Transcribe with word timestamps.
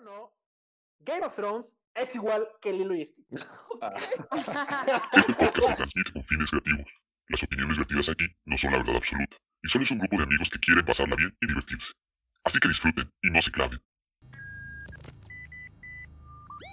o 0.00 0.04
no, 0.04 0.36
Game 1.00 1.24
of 1.24 1.34
Thrones 1.34 1.76
es 1.94 2.14
igual 2.14 2.48
que 2.60 2.72
Lilo 2.72 2.94
y 2.94 3.04
Stitch. 3.04 3.26
Este 5.12 5.34
podcast 5.34 5.68
se 5.68 5.74
transmite 5.76 6.12
con 6.12 6.24
fines 6.24 6.50
creativos. 6.50 6.86
Las 7.28 7.42
opiniones 7.42 7.78
vertidas 7.78 8.08
aquí 8.08 8.26
no 8.44 8.56
son 8.56 8.72
la 8.72 8.78
verdad 8.78 8.96
absoluta, 8.96 9.36
y 9.62 9.68
solo 9.68 9.84
es 9.84 9.90
un 9.90 9.98
grupo 9.98 10.16
de 10.16 10.22
amigos 10.24 10.50
que 10.50 10.58
quieren 10.58 10.84
pasarla 10.84 11.16
bien 11.16 11.36
y 11.40 11.46
divertirse. 11.46 11.92
Así 12.44 12.58
que 12.58 12.68
disfruten 12.68 13.10
y 13.22 13.30
no 13.30 13.40
se 13.40 13.50
claven. 13.50 13.80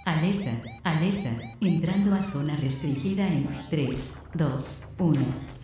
Alerta, 0.06 0.62
alerta, 0.84 1.36
entrando 1.60 2.14
a 2.14 2.22
zona 2.22 2.56
restringida 2.56 3.28
en 3.28 3.46
3, 3.68 4.30
2, 4.34 4.94
1. 4.98 5.57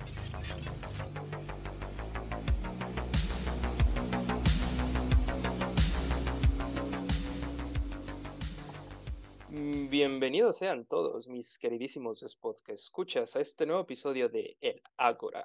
Bienvenidos 10.14 10.58
sean 10.58 10.86
todos 10.86 11.26
mis 11.26 11.58
queridísimos 11.58 12.22
spot 12.22 12.62
que 12.62 12.74
escuchas 12.74 13.34
a 13.34 13.40
este 13.40 13.66
nuevo 13.66 13.82
episodio 13.82 14.28
de 14.28 14.56
El 14.60 14.80
Ágora. 14.96 15.44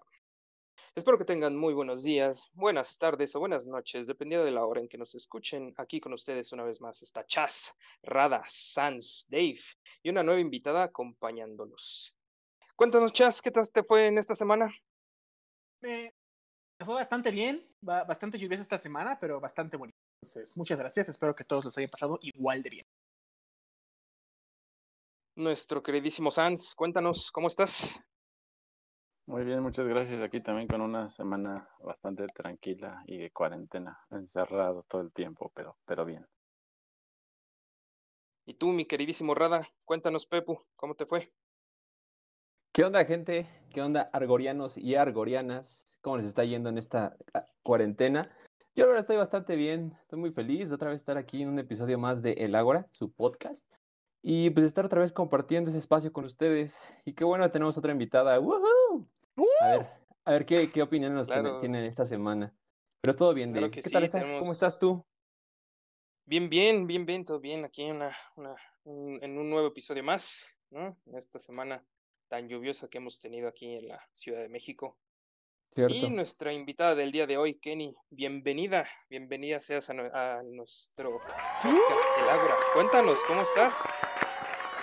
Espero 0.93 1.17
que 1.17 1.25
tengan 1.25 1.55
muy 1.55 1.73
buenos 1.73 2.03
días, 2.03 2.51
buenas 2.53 2.99
tardes 2.99 3.35
o 3.35 3.39
buenas 3.39 3.65
noches, 3.65 4.05
dependiendo 4.05 4.45
de 4.45 4.51
la 4.51 4.63
hora 4.63 4.79
en 4.79 4.87
que 4.87 4.99
nos 4.99 5.15
escuchen. 5.15 5.73
Aquí 5.77 5.99
con 5.99 6.13
ustedes 6.13 6.51
una 6.51 6.63
vez 6.65 6.81
más 6.81 7.01
está 7.01 7.25
Chas, 7.25 7.73
Rada, 8.03 8.43
Sans, 8.45 9.25
Dave 9.27 9.59
y 10.03 10.11
una 10.11 10.21
nueva 10.21 10.39
invitada 10.39 10.83
acompañándolos. 10.83 12.15
Cuéntanos, 12.75 13.11
Chas, 13.11 13.41
¿qué 13.41 13.49
tal 13.49 13.67
te 13.71 13.81
fue 13.81 14.05
en 14.05 14.19
esta 14.19 14.35
semana? 14.35 14.71
Me, 15.81 16.13
fue 16.85 16.93
bastante 16.93 17.31
bien, 17.31 17.67
ba- 17.81 18.03
bastante 18.03 18.37
lluviosa 18.37 18.61
esta 18.61 18.77
semana, 18.77 19.17
pero 19.19 19.39
bastante 19.41 19.77
bonito. 19.77 19.97
Entonces, 20.21 20.55
muchas 20.57 20.77
gracias. 20.77 21.09
Espero 21.09 21.33
que 21.33 21.43
todos 21.43 21.65
los 21.65 21.75
haya 21.79 21.87
pasado 21.87 22.19
igual 22.21 22.61
de 22.61 22.69
bien. 22.69 22.85
Nuestro 25.39 25.81
queridísimo 25.81 26.31
Sans, 26.31 26.75
cuéntanos, 26.75 27.31
¿cómo 27.31 27.47
estás? 27.47 28.03
Muy 29.25 29.45
bien, 29.45 29.61
muchas 29.61 29.87
gracias. 29.87 30.21
Aquí 30.21 30.41
también 30.41 30.67
con 30.67 30.81
una 30.81 31.09
semana 31.09 31.65
bastante 31.79 32.27
tranquila 32.27 33.01
y 33.05 33.19
de 33.19 33.31
cuarentena, 33.31 33.97
encerrado 34.11 34.83
todo 34.89 34.99
el 34.99 35.13
tiempo, 35.13 35.49
pero, 35.55 35.77
pero 35.85 36.03
bien. 36.03 36.27
Y 38.47 38.55
tú, 38.55 38.73
mi 38.73 38.83
queridísimo 38.83 39.33
Rada, 39.33 39.65
cuéntanos, 39.85 40.25
Pepu, 40.25 40.59
¿cómo 40.75 40.95
te 40.95 41.05
fue? 41.05 41.31
¿Qué 42.73 42.83
onda, 42.83 43.05
gente? 43.05 43.47
¿Qué 43.73 43.81
onda, 43.81 44.09
argorianos 44.11 44.77
y 44.77 44.95
argorianas? 44.95 45.97
¿Cómo 46.01 46.17
les 46.17 46.25
está 46.25 46.43
yendo 46.43 46.67
en 46.67 46.77
esta 46.77 47.15
ah, 47.33 47.45
cuarentena? 47.63 48.29
Yo 48.75 48.87
ahora 48.87 48.99
estoy 48.99 49.15
bastante 49.15 49.55
bien, 49.55 49.97
estoy 50.01 50.19
muy 50.19 50.33
feliz 50.33 50.67
de 50.67 50.75
otra 50.75 50.89
vez 50.89 50.99
estar 50.99 51.17
aquí 51.17 51.43
en 51.43 51.47
un 51.47 51.59
episodio 51.59 51.97
más 51.97 52.21
de 52.21 52.33
El 52.33 52.55
Ágora, 52.55 52.89
su 52.91 53.13
podcast, 53.13 53.65
y 54.21 54.49
pues 54.49 54.65
estar 54.65 54.85
otra 54.85 55.01
vez 55.01 55.11
compartiendo 55.11 55.69
ese 55.69 55.79
espacio 55.79 56.11
con 56.11 56.25
ustedes. 56.25 56.93
Y 57.05 57.13
qué 57.13 57.23
bueno, 57.23 57.49
tenemos 57.51 57.77
otra 57.77 57.91
invitada. 57.91 58.39
¡Woohoo! 58.39 59.07
A 59.61 59.67
ver, 59.67 59.87
a 60.25 60.31
ver 60.31 60.45
qué, 60.45 60.71
qué 60.71 60.81
opinión 60.81 61.13
nos 61.13 61.27
Claro. 61.27 61.59
tienen 61.59 61.83
esta 61.85 62.05
semana. 62.05 62.53
Pero 63.01 63.15
todo 63.15 63.33
bien, 63.33 63.53
Dave. 63.53 63.71
¿Qué 63.71 63.81
tal 63.81 64.03
estás? 64.03 64.27
¿Cómo 64.39 64.51
estás 64.51 64.79
tú? 64.79 65.05
Bien, 66.25 66.49
bien, 66.49 66.85
bien, 66.85 67.05
bien, 67.05 67.25
todo 67.25 67.39
bien 67.39 67.65
aquí 67.65 67.83
en, 67.83 67.95
una, 67.95 68.15
una- 68.35 68.55
un- 68.83 69.19
en 69.23 69.37
un 69.37 69.49
nuevo 69.49 69.67
episodio 69.69 70.03
más, 70.03 70.59
¿no? 70.69 70.97
Esta 71.13 71.39
semana 71.39 71.83
tan 72.27 72.47
lluviosa 72.47 72.87
que 72.87 72.99
hemos 72.99 73.19
tenido 73.19 73.47
aquí 73.47 73.75
en 73.75 73.87
la 73.87 74.07
Ciudad 74.13 74.41
de 74.41 74.49
México. 74.49 74.97
¿Cierto? 75.71 75.93
Y 75.95 76.09
nuestra 76.09 76.51
invitada 76.51 76.95
del 76.95 77.11
día 77.11 77.27
de 77.27 77.37
hoy, 77.37 77.53
Kenny, 77.59 77.95
bienvenida, 78.09 78.87
bienvenida 79.09 79.59
seas 79.59 79.89
a, 79.89 79.93
nue- 79.93 80.11
a 80.13 80.41
nuestro 80.43 81.19
podcast 81.19 81.69
El. 81.69 82.49
Cuéntanos, 82.73 83.19
¿cómo 83.27 83.41
estás? 83.41 83.87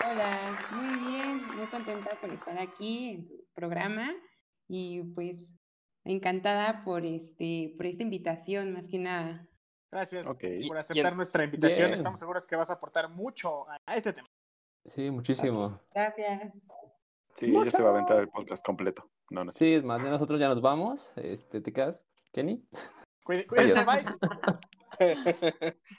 Hola, 0.09 0.56
muy 0.70 1.11
bien, 1.11 1.47
muy 1.56 1.67
contenta 1.67 2.11
por 2.20 2.31
estar 2.31 2.56
aquí 2.59 3.11
en 3.11 3.25
su 3.25 3.45
programa 3.53 4.15
y 4.69 5.03
pues 5.15 5.49
encantada 6.05 6.84
por 6.84 7.05
este 7.05 7.75
por 7.77 7.87
esta 7.87 8.05
invitación 8.05 8.72
más 8.72 8.87
que 8.89 8.99
nada. 8.99 9.49
Gracias 9.91 10.28
Ok. 10.28 10.44
por 10.69 10.78
aceptar 10.78 11.16
nuestra 11.16 11.43
invitación. 11.44 11.89
Bien. 11.89 11.94
Estamos 11.99 12.21
seguros 12.21 12.47
que 12.47 12.55
vas 12.55 12.71
a 12.71 12.75
aportar 12.75 13.09
mucho 13.10 13.69
a, 13.69 13.77
a 13.87 13.97
este 13.97 14.12
tema. 14.12 14.28
Sí, 14.84 15.10
muchísimo. 15.10 15.81
Gracias. 15.93 16.53
Sí, 17.38 17.47
ella 17.54 17.70
se 17.70 17.82
va 17.82 17.88
a 17.91 17.92
aventar 17.92 18.19
el 18.19 18.28
podcast 18.28 18.64
completo. 18.64 19.08
No, 19.30 19.44
no 19.44 19.52
sé. 19.52 19.58
Sí, 19.58 19.74
es 19.74 19.84
más, 19.84 20.02
ya 20.02 20.10
nosotros 20.10 20.41
ya 20.41 20.48
nos 20.48 20.60
vamos. 20.60 21.12
Este, 21.16 21.60
¿te 21.60 21.72
quedas, 21.72 22.06
Kenny? 22.32 22.64
Cuí- 23.24 23.44
Cuídate, 23.47 23.84
bye. 23.84 24.04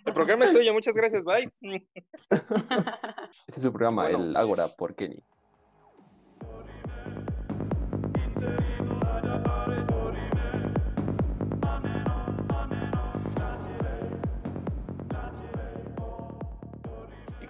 El 0.05 0.13
programa 0.13 0.45
es 0.45 0.53
tuyo, 0.53 0.73
muchas 0.73 0.95
gracias, 0.95 1.23
bye. 1.25 1.51
Este 3.47 3.59
es 3.59 3.63
su 3.63 3.71
programa, 3.71 4.03
Bueno, 4.03 4.17
El 4.19 4.35
Ágora 4.35 4.65
por 4.77 4.95
Kenny. 4.95 5.19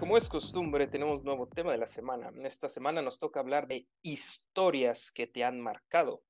Como 0.07 0.17
es 0.17 0.29
costumbre, 0.29 0.87
tenemos 0.87 1.25
nuevo 1.25 1.49
tema 1.49 1.73
de 1.73 1.79
la 1.79 1.85
semana. 1.85 2.31
Esta 2.45 2.69
semana 2.69 3.01
nos 3.01 3.19
toca 3.19 3.41
hablar 3.41 3.67
de 3.67 3.89
historias 4.03 5.11
que 5.11 5.27
te 5.27 5.43
han 5.43 5.59
marcado. 5.59 6.23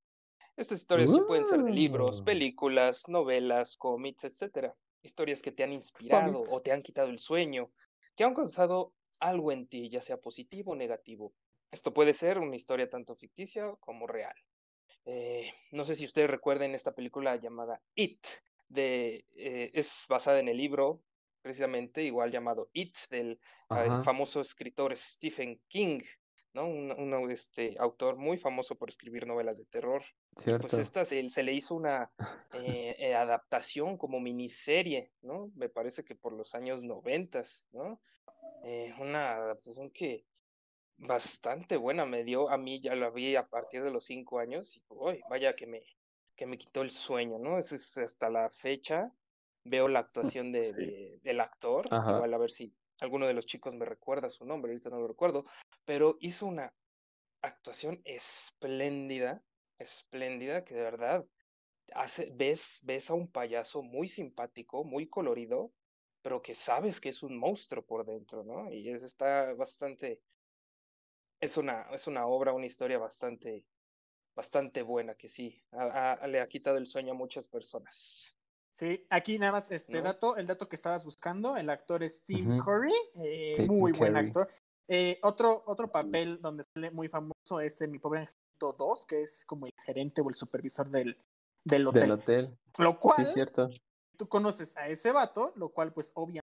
Estas 0.56 0.80
historias 0.80 1.12
pueden 1.28 1.46
ser 1.46 1.62
de 1.62 1.70
libros, 1.70 2.22
películas, 2.22 3.08
novelas, 3.08 3.78
cómics, 3.78 4.24
etcétera. 4.24 4.76
Historias 5.04 5.44
que 5.44 5.52
te 5.52 5.64
han 5.64 5.74
inspirado 5.74 6.44
o 6.50 6.60
te 6.60 6.72
han 6.72 6.82
quitado 6.82 7.10
el 7.10 7.20
sueño, 7.20 7.70
que 8.16 8.24
han 8.24 8.34
causado 8.34 8.96
algo 9.20 9.52
en 9.52 9.68
ti, 9.68 9.92
ya 9.92 10.02
sea 10.02 10.18
positivo 10.18 10.72
o 10.72 10.76
negativo. 10.76 11.36
Esto 11.70 11.94
puede 11.94 12.14
ser 12.14 12.40
una 12.40 12.56
historia 12.56 12.90
tanto 12.90 13.16
ficticia 13.16 13.76
como 13.80 14.08
real. 14.08 14.34
Eh, 15.06 15.54
no 15.72 15.86
sé 15.86 15.94
si 15.94 16.06
ustedes 16.06 16.32
recuerden 16.32 16.74
esta 16.74 16.96
película 16.96 17.36
llamada 17.36 17.80
It, 17.94 18.26
de, 18.70 19.24
eh, 19.36 19.70
es 19.76 20.08
basada 20.10 20.40
en 20.40 20.48
el 20.48 20.58
libro 20.58 21.04
precisamente 21.48 22.04
igual 22.04 22.30
llamado 22.30 22.70
It 22.74 22.98
del 23.10 23.40
ah, 23.70 24.02
famoso 24.04 24.42
escritor 24.42 24.98
Stephen 24.98 25.62
King, 25.70 26.02
¿no? 26.54 26.68
Un, 26.68 26.92
un, 26.92 27.32
este, 27.32 27.78
autor 27.80 28.18
muy 28.18 28.38
famoso 28.38 28.76
por 28.76 28.90
escribir 28.90 29.26
novelas 29.26 29.58
de 29.58 29.64
terror. 29.64 30.04
Cierto. 30.36 30.68
Pues 30.68 30.74
esta 30.74 31.06
se, 31.06 31.30
se 31.30 31.44
le 31.44 31.54
hizo 31.54 31.74
una 31.74 32.12
eh, 32.54 32.98
eh, 33.00 33.16
adaptación 33.16 33.98
como 33.98 34.20
miniserie, 34.20 35.14
¿no? 35.22 35.50
Me 35.56 35.70
parece 35.70 36.04
que 36.04 36.16
por 36.16 36.34
los 36.34 36.54
años 36.54 36.84
noventas, 36.84 37.64
¿no? 37.72 38.02
Eh, 38.66 38.94
una 39.00 39.36
adaptación 39.36 39.90
que 39.92 40.26
bastante 40.98 41.78
buena 41.78 42.06
me 42.06 42.26
dio, 42.26 42.50
a 42.50 42.58
mí 42.58 42.82
ya 42.82 42.94
la 42.94 43.10
vi 43.10 43.38
a 43.38 43.48
partir 43.48 43.84
de 43.84 43.92
los 43.92 44.04
cinco 44.04 44.40
años 44.40 44.76
y 44.76 44.84
uy, 44.90 45.22
vaya 45.30 45.56
que 45.56 45.66
me, 45.66 45.82
que 46.36 46.46
me 46.46 46.58
quitó 46.58 46.82
el 46.82 46.92
sueño, 46.92 47.40
¿no? 47.40 47.58
Es, 47.58 47.72
es 47.72 47.98
hasta 47.98 48.30
la 48.30 48.50
fecha 48.50 49.14
veo 49.70 49.88
la 49.88 50.00
actuación 50.00 50.52
de, 50.52 50.74
Sí. 50.74 50.76
de- 50.76 51.20
del 51.24 51.40
actor, 51.42 51.96
igual 52.04 52.34
a 52.34 52.38
ver 52.38 52.52
si 52.52 52.76
alguno 53.00 53.28
de 53.28 53.34
los 53.34 53.46
chicos 53.46 53.76
me 53.76 53.86
recuerda 53.86 54.30
su 54.30 54.46
nombre, 54.46 54.72
ahorita 54.72 54.90
no 54.90 55.00
lo 55.00 55.08
recuerdo, 55.08 55.46
pero 55.86 56.18
hizo 56.20 56.48
una 56.48 56.76
actuación 57.42 58.02
espléndida, 58.06 59.46
espléndida, 59.78 60.64
que 60.66 60.76
de 60.76 60.82
verdad 60.84 61.26
hace, 61.94 62.32
ves, 62.36 62.82
ves 62.86 63.10
a 63.10 63.14
un 63.16 63.32
payaso 63.32 63.84
muy 63.84 64.08
simpático, 64.08 64.84
muy 64.86 65.10
colorido, 65.10 65.74
pero 66.22 66.42
que 66.42 66.56
sabes 66.56 67.02
que 67.02 67.10
es 67.10 67.24
un 67.24 67.38
monstruo 67.40 67.86
por 67.86 68.06
dentro, 68.06 68.44
¿no? 68.44 68.72
Y 68.72 68.90
es, 68.90 69.04
está 69.04 69.54
bastante, 69.54 70.22
es 71.40 71.58
una, 71.58 71.84
es 71.94 72.06
una 72.08 72.28
obra, 72.28 72.54
una 72.54 72.66
historia 72.68 73.00
bastante, 73.00 73.66
bastante 74.36 74.84
buena, 74.84 75.16
que 75.16 75.30
sí, 75.30 75.64
ha- 75.72 76.28
le 76.28 76.42
ha 76.42 76.48
quitado 76.50 76.78
el 76.78 76.88
sueño 76.88 77.14
a 77.14 77.18
muchas 77.18 77.48
personas. 77.50 78.37
Sí, 78.78 79.08
aquí 79.10 79.40
nada 79.40 79.54
más 79.54 79.72
este 79.72 79.94
¿No? 79.98 80.04
dato, 80.04 80.38
el 80.38 80.46
dato 80.46 80.70
que 80.70 80.76
estabas 80.76 81.04
buscando, 81.04 81.58
el 81.58 81.68
actor 81.72 82.04
es 82.04 82.24
Tim. 82.24 82.60
Curry, 82.64 82.94
eh, 83.16 83.54
Sí, 83.56 83.64
muy 83.66 83.92
Tim 83.92 84.00
buen 84.00 84.14
Curry. 84.14 84.28
actor. 84.28 84.50
Eh, 84.88 85.20
otro, 85.24 85.64
otro 85.66 85.92
papel 85.92 86.40
donde 86.40 86.64
sale 86.76 86.92
muy 86.92 87.10
famoso 87.10 87.60
es 87.60 87.82
en 87.82 87.90
Mi 87.92 87.98
Pobre 87.98 88.20
Angelito 88.20 88.74
2, 88.78 89.06
que 89.08 89.22
es 89.24 89.44
como 89.46 89.66
el 89.66 89.74
gerente 89.84 90.22
o 90.22 90.30
el 90.30 90.36
supervisor 90.36 90.90
del, 90.90 91.18
del 91.66 91.88
hotel. 91.88 92.02
Del 92.02 92.12
hotel. 92.12 92.58
Lo 92.78 92.92
Sí, 92.92 92.98
cual, 93.02 93.26
cierto. 93.34 93.70
tú 94.16 94.30
conoces 94.30 94.78
a 94.78 94.88
ese 94.90 95.12
vato, 95.12 95.54
lo 95.56 95.70
cual 95.70 95.92
pues 95.92 96.12
obviamente 96.14 96.44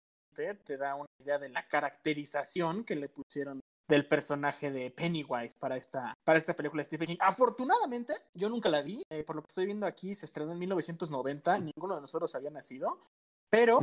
te 0.63 0.77
da 0.77 0.94
una 0.95 1.07
idea 1.19 1.39
de 1.39 1.50
la 1.50 1.68
caracterización 1.68 2.83
que 2.86 2.95
le 2.95 3.09
pusieron 3.09 3.59
del 3.89 4.07
personaje 4.07 4.69
de 4.71 4.91
Pennywise 4.91 5.56
para 5.59 5.75
esta, 5.75 6.13
para 6.24 6.38
esta 6.38 6.56
película 6.56 6.81
de 6.81 6.86
Stephen 6.86 7.07
King. 7.07 7.18
Afortunadamente, 7.19 8.13
yo 8.36 8.47
nunca 8.47 8.69
la 8.69 8.83
vi, 8.83 9.01
eh, 9.12 9.24
por 9.24 9.36
lo 9.36 9.41
que 9.41 9.47
estoy 9.50 9.65
viendo 9.65 9.88
aquí, 9.88 10.13
se 10.13 10.27
estrenó 10.27 10.51
en 10.51 10.59
1990, 10.59 11.57
ninguno 11.59 11.95
de 11.95 12.01
nosotros 12.01 12.33
había 12.36 12.51
nacido, 12.51 13.01
pero 13.50 13.80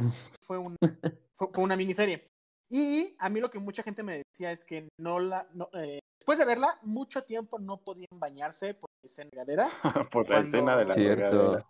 fue, 0.46 0.58
un, 0.58 0.76
fue, 1.34 1.48
fue 1.52 1.64
una 1.64 1.76
miniserie. 1.76 2.28
Y 2.70 3.16
a 3.18 3.28
mí 3.28 3.40
lo 3.40 3.50
que 3.50 3.58
mucha 3.58 3.82
gente 3.82 4.04
me 4.04 4.22
decía 4.22 4.52
es 4.52 4.64
que 4.64 4.88
no 5.00 5.18
la, 5.18 5.48
no, 5.54 5.68
eh, 5.72 5.98
después 6.20 6.38
de 6.38 6.44
verla, 6.44 6.78
mucho 6.82 7.24
tiempo 7.24 7.58
no 7.58 7.78
podían 7.78 8.06
bañarse 8.12 8.74
por 8.74 8.88
escenas 9.04 9.30
regaderas. 9.32 9.82
Por 10.12 10.28
la 10.28 10.36
Cuando- 10.36 10.56
escena 10.58 10.76
de 10.76 10.84
la 10.84 10.94
Cierto. 10.94 11.66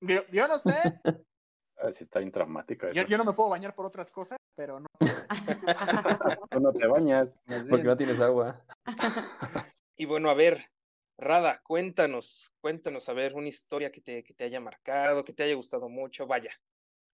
Yo, 0.00 0.20
yo 0.30 0.46
no 0.48 0.58
sé, 0.58 0.74
Ah, 1.76 1.90
sí, 1.92 2.04
está 2.04 2.20
bien 2.20 2.30
traumática. 2.30 2.92
yo, 2.92 3.02
yo 3.04 3.18
no 3.18 3.24
me 3.24 3.32
puedo 3.32 3.48
bañar 3.50 3.74
por 3.74 3.84
otras 3.84 4.10
cosas, 4.12 4.38
pero 4.54 4.80
no. 4.80 4.86
Tú 6.50 6.60
no 6.60 6.72
te 6.72 6.86
bañas. 6.86 7.36
Porque 7.68 7.84
no 7.84 7.96
tienes 7.96 8.20
agua. 8.20 8.64
Y 9.96 10.06
bueno, 10.06 10.28
a 10.28 10.34
ver, 10.34 10.72
Rada, 11.16 11.60
cuéntanos, 11.62 12.52
cuéntanos, 12.60 13.08
a 13.08 13.12
ver, 13.12 13.34
una 13.34 13.46
historia 13.46 13.92
que 13.92 14.00
te, 14.00 14.24
que 14.24 14.34
te 14.34 14.44
haya 14.44 14.58
marcado, 14.58 15.24
que 15.24 15.32
te 15.32 15.44
haya 15.44 15.54
gustado 15.54 15.88
mucho, 15.88 16.26
vaya. 16.26 16.50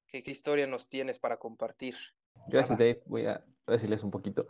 ¿Qué, 0.06 0.22
qué 0.22 0.30
historia 0.30 0.66
nos 0.66 0.88
tienes 0.88 1.18
para 1.18 1.36
compartir? 1.36 1.94
Gracias, 2.48 2.78
Rada? 2.78 2.92
Dave. 2.92 3.02
Voy 3.04 3.26
a 3.26 3.44
decirles 3.66 4.02
un 4.02 4.10
poquito. 4.10 4.48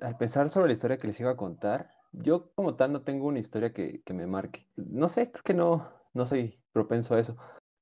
Al 0.00 0.16
pensar 0.16 0.48
sobre 0.48 0.68
la 0.68 0.72
historia 0.74 0.98
que 0.98 1.08
les 1.08 1.18
iba 1.18 1.32
a 1.32 1.36
contar, 1.36 1.90
yo 2.12 2.52
como 2.54 2.76
tal 2.76 2.92
no 2.92 3.02
tengo 3.02 3.26
una 3.26 3.40
historia 3.40 3.72
que, 3.72 4.02
que 4.02 4.14
me 4.14 4.26
marque. 4.26 4.68
No 4.76 5.08
sé, 5.08 5.32
creo 5.32 5.42
que 5.42 5.54
no, 5.54 5.92
no 6.14 6.24
soy 6.24 6.60
propenso 6.72 7.14
a 7.14 7.20
eso. 7.20 7.36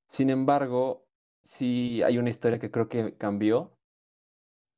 Sin 0.09 0.31
embargo, 0.31 1.07
sí 1.45 2.03
hay 2.03 2.17
una 2.17 2.31
historia 2.31 2.59
que 2.59 2.71
creo 2.71 2.89
que 2.89 3.17
cambió 3.17 3.77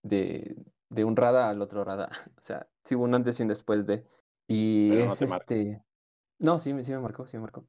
de, 0.02 0.56
de 0.88 1.04
un 1.04 1.16
Rada 1.16 1.49
al 1.50 1.62
otro 1.62 1.84
Rada. 1.84 2.10
O 2.38 2.40
sea, 2.40 2.69
sí 2.84 2.94
hubo 2.94 3.04
un 3.04 3.14
antes 3.14 3.38
y 3.38 3.43
un 3.43 3.49
después 3.49 3.87
de. 3.87 4.06
Y 4.49 4.90
Pero 4.90 5.04
es 5.12 5.22
este. 5.22 5.82
No, 6.38 6.58
sí, 6.58 6.72
sí 6.84 6.93
me 6.93 6.99
marcó, 7.00 7.26
sí 7.26 7.37
me 7.37 7.43
marcó. 7.43 7.69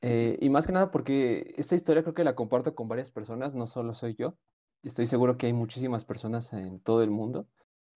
Eh, 0.00 0.38
y 0.40 0.48
más 0.50 0.66
que 0.66 0.72
nada 0.72 0.90
porque 0.90 1.54
esta 1.56 1.74
historia 1.74 2.02
creo 2.02 2.14
que 2.14 2.24
la 2.24 2.36
comparto 2.36 2.74
con 2.74 2.88
varias 2.88 3.10
personas, 3.10 3.54
no 3.54 3.66
solo 3.66 3.94
soy 3.94 4.14
yo. 4.14 4.38
Estoy 4.82 5.06
seguro 5.08 5.36
que 5.36 5.46
hay 5.46 5.52
muchísimas 5.52 6.04
personas 6.04 6.52
en 6.52 6.80
todo 6.80 7.02
el 7.02 7.10
mundo 7.10 7.48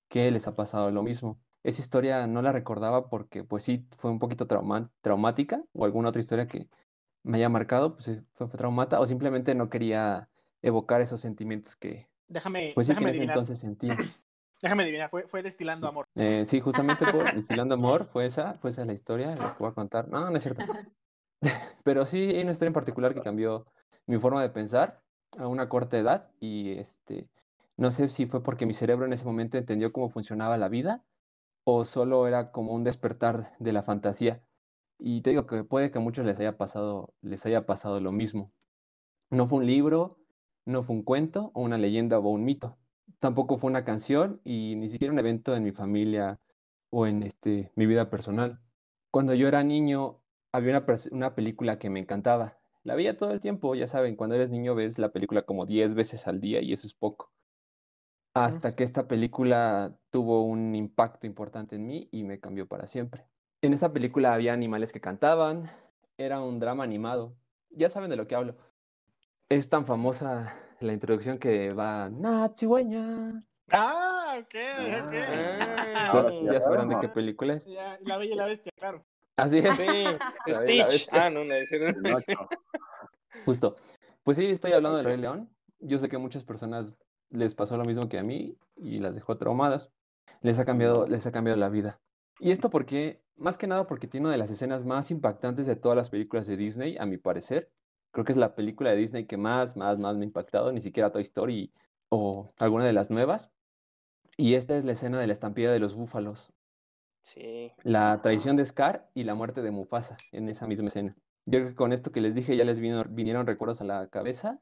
que 0.08 0.30
les 0.32 0.48
ha 0.48 0.56
pasado 0.56 0.90
lo 0.92 1.02
mismo. 1.02 1.42
Esa 1.64 1.82
historia 1.82 2.26
no 2.28 2.42
la 2.42 2.52
recordaba 2.52 3.10
porque 3.10 3.44
pues 3.44 3.64
sí 3.64 3.88
fue 3.98 4.10
un 4.10 4.20
poquito 4.20 4.46
trauma- 4.48 4.92
traumática 5.02 5.64
o 5.72 5.84
alguna 5.84 6.10
otra 6.10 6.20
historia 6.20 6.48
que 6.48 6.70
me 7.24 7.38
haya 7.38 7.50
marcado, 7.50 7.94
pues 7.96 8.08
eh, 8.08 8.24
fue 8.34 8.48
traumata 8.50 9.00
o 9.00 9.06
simplemente 9.06 9.54
no 9.56 9.70
quería 9.70 10.30
evocar 10.62 11.02
esos 11.02 11.20
sentimientos 11.22 11.76
que 11.76 12.11
Déjame, 12.32 12.73
pues 12.75 12.87
sí 12.87 12.93
en 12.93 12.96
déjame 12.96 13.11
adivinar. 13.11 13.37
entonces 13.37 13.58
sentía. 13.58 13.96
Déjame 14.62 14.84
adivinar, 14.84 15.11
fue, 15.11 15.26
fue 15.26 15.43
destilando 15.43 15.88
amor. 15.88 16.06
Eh, 16.14 16.44
sí, 16.46 16.61
justamente 16.61 17.05
por 17.11 17.25
Destilando 17.34 17.75
Amor 17.75 18.06
fue 18.12 18.26
esa, 18.26 18.55
fue 18.55 18.70
esa 18.70 18.84
la 18.84 18.93
historia, 18.93 19.34
les 19.34 19.58
voy 19.58 19.69
a 19.69 19.73
contar. 19.73 20.08
No, 20.08 20.31
no 20.31 20.37
es 20.37 20.43
cierto. 20.43 20.62
Pero 21.82 22.06
sí 22.06 22.19
hay 22.19 22.43
una 22.43 22.52
historia 22.52 22.69
en 22.69 22.75
particular 22.75 23.12
que 23.12 23.23
cambió 23.23 23.67
mi 24.06 24.19
forma 24.19 24.40
de 24.40 24.50
pensar 24.50 25.02
a 25.37 25.49
una 25.49 25.69
corta 25.69 25.99
edad 25.99 26.31
y 26.38 26.79
este, 26.79 27.29
no 27.76 27.90
sé 27.90 28.08
si 28.08 28.26
fue 28.26 28.44
porque 28.44 28.64
mi 28.64 28.75
cerebro 28.75 29.05
en 29.05 29.12
ese 29.12 29.25
momento 29.25 29.58
entendió 29.58 29.93
cómo 29.93 30.11
funcionaba 30.11 30.56
la 30.56 30.69
vida 30.69 31.02
o 31.64 31.84
solo 31.84 32.29
era 32.29 32.52
como 32.52 32.73
un 32.73 32.84
despertar 32.84 33.56
de 33.58 33.73
la 33.73 33.82
fantasía. 33.82 34.43
Y 34.99 35.23
te 35.23 35.31
digo 35.31 35.46
que 35.46 35.64
puede 35.64 35.90
que 35.90 35.99
a 35.99 36.00
muchos 36.00 36.25
les 36.25 36.38
haya 36.38 36.56
pasado, 36.56 37.12
les 37.20 37.44
haya 37.46 37.67
pasado 37.67 37.99
lo 37.99 38.12
mismo. 38.12 38.52
No 39.31 39.49
fue 39.49 39.58
un 39.58 39.67
libro, 39.67 40.19
no 40.64 40.82
fue 40.82 40.96
un 40.96 41.02
cuento 41.02 41.50
o 41.54 41.62
una 41.62 41.78
leyenda 41.78 42.18
o 42.18 42.28
un 42.28 42.44
mito. 42.44 42.78
Tampoco 43.18 43.58
fue 43.58 43.70
una 43.70 43.84
canción 43.84 44.40
y 44.44 44.74
ni 44.76 44.88
siquiera 44.88 45.12
un 45.12 45.18
evento 45.18 45.54
en 45.54 45.64
mi 45.64 45.72
familia 45.72 46.40
o 46.90 47.06
en 47.06 47.22
este, 47.22 47.72
mi 47.76 47.86
vida 47.86 48.10
personal. 48.10 48.60
Cuando 49.10 49.34
yo 49.34 49.48
era 49.48 49.62
niño, 49.62 50.20
había 50.52 50.78
una, 50.78 50.86
una 51.10 51.34
película 51.34 51.78
que 51.78 51.90
me 51.90 52.00
encantaba. 52.00 52.58
La 52.84 52.94
veía 52.94 53.16
todo 53.16 53.30
el 53.32 53.40
tiempo, 53.40 53.74
ya 53.74 53.86
saben, 53.86 54.16
cuando 54.16 54.34
eres 54.34 54.50
niño 54.50 54.74
ves 54.74 54.98
la 54.98 55.12
película 55.12 55.42
como 55.42 55.66
10 55.66 55.94
veces 55.94 56.26
al 56.26 56.40
día 56.40 56.60
y 56.60 56.72
eso 56.72 56.86
es 56.86 56.94
poco. 56.94 57.32
Hasta 58.34 58.74
que 58.74 58.82
esta 58.82 59.06
película 59.08 59.98
tuvo 60.10 60.42
un 60.42 60.74
impacto 60.74 61.26
importante 61.26 61.76
en 61.76 61.86
mí 61.86 62.08
y 62.10 62.24
me 62.24 62.40
cambió 62.40 62.66
para 62.66 62.86
siempre. 62.86 63.26
En 63.60 63.74
esa 63.74 63.92
película 63.92 64.32
había 64.34 64.52
animales 64.52 64.92
que 64.92 65.00
cantaban, 65.00 65.70
era 66.16 66.40
un 66.40 66.58
drama 66.58 66.82
animado. 66.82 67.36
Ya 67.70 67.90
saben 67.90 68.10
de 68.10 68.16
lo 68.16 68.26
que 68.26 68.34
hablo. 68.34 68.56
Es 69.52 69.69
tan 69.69 69.84
famosa 69.84 70.56
la 70.81 70.94
introducción 70.94 71.37
que 71.37 71.75
va 71.75 72.08
Natsigüeña. 72.08 73.44
Ah, 73.70 74.38
ok, 74.38 74.54
ok. 75.04 75.14
Ah, 75.94 76.31
ya 76.50 76.58
sabrán 76.58 76.88
de 76.88 76.99
qué 76.99 77.08
película 77.08 77.52
es. 77.52 77.66
Ya, 77.66 77.99
la 78.06 78.16
bella 78.16 78.32
y 78.32 78.37
la 78.38 78.46
bestia, 78.46 78.72
claro. 78.75 79.04
Así 79.37 79.58
es. 79.58 79.76
Sí, 79.76 80.04
Stitch. 80.49 81.08
Ah, 81.12 81.28
no, 81.28 81.44
no, 81.44 81.54
ese 81.54 81.78
no. 81.78 82.16
Justo. 83.44 83.76
Pues 84.22 84.38
sí, 84.38 84.46
estoy 84.46 84.72
hablando 84.72 84.96
del 84.96 85.04
Rey 85.04 85.19
León. 85.19 85.50
Yo 85.81 85.98
sé 85.98 86.08
que 86.08 86.16
a 86.16 86.19
muchas 86.19 86.44
personas 86.44 86.96
les 87.28 87.55
pasó 87.55 87.76
lo 87.76 87.84
mismo 87.84 88.08
que 88.08 88.19
a 88.19 88.22
mí 88.22 88.56
y 88.76 89.00
las 89.00 89.16
dejó 89.16 89.37
traumadas. 89.37 89.90
Les 90.40 90.58
ha 90.60 90.64
cambiado, 90.64 91.06
les 91.06 91.26
ha 91.26 91.32
cambiado 91.32 91.58
la 91.58 91.69
vida. 91.69 92.00
Y 92.40 92.52
esto 92.52 92.70
porque, 92.70 93.20
más 93.37 93.58
que 93.58 93.66
nada 93.66 93.87
porque 93.87 94.06
tiene 94.06 94.28
una 94.28 94.32
de 94.32 94.38
las 94.38 94.50
escenas 94.50 94.87
más 94.87 95.10
impactantes 95.10 95.66
de 95.66 95.76
todas 95.76 95.94
las 95.94 96.08
películas 96.08 96.46
de 96.46 96.56
Disney, 96.56 96.96
a 96.96 97.05
mi 97.05 97.19
parecer. 97.19 97.70
Creo 98.12 98.24
que 98.24 98.32
es 98.32 98.38
la 98.38 98.54
película 98.54 98.90
de 98.90 98.96
Disney 98.96 99.26
que 99.26 99.36
más, 99.36 99.76
más, 99.76 99.98
más 99.98 100.16
me 100.16 100.22
ha 100.22 100.26
impactado, 100.26 100.70
ni 100.70 100.80
siquiera 100.80 101.10
Toy 101.10 101.22
Story 101.22 101.72
o 102.10 102.52
alguna 102.58 102.84
de 102.86 102.92
las 102.92 103.10
nuevas. 103.10 103.50
Y 104.36 104.54
esta 104.54 104.76
es 104.76 104.84
la 104.84 104.92
escena 104.92 105.18
de 105.18 105.26
la 105.26 105.32
estampida 105.32 105.72
de 105.72 105.78
los 105.80 105.94
búfalos. 105.94 106.52
Sí. 107.24 107.70
la 107.84 108.20
traición 108.20 108.56
de 108.56 108.64
Scar 108.64 109.08
y 109.14 109.22
la 109.22 109.36
muerte 109.36 109.62
de 109.62 109.70
Mufasa 109.70 110.16
en 110.32 110.48
esa 110.48 110.66
misma 110.66 110.88
escena. 110.88 111.16
Yo 111.46 111.60
creo 111.60 111.68
que 111.68 111.74
con 111.76 111.92
esto 111.92 112.10
que 112.10 112.20
les 112.20 112.34
dije 112.34 112.56
ya 112.56 112.64
les 112.64 112.80
vino- 112.80 113.04
vinieron 113.08 113.46
recuerdos 113.46 113.80
a 113.80 113.84
la 113.84 114.08
cabeza, 114.08 114.60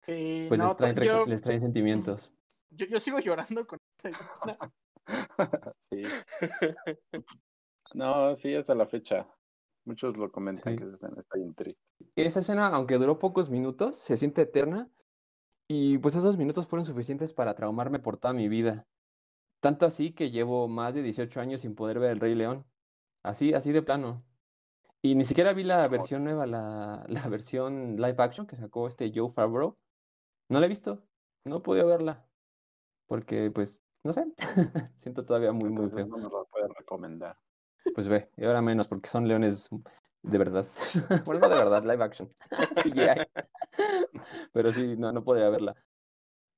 Sí, 0.00 0.46
pues 0.48 0.58
no, 0.58 0.68
les, 0.68 0.76
traen, 0.78 0.96
recu- 0.96 1.04
yo, 1.04 1.26
les 1.26 1.42
traen 1.42 1.60
sentimientos. 1.60 2.32
yo, 2.70 2.86
yo 2.86 2.98
sigo 2.98 3.18
llorando 3.18 3.66
con 3.66 3.78
esta 3.98 4.08
escena. 4.58 4.72
sí. 5.80 6.02
No, 7.94 8.34
sí, 8.34 8.54
hasta 8.54 8.74
la 8.74 8.86
fecha. 8.86 9.28
Muchos 9.86 10.16
lo 10.16 10.30
comentan 10.30 10.72
Sí. 10.72 10.78
que 10.78 10.84
esa 10.84 10.94
escena 10.96 11.14
está 11.18 11.38
bien 11.38 11.54
triste. 11.54 11.82
Esa 12.16 12.40
escena, 12.40 12.66
aunque 12.68 12.98
duró 12.98 13.18
pocos 13.18 13.48
minutos, 13.50 13.98
se 13.98 14.16
siente 14.16 14.42
eterna 14.42 14.90
y 15.68 15.98
pues 15.98 16.14
esos 16.14 16.36
minutos 16.36 16.66
fueron 16.66 16.84
suficientes 16.84 17.32
para 17.32 17.54
traumarme 17.54 17.98
por 18.00 18.18
toda 18.18 18.34
mi 18.34 18.48
vida. 18.48 18.86
Tanto 19.60 19.86
así 19.86 20.12
que 20.12 20.30
llevo 20.30 20.68
más 20.68 20.94
de 20.94 21.02
18 21.02 21.40
años 21.40 21.62
sin 21.62 21.74
poder 21.74 21.98
ver 21.98 22.10
El 22.10 22.20
Rey 22.20 22.34
León. 22.34 22.66
Así, 23.22 23.54
así 23.54 23.72
de 23.72 23.82
plano. 23.82 24.24
Y 25.02 25.14
ni 25.14 25.24
siquiera 25.24 25.52
vi 25.52 25.62
la 25.64 25.86
versión 25.88 26.24
nueva, 26.24 26.46
la, 26.46 27.04
la 27.08 27.28
versión 27.28 27.96
live 27.96 28.16
action 28.18 28.46
que 28.46 28.56
sacó 28.56 28.86
este 28.86 29.12
Joe 29.14 29.30
Favreau. 29.32 29.78
No 30.48 30.60
la 30.60 30.66
he 30.66 30.68
visto, 30.68 31.08
no 31.44 31.58
he 31.58 31.60
podido 31.60 31.86
verla. 31.86 32.28
Porque, 33.06 33.50
pues, 33.52 33.80
no 34.04 34.12
sé, 34.12 34.26
siento 34.96 35.24
todavía 35.24 35.52
muy, 35.52 35.70
muy 35.70 35.88
feo. 35.90 36.06
no 36.06 36.18
nos 36.18 36.32
lo 36.32 36.46
puedes 36.46 36.70
recomendar. 36.76 37.36
Pues 37.94 38.08
ve, 38.08 38.30
y 38.36 38.44
ahora 38.44 38.60
menos, 38.62 38.88
porque 38.88 39.08
son 39.08 39.26
leones 39.26 39.68
de 40.22 40.38
verdad. 40.38 40.66
Bueno, 41.26 41.40
no 41.40 41.48
de 41.48 41.56
verdad, 41.56 41.82
live 41.82 42.04
action. 42.04 42.32
Pero 44.52 44.72
sí, 44.72 44.96
no, 44.96 45.12
no 45.12 45.24
podría 45.24 45.48
verla. 45.48 45.74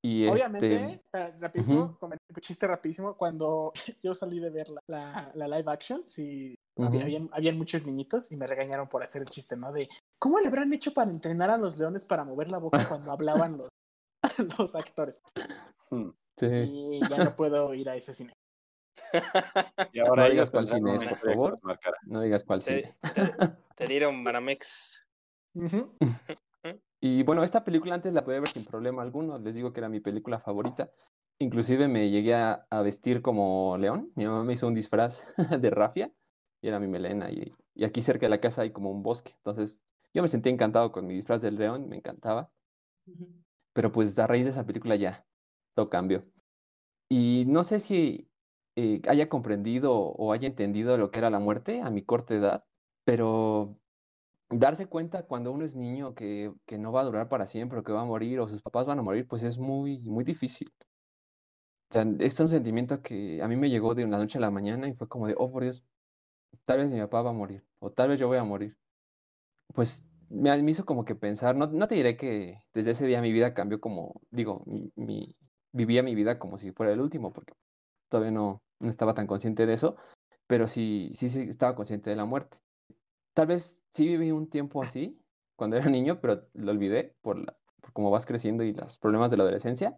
Y 0.03 0.27
Obviamente, 0.29 0.75
este, 0.77 0.95
espera, 0.95 1.37
rapidísimo, 1.41 1.85
ujú. 1.85 1.99
comen- 1.99 2.19
chiste 2.41 2.67
rapidísimo, 2.67 3.17
cuando 3.17 3.73
yo 4.03 4.15
salí 4.15 4.39
de 4.39 4.51
ver 4.51 4.69
la, 4.71 4.81
la, 4.87 5.33
la 5.35 5.49
live 5.59 5.71
action, 5.73 6.03
sí, 6.07 6.55
Ujú. 6.77 6.87
había, 6.87 7.03
habían, 7.03 7.31
habían 7.33 7.59
muchos 7.59 7.85
niñitos 7.85 8.31
y 8.31 8.37
me 8.37 8.47
regañaron 8.47 8.89
por 8.89 9.03
hacer 9.03 9.23
el 9.23 9.29
chiste, 9.29 9.57
¿no? 9.57 9.73
De, 9.73 9.89
¿cómo 10.21 10.39
le 10.39 10.47
habrán 10.49 10.73
hecho 10.73 10.95
para 10.95 11.11
entrenar 11.11 11.51
a 11.51 11.57
los 11.59 11.79
leones 11.79 12.07
para 12.07 12.25
mover 12.25 12.51
la 12.51 12.59
boca 12.59 12.89
cuando 12.89 13.11
hablaban 13.11 13.59
los, 13.59 13.69
los 14.59 14.75
actores? 14.77 15.21
Sí. 16.37 16.47
Y 16.47 17.01
ya 17.09 17.19
no 17.19 17.35
puedo 17.35 17.75
ir 17.75 17.91
a 17.91 17.97
ese 17.97 18.15
cine. 18.15 18.33
Y 19.93 19.99
ahora 20.01 20.25
No 20.25 20.31
digas 20.31 20.51
cuál 20.51 20.69
cine 20.69 20.97
es, 20.97 21.05
por 21.05 21.19
favor. 21.19 21.59
No 22.07 22.21
digas 22.21 22.45
cuál 22.45 22.63
Te, 22.63 22.83
sí. 22.83 22.89
te- 23.15 23.49
te 23.77 23.87
dieron 23.87 24.23
Banamex. 24.25 25.05
Y 27.01 27.23
bueno, 27.23 27.45
esta 27.45 27.65
película 27.65 27.95
antes 27.95 28.13
la 28.13 28.25
podía 28.25 28.41
ver 28.41 28.49
sin 28.49 28.65
problema 28.65 29.03
alguno. 29.03 29.39
Les 29.39 29.55
digo 29.55 29.73
que 29.73 29.81
era 29.81 29.89
mi 29.89 30.01
película 30.01 30.41
favorita. 30.41 30.91
Inclusive 31.39 31.87
me 31.87 32.11
llegué 32.11 32.35
a, 32.35 32.67
a 32.71 32.83
vestir 32.83 33.23
como 33.23 33.77
león. 33.79 34.13
Mi 34.17 34.27
mamá 34.27 34.43
me 34.45 34.55
hizo 34.55 34.67
un 34.67 34.75
disfraz 34.75 35.25
de 35.61 35.71
rafia 35.71 36.13
y 36.61 36.69
era 36.69 36.81
mi 36.81 36.89
melena. 36.89 37.31
Y, 37.31 37.53
y 37.75 37.85
aquí 37.85 38.03
cerca 38.03 38.27
de 38.27 38.31
la 38.31 38.41
casa 38.41 38.63
hay 38.63 38.73
como 38.73 38.91
un 38.91 39.03
bosque. 39.03 39.33
Entonces 39.37 39.83
yo 40.13 40.23
me 40.23 40.29
sentí 40.29 40.49
encantado 40.49 40.91
con 40.91 41.07
mi 41.07 41.15
disfraz 41.15 41.41
del 41.41 41.57
león, 41.57 41.89
me 41.89 41.97
encantaba. 41.97 42.53
Pero 43.73 43.93
pues 43.93 44.19
a 44.19 44.27
raíz 44.27 44.45
de 44.45 44.51
esa 44.51 44.67
película 44.67 44.97
ya 44.97 45.27
todo 45.75 45.89
cambió. 45.89 46.25
Y 47.09 47.45
no 47.47 47.65
sé 47.65 47.81
si 47.81 48.28
eh, 48.79 49.03
haya 49.09 49.29
comprendido 49.29 49.95
o 49.97 50.33
haya 50.33 50.49
entendido 50.49 50.97
lo 50.99 51.11
que 51.11 51.19
era 51.21 51.31
la 51.31 51.41
muerte 51.41 51.81
a 51.83 51.91
mi 51.91 52.05
corta 52.05 52.35
edad, 52.35 52.65
pero 53.05 53.81
darse 54.51 54.87
cuenta 54.89 55.25
cuando 55.27 55.53
uno 55.53 55.65
es 55.67 55.77
niño 55.77 56.15
que, 56.15 56.53
que 56.67 56.79
no 56.79 56.93
va 56.93 57.03
a 57.03 57.05
durar 57.05 57.29
para 57.31 57.47
siempre, 57.47 57.81
o 57.81 57.85
que 57.85 57.93
va 57.93 58.03
a 58.03 58.07
morir, 58.07 58.41
o 58.41 58.49
sus 58.49 58.63
papás 58.63 58.87
van 58.87 58.99
a 59.01 59.03
morir, 59.03 59.27
pues 59.29 59.43
es 59.45 59.59
muy, 59.59 60.01
muy 60.03 60.25
difícil. 60.25 60.73
O 61.91 61.95
sea, 61.95 62.05
es 62.21 62.39
un 62.41 62.51
sentimiento 62.51 63.01
que 63.03 63.43
a 63.43 63.49
mí 63.49 63.57
me 63.57 63.71
llegó 63.71 63.95
de 63.95 64.05
una 64.05 64.19
noche 64.19 64.39
a 64.39 64.41
la 64.43 64.51
mañana 64.51 64.89
y 64.89 64.95
fue 64.95 65.09
como 65.09 65.27
de, 65.27 65.35
oh, 65.39 65.51
por 65.51 65.63
Dios, 65.63 65.85
tal 66.65 66.79
vez 66.81 66.93
mi 66.93 67.01
papá 67.01 67.23
va 67.23 67.31
a 67.31 67.33
morir, 67.35 67.67
o 67.81 67.93
tal 67.93 68.11
vez 68.11 68.21
yo 68.21 68.29
voy 68.29 68.39
a 68.39 68.45
morir. 68.45 68.79
Pues 69.75 70.07
me, 70.29 70.63
me 70.63 70.71
hizo 70.71 70.85
como 70.87 71.05
que 71.05 71.15
pensar, 71.15 71.57
no, 71.57 71.67
no 71.69 71.89
te 71.89 71.95
diré 71.97 72.17
que 72.17 72.59
desde 72.75 72.93
ese 72.93 73.07
día 73.07 73.21
mi 73.23 73.33
vida 73.33 73.55
cambió 73.55 73.81
como, 73.81 74.23
digo, 74.31 74.65
mi- 74.97 75.35
vivía 75.73 76.03
mi 76.03 76.15
vida 76.15 76.39
como 76.39 76.59
si 76.59 76.73
fuera 76.73 76.93
el 76.93 77.01
último, 77.01 77.33
porque 77.33 77.55
todavía 78.09 78.33
no, 78.33 78.63
no 78.81 78.91
estaba 78.91 79.15
tan 79.15 79.27
consciente 79.27 79.67
de 79.67 79.75
eso, 79.75 79.97
pero 80.47 80.69
sí, 80.69 81.13
sí, 81.15 81.27
estaba 81.27 81.75
consciente 81.75 82.11
de 82.11 82.17
la 82.17 82.25
muerte. 82.25 82.59
Tal 83.35 83.47
vez 83.47 83.83
sí 83.93 84.07
viví 84.09 84.33
un 84.33 84.49
tiempo 84.49 84.83
así 84.83 85.21
cuando 85.57 85.77
era 85.77 85.89
niño, 85.91 86.21
pero 86.21 86.47
lo 86.55 86.73
olvidé 86.73 87.15
por, 87.23 87.39
la, 87.39 87.57
cómo 87.93 88.11
vas 88.11 88.27
creciendo 88.27 88.65
y 88.65 88.73
los 88.73 88.99
problemas 88.99 89.31
de 89.31 89.37
la 89.37 89.45
adolescencia. 89.45 89.97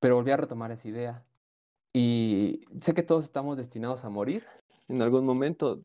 pero 0.00 0.16
volví 0.16 0.30
a 0.30 0.36
retomar 0.38 0.72
esa 0.72 0.88
idea. 0.88 1.24
Y 1.92 2.62
sé 2.80 2.94
que 2.94 3.02
todos 3.02 3.24
estamos 3.24 3.56
destinados 3.56 4.04
a 4.04 4.10
morir 4.10 4.46
en 4.88 5.02
algún 5.02 5.26
momento. 5.26 5.82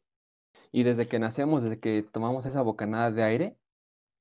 Y 0.72 0.84
desde 0.84 1.08
que 1.08 1.20
nacemos, 1.20 1.64
desde 1.64 1.80
que 1.80 2.04
tomamos 2.04 2.46
esa 2.46 2.62
bocanada 2.62 3.12
de 3.12 3.24
aire, 3.24 3.58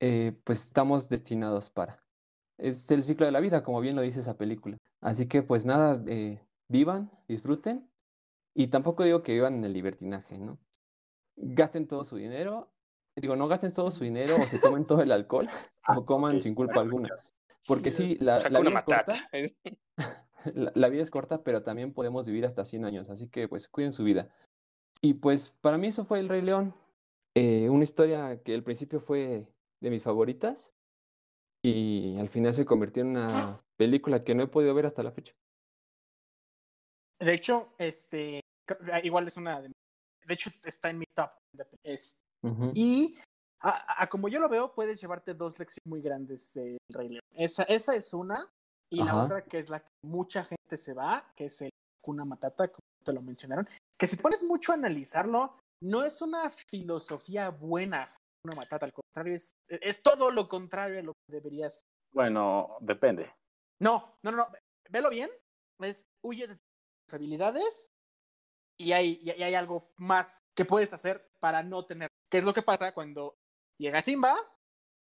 eh, 0.01 0.33
pues 0.45 0.65
estamos 0.65 1.09
destinados 1.09 1.71
para. 1.71 2.03
Es 2.59 2.91
el 2.91 3.05
ciclo 3.05 3.27
de 3.27 3.33
la 3.33 3.41
vida, 3.41 3.63
como 3.63 3.81
bien 3.81 3.97
lo 3.97 4.03
dice 4.03 4.21
esa 4.21 4.37
película. 4.37 4.79
Así 5.01 5.27
que 5.27 5.43
pues 5.43 5.65
nada, 5.65 6.03
eh, 6.07 6.41
vivan, 6.69 7.11
disfruten. 7.29 7.89
Y 8.55 8.69
tampoco 8.69 9.05
digo 9.05 9.23
que 9.23 9.33
vivan 9.33 9.55
en 9.55 9.65
el 9.65 9.73
libertinaje, 9.73 10.39
¿no? 10.39 10.59
Gasten 11.37 11.89
todo 11.89 12.05
su 12.05 12.17
dinero. 12.17 12.71
Digo, 13.17 13.37
no 13.37 13.49
gasten 13.49 13.73
todo 13.73 13.91
su 13.91 14.05
dinero 14.05 14.33
o 14.35 14.43
se 14.45 14.59
tomen 14.59 14.87
todo 14.87 15.03
el 15.03 15.13
alcohol 15.13 15.49
o 15.89 16.07
coman 16.07 16.41
sin 16.41 16.55
culpa 16.55 16.81
alguna. 16.81 17.11
Porque 17.67 17.91
sí, 17.91 18.17
la, 18.21 18.39
vida 18.39 18.79
es 18.79 18.83
corta. 18.83 19.31
La 20.75 20.89
vida 20.89 21.03
es 21.03 21.11
corta, 21.11 21.43
pero 21.43 21.63
también 21.63 21.93
podemos 21.93 22.25
vivir 22.27 22.45
hasta 22.45 22.65
100 22.65 22.85
años, 22.85 23.11
así 23.11 23.29
que 23.29 23.49
pues 23.49 23.69
cuiden 23.69 23.93
su 23.93 24.05
vida. 24.05 24.29
Y 25.01 25.15
pues 25.15 25.51
para 25.61 25.79
mí 25.79 25.89
eso 25.89 26.05
fue 26.05 26.21
El 26.21 26.29
Rey 26.29 26.43
León, 26.43 26.75
eh, 27.35 27.69
una 27.69 27.85
historia 27.85 28.43
que 28.43 28.55
al 28.55 28.63
principio 28.63 29.01
fue 29.01 29.47
de 29.81 29.91
mis 29.91 30.03
favoritas 30.03 30.75
y 31.63 32.17
al 32.19 32.29
final 32.29 32.55
se 32.55 32.65
convirtió 32.65 33.03
en 33.03 33.11
una 33.11 33.59
película 33.77 34.23
que 34.23 34.35
no 34.35 34.43
he 34.43 34.49
podido 34.49 34.75
ver 34.75 34.87
hasta 34.87 35.03
la 35.03 35.13
fecha. 35.13 35.35
De 37.21 37.35
hecho, 37.35 37.75
este, 37.79 38.41
cr- 38.69 39.05
igual 39.05 39.27
es 39.29 39.37
una 39.37 39.61
de, 39.61 39.69
de 39.69 40.35
hecho 40.35 40.51
está 40.65 40.91
en 40.91 40.99
mi 40.99 41.07
top. 41.15 41.31
de 41.55 41.65
pe- 41.65 41.77
es- 41.85 42.17
Ujú. 42.43 42.73
y 42.75 43.17
a, 43.61 44.03
a 44.03 44.09
como 44.09 44.29
yo 44.29 44.41
lo 44.41 44.49
veo, 44.49 44.75
puedes 44.75 45.01
llevarte 45.01 45.33
dos 45.35 45.59
lecciones 45.59 45.87
muy 45.87 46.03
grandes 46.03 46.53
del 46.53 46.77
Rey 46.93 47.09
León. 47.09 47.23
Esa, 47.35 47.63
esa 47.65 47.95
es 47.95 48.13
una, 48.13 48.47
y 48.93 49.03
la 49.03 49.17
otra 49.25 49.45
que 49.45 49.59
es 49.59 49.71
la 49.71 49.81
que 49.81 49.89
mucha 50.05 50.45
gente 50.45 50.77
se 50.77 50.93
va, 50.93 51.33
que 51.35 51.47
es 51.47 51.63
el 51.63 51.71
Hakuna 52.03 52.25
Matata, 52.25 52.69
como 52.69 52.81
te 53.03 53.13
lo 53.13 53.23
mencionaron, 53.23 53.67
que 53.99 54.07
si 54.07 54.17
pones 54.17 54.43
mucho 54.43 54.73
a 54.73 54.75
analizarlo, 54.75 55.57
no 55.83 56.05
es 56.05 56.21
una 56.21 56.51
filosofía 56.51 57.49
buena, 57.51 58.03
Hakuna 58.03 58.57
Matata, 58.57 58.85
al 58.87 58.93
contrario, 58.93 59.35
es, 59.35 59.53
es 59.69 60.03
todo 60.03 60.31
lo 60.31 60.49
contrario 60.49 60.99
a 60.99 61.03
lo 61.03 61.13
que 61.13 61.37
deberías 61.37 61.81
Bueno, 62.13 62.77
depende. 62.81 63.33
no, 63.81 64.19
no, 64.23 64.31
no, 64.31 64.37
no. 64.37 64.47
Velo 64.91 65.09
bien. 65.09 65.31
Es 65.81 66.05
huye 66.23 66.47
de 66.47 66.57
tus 67.05 67.13
responsabilidades 67.13 67.93
y 68.79 68.93
hay, 68.93 69.21
y 69.23 69.31
hay 69.31 69.55
algo 69.55 69.83
más 69.99 70.39
que 70.57 70.65
puedes 70.65 70.93
hacer 70.93 71.31
para 71.41 71.63
no 71.63 71.85
tener. 71.85 72.09
¿Qué 72.31 72.39
es 72.39 72.45
lo 72.45 72.55
que 72.55 72.63
pasa 72.63 72.93
cuando 72.93 73.37
llega 73.79 74.03
Simba? 74.03 74.35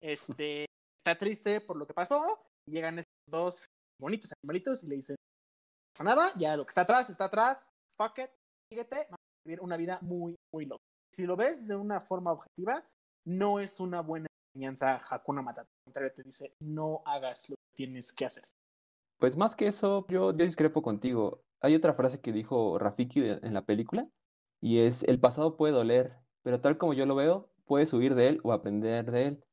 Este 0.00 0.66
está 0.99 1.18
triste 1.18 1.61
por 1.61 1.76
lo 1.76 1.87
que 1.87 1.94
pasó. 1.94 2.40
Y 2.66 2.73
llegan 2.73 2.99
estos 2.99 3.12
dos 3.30 3.64
bonitos 4.00 4.32
animalitos 4.42 4.84
y 4.84 4.88
le 4.88 4.96
dicen: 4.96 5.16
No 5.18 5.92
pasa 5.92 6.04
nada, 6.04 6.32
ya 6.37 6.56
lo 6.56 6.64
que 6.64 6.70
está 6.70 6.82
atrás 6.82 7.11
está 7.11 7.25
atrás. 7.25 7.66
Fuck 8.00 8.18
it, 8.18 8.30
síguete. 8.70 8.96
Vamos 8.96 9.18
a 9.18 9.49
vivir 9.49 9.61
una 9.61 9.76
vida 9.76 9.99
muy, 10.02 10.37
muy 10.52 10.66
loca. 10.66 10.82
Si 11.12 11.26
lo 11.26 11.37
ves 11.37 11.68
de 11.68 11.76
una 11.76 12.00
forma 12.00 12.32
objetiva, 12.32 12.84
no 13.26 13.61
es 13.61 13.80
una 13.80 14.00
buena 14.00 14.26
enseñanza 14.54 15.02
Hakuna 15.08 15.42
Matata. 15.42 15.68
Al 15.68 15.84
contrario, 15.87 16.12
te 16.14 16.23
dice: 16.23 16.54
No 16.61 17.02
hagas 17.04 17.50
lo 17.50 17.56
que 17.56 17.76
tienes 17.76 18.12
que 18.12 18.26
hacer. 18.26 18.44
Pues 19.18 19.37
más 19.37 19.54
que 19.54 19.68
eso, 19.68 20.06
yo 20.08 20.32
discrepo 20.32 20.82
contigo. 20.82 21.40
Hay 21.64 21.75
otra 21.75 21.94
frase 21.94 22.21
que 22.21 22.30
dijo 22.30 22.78
Rafiki 22.78 23.21
en 23.21 23.54
la 23.54 23.64
película 23.64 24.06
y 24.61 24.80
es, 24.80 25.02
el 25.04 25.18
pasado 25.18 25.56
puede 25.56 25.73
doler, 25.73 26.14
pero 26.42 26.61
tal 26.61 26.76
como 26.76 26.92
yo 26.92 27.06
lo 27.06 27.14
veo, 27.14 27.49
puedes 27.64 27.90
huir 27.94 28.14
de 28.14 28.28
él 28.28 28.40
o 28.42 28.52
aprender 28.52 29.11
de 29.11 29.28
él. 29.28 29.44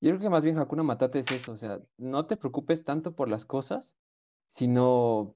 Yo 0.00 0.10
creo 0.10 0.20
que 0.20 0.30
más 0.30 0.44
bien 0.44 0.56
Hakuna 0.56 0.84
Matata 0.84 1.18
es 1.18 1.28
eso, 1.32 1.50
o 1.50 1.56
sea, 1.56 1.80
no 1.96 2.26
te 2.26 2.36
preocupes 2.36 2.84
tanto 2.84 3.16
por 3.16 3.28
las 3.28 3.44
cosas, 3.44 3.96
sino 4.46 5.34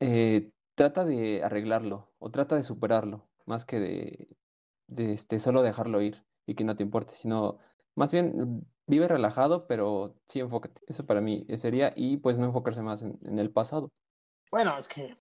eh, 0.00 0.50
trata 0.74 1.04
de 1.04 1.44
arreglarlo 1.44 2.10
o 2.18 2.32
trata 2.32 2.56
de 2.56 2.64
superarlo, 2.64 3.28
más 3.46 3.64
que 3.64 3.78
de, 3.78 5.12
este, 5.12 5.38
solo 5.38 5.62
dejarlo 5.62 6.02
ir 6.02 6.24
y 6.46 6.56
que 6.56 6.64
no 6.64 6.74
te 6.74 6.82
importe, 6.82 7.14
sino 7.14 7.58
más 7.94 8.10
bien 8.10 8.66
vive 8.88 9.06
relajado, 9.06 9.68
pero 9.68 10.16
sí 10.26 10.40
enfócate. 10.40 10.80
Eso 10.88 11.06
para 11.06 11.20
mí 11.20 11.46
sería, 11.58 11.92
y 11.94 12.16
pues 12.16 12.38
no 12.38 12.46
enfocarse 12.46 12.82
más 12.82 13.02
en, 13.02 13.20
en 13.22 13.38
el 13.38 13.52
pasado. 13.52 13.88
Bueno, 14.50 14.76
es 14.76 14.88
que 14.88 15.16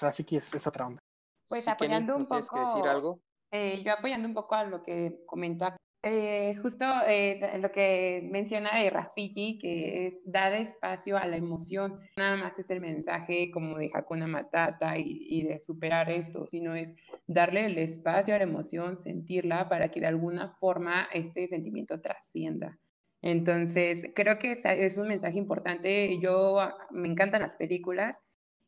Rafiki 0.00 0.36
es, 0.36 0.54
es 0.54 0.66
otra 0.66 0.86
onda. 0.86 1.00
Pues 1.48 1.64
Sí, 1.64 1.66
Kenny, 1.66 1.74
apoyando 1.74 2.12
un 2.14 2.18
¿nos 2.20 2.28
tienes 2.28 2.50
que 2.50 2.58
decir 2.58 2.74
poco- 2.76 2.90
algo? 2.90 3.20
Eh, 3.50 3.82
yo 3.84 3.92
apoyando 3.92 4.26
un 4.28 4.34
poco 4.34 4.54
a 4.54 4.64
lo 4.64 4.82
que 4.82 5.20
comenta, 5.26 5.76
eh, 6.02 6.56
justo 6.62 6.84
eh, 7.06 7.58
lo 7.60 7.70
que 7.70 8.26
menciona 8.32 8.78
de 8.80 8.88
Rafiki, 8.88 9.58
que 9.58 10.06
es 10.06 10.18
dar 10.24 10.54
espacio 10.54 11.18
a 11.18 11.26
la 11.26 11.36
emoción. 11.36 12.00
Nada 12.16 12.36
más 12.38 12.58
es 12.58 12.70
el 12.70 12.80
mensaje 12.80 13.50
como 13.52 13.76
de 13.76 13.90
Hakuna 13.92 14.26
Matata 14.26 14.96
y, 14.96 15.26
y 15.28 15.42
de 15.42 15.60
superar 15.60 16.10
esto, 16.10 16.46
sino 16.46 16.74
es 16.74 16.96
darle 17.26 17.66
el 17.66 17.76
espacio 17.76 18.34
a 18.34 18.38
la 18.38 18.44
emoción, 18.44 18.96
sentirla 18.96 19.68
para 19.68 19.90
que 19.90 20.00
de 20.00 20.06
alguna 20.06 20.56
forma 20.58 21.08
este 21.12 21.46
sentimiento 21.46 22.00
trascienda. 22.00 22.78
Entonces, 23.20 24.10
creo 24.16 24.38
que 24.38 24.52
es, 24.52 24.64
es 24.64 24.96
un 24.96 25.08
mensaje 25.08 25.38
importante. 25.38 26.18
Yo 26.20 26.58
ah, 26.58 26.76
me 26.90 27.08
encantan 27.08 27.42
las 27.42 27.54
películas 27.54 28.20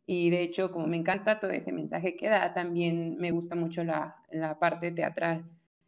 y 0.07 0.31
de 0.31 0.43
hecho, 0.43 0.71
como 0.71 0.87
me 0.87 0.97
encanta 0.97 1.41
todo 1.41 1.51
ese 1.53 1.73
mensaje 1.73 2.17
que 2.17 2.29
da, 2.29 2.53
también 2.55 3.17
me 3.19 3.31
gusta 3.31 3.55
mucho 3.57 3.85
la, 3.85 4.17
la 4.31 4.59
parte 4.59 4.91
teatral. 4.93 5.45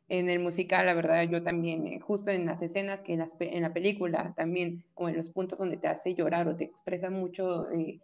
En 0.09 0.31
el 0.31 0.39
musical, 0.41 0.87
la 0.87 0.95
verdad, 0.95 1.23
yo 1.29 1.43
también, 1.43 1.87
eh, 1.87 2.01
justo 2.01 2.31
en 2.31 2.47
las 2.47 2.63
escenas 2.63 3.03
que 3.03 3.13
en, 3.15 3.19
las 3.21 3.37
en 3.41 3.63
la 3.63 3.73
película, 3.73 4.33
también, 4.37 4.85
o 4.95 5.09
en 5.09 5.17
los 5.17 5.31
puntos 5.31 5.59
donde 5.59 5.77
te 5.77 5.89
hace 5.89 6.15
llorar 6.15 6.49
o 6.49 6.57
te 6.57 6.65
expresa 6.65 7.11
mucho 7.11 7.71
eh, 7.73 8.01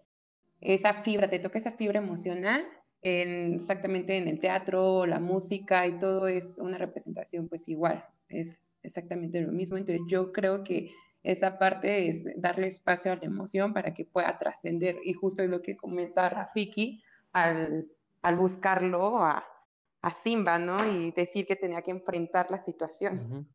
esa 0.60 1.02
fibra, 1.02 1.28
te 1.28 1.38
toca 1.38 1.58
esa 1.58 1.72
fibra 1.72 1.98
emocional, 1.98 2.64
en- 3.02 3.54
exactamente 3.54 4.16
en 4.16 4.28
el 4.28 4.38
teatro, 4.40 5.06
la 5.06 5.18
música 5.20 5.86
y 5.86 5.98
todo 5.98 6.28
es 6.28 6.56
una 6.58 6.78
representación, 6.78 7.48
pues 7.48 7.68
igual, 7.68 8.04
es 8.28 8.60
exactamente 8.82 9.40
lo 9.40 9.52
mismo. 9.52 9.76
Entonces, 9.76 10.02
yo 10.08 10.32
creo 10.32 10.62
que 10.64 10.92
esa 11.22 11.58
parte 11.58 12.08
es 12.08 12.24
darle 12.36 12.66
espacio 12.66 13.12
a 13.12 13.16
la 13.16 13.24
emoción 13.24 13.72
para 13.72 13.94
que 13.94 14.04
pueda 14.04 14.36
trascender. 14.38 14.96
Y 15.04 15.12
justo 15.12 15.42
es 15.42 15.50
lo 15.50 15.62
que 15.62 15.76
comenta 15.76 16.28
Rafiki 16.28 17.02
al, 17.32 17.86
al 18.22 18.36
buscarlo 18.36 19.18
a, 19.18 19.44
a 20.02 20.10
Simba, 20.12 20.58
¿no? 20.58 20.76
Y 20.90 21.12
decir 21.12 21.46
que 21.46 21.56
tenía 21.56 21.82
que 21.82 21.92
enfrentar 21.92 22.50
la 22.50 22.60
situación. 22.60 23.48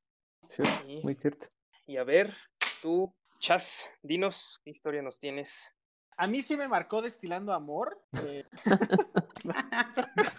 Sí. 0.48 0.64
muy 1.04 1.14
cierto. 1.16 1.48
Y 1.86 1.98
a 1.98 2.04
ver, 2.04 2.34
tú, 2.82 3.14
Chas, 3.40 3.92
dinos 4.02 4.62
qué 4.64 4.72
historia 4.72 5.02
nos 5.02 5.20
tienes. 5.20 5.76
A 6.18 6.26
mí 6.26 6.42
sí 6.42 6.58
me 6.58 6.68
marcó 6.68 7.02
Destilando 7.02 7.54
Amor. 7.54 8.02
eh, 8.24 8.46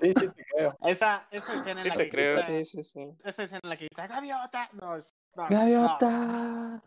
Sí, 0.00 0.14
sí, 0.14 0.28
te 0.28 0.44
creo. 0.44 0.76
esa, 0.82 1.26
esa 1.30 1.54
escena 1.54 1.80
en 1.80 1.84
Sí 1.84 1.88
la 1.90 1.96
te 1.96 2.04
que 2.04 2.10
creo, 2.10 2.36
grita- 2.36 2.46
sí, 2.46 2.64
sí, 2.64 2.82
sí. 2.82 3.08
esa 3.24 3.42
escena 3.44 3.60
en 3.62 3.68
la 3.70 3.76
que 3.76 3.84
grita 3.86 4.06
Gaviota. 4.06 4.68
No, 4.72 4.96
es- 4.96 5.14
no, 5.34 5.46
¡Gaviota! 5.48 6.82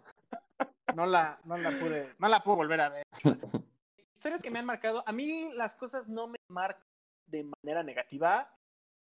no 0.93 1.05
la, 1.05 1.39
no 1.45 1.57
la 1.57 1.71
pude, 1.71 2.13
no 2.19 2.27
la 2.27 2.43
puedo 2.43 2.57
volver 2.57 2.81
a 2.81 2.89
ver. 2.89 3.03
Historias 4.13 4.41
que 4.41 4.51
me 4.51 4.59
han 4.59 4.65
marcado. 4.65 5.03
A 5.05 5.11
mí 5.11 5.51
las 5.53 5.75
cosas 5.75 6.07
no 6.07 6.27
me 6.27 6.37
marcan 6.49 6.83
de 7.27 7.43
manera 7.63 7.83
negativa, 7.83 8.49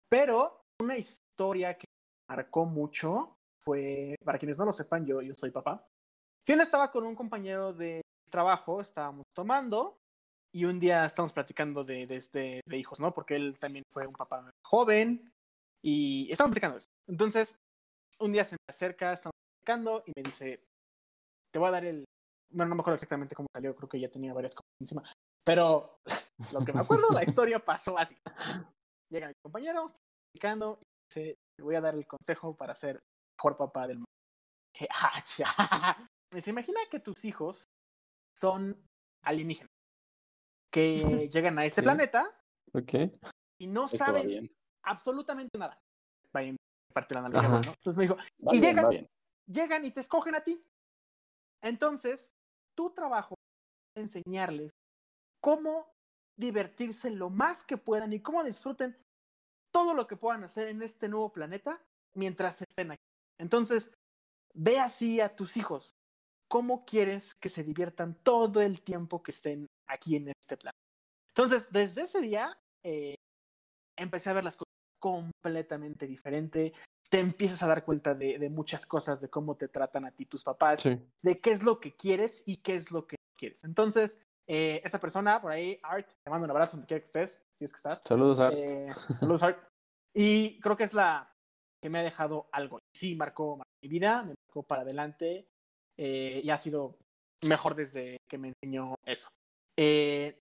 pero 0.09 0.61
una 0.81 0.97
historia 0.97 1.77
que 1.77 1.85
me 2.29 2.35
marcó 2.35 2.65
mucho 2.65 3.37
fue, 3.63 4.15
para 4.23 4.37
quienes 4.37 4.59
no 4.59 4.65
lo 4.65 4.71
sepan, 4.71 5.05
yo, 5.05 5.21
yo 5.21 5.33
soy 5.33 5.51
papá. 5.51 5.85
Yo 6.45 6.55
estaba 6.55 6.91
con 6.91 7.05
un 7.05 7.15
compañero 7.15 7.73
de 7.73 8.01
trabajo, 8.29 8.79
estábamos 8.81 9.25
tomando 9.35 9.99
y 10.57 10.65
un 10.65 10.79
día 10.79 11.05
estábamos 11.05 11.33
platicando 11.33 11.83
de, 11.83 12.07
de, 12.07 12.15
este, 12.15 12.61
de 12.65 12.77
hijos, 12.77 12.99
¿no? 12.99 13.13
Porque 13.13 13.35
él 13.35 13.59
también 13.59 13.83
fue 13.93 14.07
un 14.07 14.15
papá 14.15 14.49
joven 14.65 15.31
y 15.83 16.31
estábamos 16.31 16.55
platicando 16.55 16.77
eso. 16.79 16.87
Entonces, 17.07 17.59
un 18.19 18.31
día 18.31 18.43
se 18.43 18.55
me 18.55 18.65
acerca, 18.67 19.13
estamos 19.13 19.35
platicando 19.53 20.03
y 20.07 20.13
me 20.15 20.23
dice, 20.23 20.63
te 21.53 21.59
voy 21.59 21.67
a 21.67 21.71
dar 21.71 21.85
el... 21.85 22.05
No 22.53 22.65
me 22.65 22.73
acuerdo 22.73 22.95
exactamente 22.95 23.35
cómo 23.35 23.47
salió, 23.55 23.75
creo 23.75 23.87
que 23.87 23.99
ya 23.99 24.09
tenía 24.09 24.33
varias 24.33 24.55
cosas 24.55 24.71
encima, 24.81 25.03
pero 25.45 25.99
lo 26.51 26.65
que 26.65 26.73
me 26.73 26.81
acuerdo, 26.81 27.11
la 27.11 27.23
historia 27.23 27.63
pasó 27.63 27.95
así. 27.95 28.17
Llega 29.11 29.27
mi 29.27 29.33
compañero, 29.43 29.85
está 29.85 29.99
platicando 30.33 30.79
y 30.81 31.19
dice, 31.19 31.35
te 31.55 31.63
voy 31.63 31.75
a 31.75 31.81
dar 31.81 31.93
el 31.93 32.07
consejo 32.07 32.57
para 32.57 32.73
ser 32.73 32.99
mejor 33.37 33.57
papá 33.57 33.85
del 33.85 33.97
mundo. 33.97 34.09
Dije, 34.73 34.89
ah, 34.91 35.95
dice, 36.33 36.49
imagina 36.49 36.79
que 36.89 36.99
tus 36.99 37.23
hijos 37.25 37.65
son 38.35 38.83
alienígenas, 39.23 39.69
que 40.71 40.99
llegan 41.31 41.57
a 41.59 41.65
este 41.65 41.81
Sí. 41.81 41.85
planeta 41.85 42.23
y 43.59 43.67
no 43.67 43.85
Esto 43.85 43.97
saben 43.97 44.49
absolutamente 44.83 45.57
nada. 45.57 45.79
En 46.33 46.55
parte 46.93 47.15
de 47.15 47.21
la 47.21 47.27
analogía. 47.27 47.71
Entonces 47.73 47.97
me 47.97 48.03
dijo, 48.03 48.15
Va 48.15 48.55
y 48.55 48.59
bien, 48.61 48.75
llegan- 48.75 49.07
llegan 49.47 49.85
y 49.85 49.91
te 49.91 50.01
escogen 50.01 50.35
a 50.35 50.41
ti. 50.41 50.63
Entonces, 51.61 52.33
tu 52.75 52.91
trabajo 52.91 53.35
es 53.95 54.03
enseñarles 54.15 54.71
cómo 55.41 55.91
divertirse 56.37 57.09
lo 57.09 57.29
más 57.29 57.63
que 57.63 57.77
puedan 57.77 58.13
y 58.13 58.21
cómo 58.21 58.43
disfruten 58.43 58.95
todo 59.73 59.93
lo 59.93 60.07
que 60.07 60.15
puedan 60.17 60.43
hacer 60.43 60.67
en 60.67 60.81
este 60.83 61.09
nuevo 61.09 61.31
planeta 61.31 61.81
mientras 62.15 62.61
estén 62.61 62.91
aquí. 62.91 63.01
Entonces, 63.39 63.91
ve 64.53 64.79
así 64.79 65.19
a 65.21 65.35
tus 65.35 65.57
hijos 65.57 65.95
cómo 66.47 66.85
quieres 66.85 67.35
que 67.35 67.49
se 67.49 67.63
diviertan 67.63 68.15
todo 68.23 68.61
el 68.61 68.81
tiempo 68.81 69.21
que 69.21 69.31
estén 69.31 69.67
aquí 69.87 70.15
en 70.15 70.29
este 70.29 70.57
plan. 70.57 70.73
Entonces, 71.29 71.71
desde 71.71 72.01
ese 72.01 72.21
día, 72.21 72.57
eh, 72.83 73.15
empecé 73.97 74.29
a 74.29 74.33
ver 74.33 74.43
las 74.43 74.57
cosas 74.57 74.73
completamente 74.99 76.07
diferente. 76.07 76.73
Te 77.09 77.19
empiezas 77.19 77.63
a 77.63 77.67
dar 77.67 77.85
cuenta 77.85 78.13
de, 78.15 78.39
de, 78.39 78.49
muchas 78.49 78.85
cosas, 78.85 79.21
de 79.21 79.29
cómo 79.29 79.55
te 79.55 79.67
tratan 79.67 80.05
a 80.05 80.11
ti 80.11 80.25
tus 80.25 80.43
papás, 80.43 80.81
Sí. 80.81 80.99
de 81.21 81.39
qué 81.39 81.51
es 81.51 81.63
lo 81.63 81.79
que 81.79 81.95
quieres 81.95 82.43
y 82.47 82.57
qué 82.57 82.75
es 82.75 82.91
lo 82.91 83.07
que 83.07 83.15
no 83.15 83.37
quieres. 83.37 83.63
Entonces, 83.63 84.21
eh, 84.47 84.81
esa 84.83 84.99
persona 84.99 85.41
por 85.41 85.51
ahí, 85.51 85.79
Art, 85.83 86.09
te 86.23 86.29
mando 86.29 86.45
un 86.45 86.51
abrazo 86.51 86.77
donde 86.77 86.87
quiera 86.87 87.01
que 87.01 87.05
estés, 87.05 87.45
si 87.53 87.65
es 87.65 87.71
que 87.71 87.77
estás. 87.77 88.01
Saludos, 88.05 88.39
Art. 88.39 88.55
Eh, 88.57 88.87
saludos, 89.19 89.43
Art. 89.43 89.63
Y 90.13 90.59
creo 90.61 90.75
que 90.75 90.85
es 90.85 90.93
la 90.93 91.33
que 91.81 91.89
me 91.89 91.99
ha 91.99 92.03
dejado 92.03 92.49
algo. 92.51 92.79
Sí, 92.93 93.15
marcó, 93.15 93.57
marcó 93.57 93.71
mi 93.83 93.89
vida, 93.89 94.23
me 94.23 94.33
marcó 94.47 94.63
para 94.63 94.81
adelante 94.81 95.47
eh, 95.97 96.41
y 96.43 96.49
ha 96.49 96.57
sido 96.57 96.97
mejor 97.43 97.75
desde 97.75 98.17
que 98.29 98.37
me 98.37 98.49
enseñó 98.49 98.95
eso. 99.05 99.29
Eh, 99.77 100.39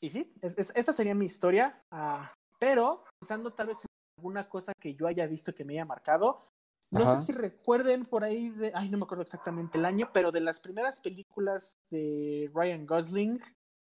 y 0.00 0.10
sí, 0.10 0.32
es, 0.40 0.58
es, 0.58 0.74
esa 0.76 0.92
sería 0.92 1.14
mi 1.14 1.24
historia. 1.24 1.82
Uh, 1.90 2.24
pero 2.58 3.04
pensando 3.20 3.52
tal 3.52 3.68
vez 3.68 3.84
en 3.84 3.88
alguna 4.18 4.48
cosa 4.48 4.72
que 4.80 4.94
yo 4.94 5.06
haya 5.06 5.26
visto 5.26 5.54
que 5.54 5.64
me 5.64 5.74
haya 5.74 5.84
marcado, 5.84 6.42
no 6.90 7.02
Ajá. 7.02 7.18
sé 7.18 7.26
si 7.26 7.32
recuerden 7.32 8.04
por 8.04 8.24
ahí 8.24 8.50
de, 8.50 8.72
ay, 8.74 8.88
no 8.88 8.98
me 8.98 9.04
acuerdo 9.04 9.22
exactamente 9.22 9.78
el 9.78 9.84
año, 9.84 10.10
pero 10.12 10.32
de 10.32 10.40
las 10.40 10.60
primeras 10.60 11.00
películas 11.00 11.76
de 11.90 12.50
Ryan 12.54 12.86
Gosling, 12.86 13.40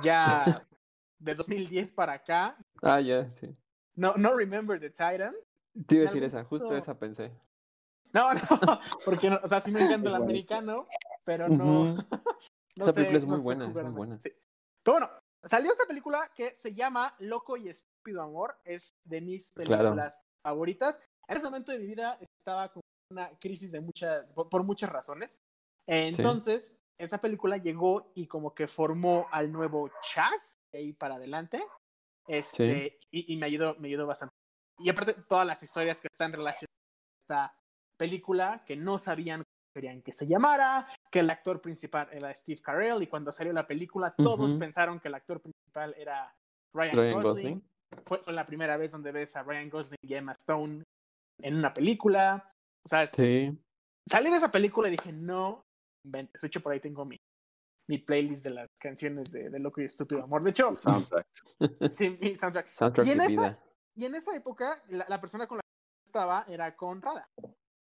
ya 0.03 0.67
de 1.19 1.35
2010 1.35 1.91
para 1.93 2.13
acá, 2.13 2.57
Ah, 2.81 2.99
ya, 3.01 3.29
sí. 3.29 3.55
no, 3.95 4.15
no 4.15 4.35
Remember 4.35 4.79
the 4.79 4.89
Titans. 4.89 5.38
Te 5.85 5.95
iba 5.95 6.05
a 6.05 6.07
En 6.07 6.13
decir 6.13 6.23
esa, 6.23 6.43
justo 6.43 6.75
esa 6.75 6.97
pensé. 6.97 7.31
No, 8.13 8.33
no, 8.33 8.79
porque 9.05 9.29
no, 9.29 9.39
o 9.43 9.47
sea, 9.47 9.61
sí 9.61 9.71
me 9.71 9.81
encanta 9.85 10.09
el 10.09 10.15
americano, 10.15 10.87
pero 11.23 11.47
no. 11.49 11.95
Esa 12.75 12.91
sé- 12.91 12.93
película 12.95 13.17
es 13.17 13.25
muy 13.25 13.37
no 13.37 13.43
buena, 13.43 13.67
es 13.67 13.73
muy 13.75 13.83
buena. 13.91 14.19
sí. 14.19 14.31
Pero 14.83 14.97
bueno, 14.99 15.09
salió 15.43 15.71
esta 15.71 15.85
película 15.85 16.31
que 16.33 16.55
se 16.55 16.73
llama 16.73 17.13
Loco 17.19 17.57
y 17.57 17.69
Estúpido 17.69 18.21
Amor. 18.21 18.57
Es 18.63 18.91
de 19.03 19.21
mis 19.21 19.51
Claro. 19.51 19.69
películas 19.83 20.21
favoritas. 20.43 21.01
En 21.27 21.37
ese 21.37 21.45
momento 21.45 21.71
de 21.71 21.79
mi 21.79 21.87
vida 21.87 22.17
estaba 22.39 22.71
con 22.71 22.81
una 23.11 23.29
crisis 23.39 23.71
de 23.71 23.81
muchas, 23.81 24.25
por, 24.33 24.63
muchas 24.63 24.89
razones. 24.89 25.39
Entonces, 25.87 26.77
esa 26.99 27.17
película 27.19 27.57
llegó 27.57 28.11
y 28.15 28.27
como 28.27 28.53
que 28.53 28.67
formó 28.67 29.27
al 29.31 29.51
nuevo 29.51 29.89
Chaz, 30.01 30.55
de 30.71 30.79
ahí 30.79 30.93
para 30.93 31.15
adelante. 31.15 31.63
Este, 32.27 32.99
y, 33.11 33.33
y 33.33 33.37
me 33.37 33.47
ayudó, 33.47 33.75
me 33.75 33.87
ayudó 33.87 34.05
bastante. 34.07 34.33
Y 34.79 34.89
aparte, 34.89 35.13
todas 35.27 35.45
las 35.45 35.61
historias 35.63 35.99
que 35.99 36.07
están 36.11 36.31
relacionadas 36.31 36.69
a 36.69 37.21
esta 37.23 37.53
película, 38.00 38.63
que 38.65 38.75
no 38.75 38.98
sabían 38.98 39.39
cómo 39.44 39.72
querían 39.75 40.01
que 40.01 40.12
se 40.12 40.25
llamara, 40.27 40.88
que 41.12 41.20
el 41.20 41.29
actor 41.29 41.62
principal 41.62 42.08
era 42.12 42.34
Steve 42.34 42.62
Carell, 42.62 43.03
y 43.03 43.08
cuando 43.08 43.32
salió 43.32 43.53
la 43.53 43.68
película, 43.68 44.15
todos 44.18 44.53
pensaron 44.53 45.00
que 45.00 45.10
el 45.10 45.15
actor 45.15 45.41
principal 45.41 45.94
era 45.98 46.34
Ryan, 46.74 46.96
Ryan 46.96 47.13
Gosling. 47.22 47.53
Gosling. 47.56 47.70
Fue, 48.24 48.34
la 48.34 48.46
primera 48.46 48.77
vez 48.77 48.91
donde 48.91 49.12
ves 49.12 49.36
a 49.36 49.44
Ryan 49.44 49.70
Gosling 49.70 49.98
y 50.01 50.13
Emma 50.15 50.32
Stone 50.34 50.84
en 51.41 51.56
una 51.56 51.74
película. 51.74 52.51
O 52.86 52.88
sea, 52.89 53.06
Sí. 53.06 53.51
salí 54.10 54.29
de 54.32 54.38
esa 54.38 54.51
película 54.51 54.88
y 54.88 54.91
dije, 54.91 55.12
no 55.12 55.63
inventes. 56.06 56.41
De 56.41 56.48
hecho, 56.48 56.62
por 56.62 56.72
ahí 56.74 56.79
tengo 56.79 57.06
mi, 57.06 57.18
mi 57.89 57.98
playlist 58.00 58.44
de 58.44 58.51
las 58.51 58.68
canciones 58.79 59.32
de, 59.32 59.50
de 59.50 59.60
Loco 59.60 59.82
y 59.82 59.86
Estúpido 59.86 60.24
Amor. 60.24 60.44
De 60.44 60.51
hecho, 60.51 60.75
Soundtrack. 60.79 61.25
sí, 61.91 62.18
mi 62.22 62.36
soundtrack. 62.36 62.72
Soundtrack 62.72 63.08
Y 63.08 63.12
en 63.12 63.22
esa- 63.22 63.29
vida. 63.29 63.60
Y 63.96 64.06
en 64.06 64.15
esa 64.15 64.36
época, 64.36 64.72
la, 64.89 65.06
la 65.10 65.20
persona 65.20 65.46
con 65.48 65.58
la 65.58 65.62
que 65.62 66.06
estaba 66.08 66.46
era 66.48 66.75
con 66.75 67.01
Rada. 67.01 67.27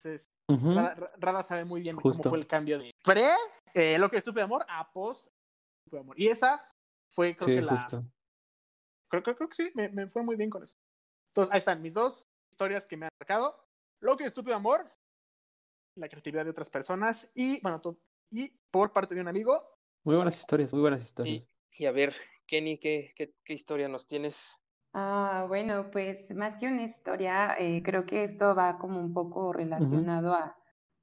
Entonces. 0.06 0.30
Rada, 0.48 1.12
Rada 1.18 1.44
sabe 1.44 1.66
muy 1.66 1.82
bien 1.82 1.96
Justo. 1.96 2.24
cómo 2.24 2.30
fue 2.30 2.40
el 2.40 2.48
cambio 2.48 2.80
de 2.80 2.94
pre, 3.04 3.32
eh, 3.74 3.98
Loco 3.98 4.16
y 4.16 4.20
Estúpido 4.20 4.46
Amor, 4.46 4.66
a 4.70 4.92
post 4.92 5.28
Estúpido 5.80 6.02
Amor. 6.02 6.20
Y 6.20 6.28
esa 6.28 6.72
fue, 7.10 7.34
creo 7.34 7.48
Sí, 7.50 7.56
que 7.56 7.62
la. 7.62 7.88
Creo, 9.10 9.24
creo, 9.24 9.36
creo 9.36 9.50
que 9.50 9.56
sí, 9.56 9.72
me, 9.76 9.90
me 9.90 10.08
fue 10.08 10.24
muy 10.24 10.36
bien 10.36 10.50
con 10.50 10.64
eso. 10.64 10.75
Entonces, 11.32 11.53
ahí 11.53 11.58
están 11.58 11.82
mis 11.82 11.94
dos 11.94 12.27
historias 12.51 12.86
que 12.86 12.98
me 12.98 13.06
han 13.06 13.12
marcado. 13.20 13.68
Loco 14.01 14.24
y 14.24 14.25
Estúpido 14.25 14.56
Amor, 14.56 14.92
la 15.98 16.08
creatividad 16.10 16.44
de 16.44 16.51
otras 16.51 16.70
personas 16.70 17.32
y, 17.34 17.62
bueno, 17.62 17.82
y 18.29 18.50
por 18.72 18.92
parte 18.94 19.16
de 19.16 19.22
un 19.22 19.27
amigo, 19.27 19.77
Muy 20.03 20.16
buenas 20.16 20.38
historias, 20.38 20.72
muy 20.72 20.82
buenas 20.82 21.03
historias. 21.03 21.44
Y, 21.44 21.84
y 21.84 21.86
a 21.86 21.92
ver, 21.92 22.16
Kenny, 22.46 22.77
¿qué, 22.77 23.12
qué, 23.16 23.34
qué 23.44 23.53
historia 23.53 23.88
nos 23.88 24.06
tienes? 24.08 24.60
Ah, 24.98 25.44
bueno, 25.50 25.92
pues 25.92 26.34
más 26.34 26.55
que 26.55 26.68
una 26.68 26.84
historia, 26.84 27.55
eh, 27.60 27.81
creo 27.84 28.05
que 28.05 28.24
esto 28.24 28.55
va 28.55 28.77
como 28.77 28.98
un 29.00 29.14
poco 29.14 29.51
relacionado 29.51 30.34
a, 30.34 30.55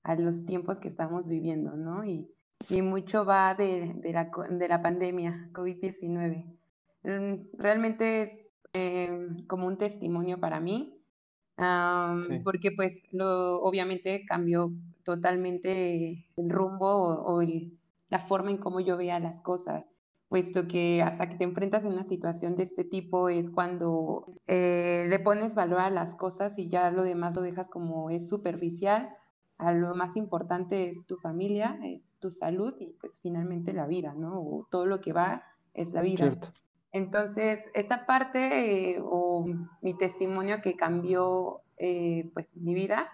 a 0.03 0.15
los 0.15 0.47
tiempos 0.47 0.81
que 0.81 0.89
estamos 0.89 1.29
viviendo, 1.29 1.77
¿no? 1.77 2.03
Y, 2.03 2.27
y 2.71 2.81
mucho 2.81 3.27
va 3.27 3.55
de, 3.55 3.93
de 3.97 4.13
la, 4.15 4.31
de 4.49 4.69
la 4.69 4.81
pandemia 4.81 5.51
COVID-19. 5.53 6.59
Mm, 7.03 7.35
Realmente 7.59 8.23
es 8.23 8.57
eh, 8.73 9.29
como 9.47 9.67
un 9.67 9.77
testimonio 9.77 10.41
para 10.41 10.59
mí, 10.59 10.99
am, 11.59 12.23
Sí. 12.25 12.39
porque 12.43 12.71
pues 12.73 13.03
lo, 13.13 13.61
obviamente 13.61 14.25
cambió 14.27 14.73
totalmente 15.05 16.27
el 16.37 16.49
rumbo 16.51 16.87
o, 16.87 17.23
o 17.35 17.43
el- 17.43 17.79
la 18.09 18.21
forma 18.21 18.51
en 18.51 18.59
cómo 18.59 18.81
yo 18.81 18.97
veía 18.97 19.19
las 19.21 19.41
cosas 19.43 19.92
puesto 20.33 20.67
que 20.67 21.03
hasta 21.03 21.29
que 21.29 21.37
te 21.37 21.45
enfrentas 21.45 21.85
en 21.85 21.93
una 21.93 22.05
situación 22.05 22.57
de 22.57 22.63
este 22.63 22.85
tipo 22.85 23.29
es 23.29 23.51
cuando 23.51 24.33
eh, 24.47 25.05
le 25.07 25.19
pones 25.19 25.55
valor 25.55 25.81
a 25.81 25.91
las 25.91 26.15
cosas 26.15 26.59
y 26.59 26.71
ya 26.71 26.91
lo 26.91 27.03
demás 27.03 27.37
lo 27.37 27.43
dejas 27.43 27.69
como 27.69 28.09
es 28.09 28.31
superficial. 28.31 29.11
A 29.59 29.73
lo 29.73 29.95
más 29.95 30.17
importante 30.17 30.89
es 30.89 31.07
tu 31.07 31.19
familia, 31.19 31.79
es 31.85 32.17
tu 32.19 32.33
salud 32.33 32.73
y 32.81 32.95
pues 32.99 33.19
finalmente 33.21 33.75
la 33.75 33.87
vida, 33.87 34.15
¿no? 34.15 34.41
O 34.41 34.67
todo 34.71 34.87
lo 34.87 35.03
que 35.03 35.13
va 35.13 35.43
es 35.75 35.93
la 35.93 36.01
vida. 36.01 36.25
Cierto. 36.25 36.49
Entonces, 36.93 37.61
esta 37.75 38.07
parte 38.07 38.93
eh, 38.95 39.03
o 39.05 39.45
mi 39.83 39.95
testimonio 39.99 40.63
que 40.63 40.77
cambió 40.77 41.61
eh, 41.77 42.31
pues 42.33 42.57
mi 42.57 42.73
vida, 42.73 43.07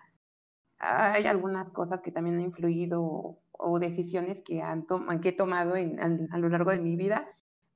hay 0.78 1.26
algunas 1.26 1.72
cosas 1.72 2.00
que 2.00 2.12
también 2.12 2.36
han 2.36 2.42
influido 2.42 3.38
o, 3.58 3.78
decisiones 3.78 4.42
que, 4.42 4.62
han 4.62 4.86
tom- 4.86 5.20
que 5.20 5.30
he 5.30 5.32
tomado 5.32 5.76
en- 5.76 5.98
a, 6.00 6.34
a 6.34 6.38
lo 6.38 6.48
largo 6.48 6.70
de 6.70 6.78
mi 6.78 6.96
vida, 6.96 7.26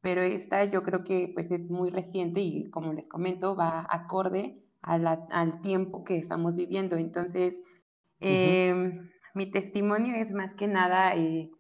pero 0.01 0.21
esta 0.23 0.65
yo 0.65 0.83
creo 0.83 1.05
que 1.05 1.31
pues 1.35 1.51
es 1.51 1.71
muy 1.71 1.91
reciente 1.91 2.41
y 2.41 2.71
como 2.71 2.93
les 2.93 3.09
comento 3.09 3.55
va 3.57 3.87
acorde 3.91 4.59
a 4.81 4.99
la- 4.99 5.27
al 5.31 5.61
tiempo 5.61 6.03
que 6.05 6.17
estamos 6.19 6.57
viviendo. 6.57 6.97
Entonces, 6.97 7.63
eh, 8.21 9.01
mi 9.35 9.51
testimonio 9.51 10.15
es 10.17 10.33
más 10.33 10.55
que 10.55 10.67
nada 10.67 11.15
eh, 11.17 11.51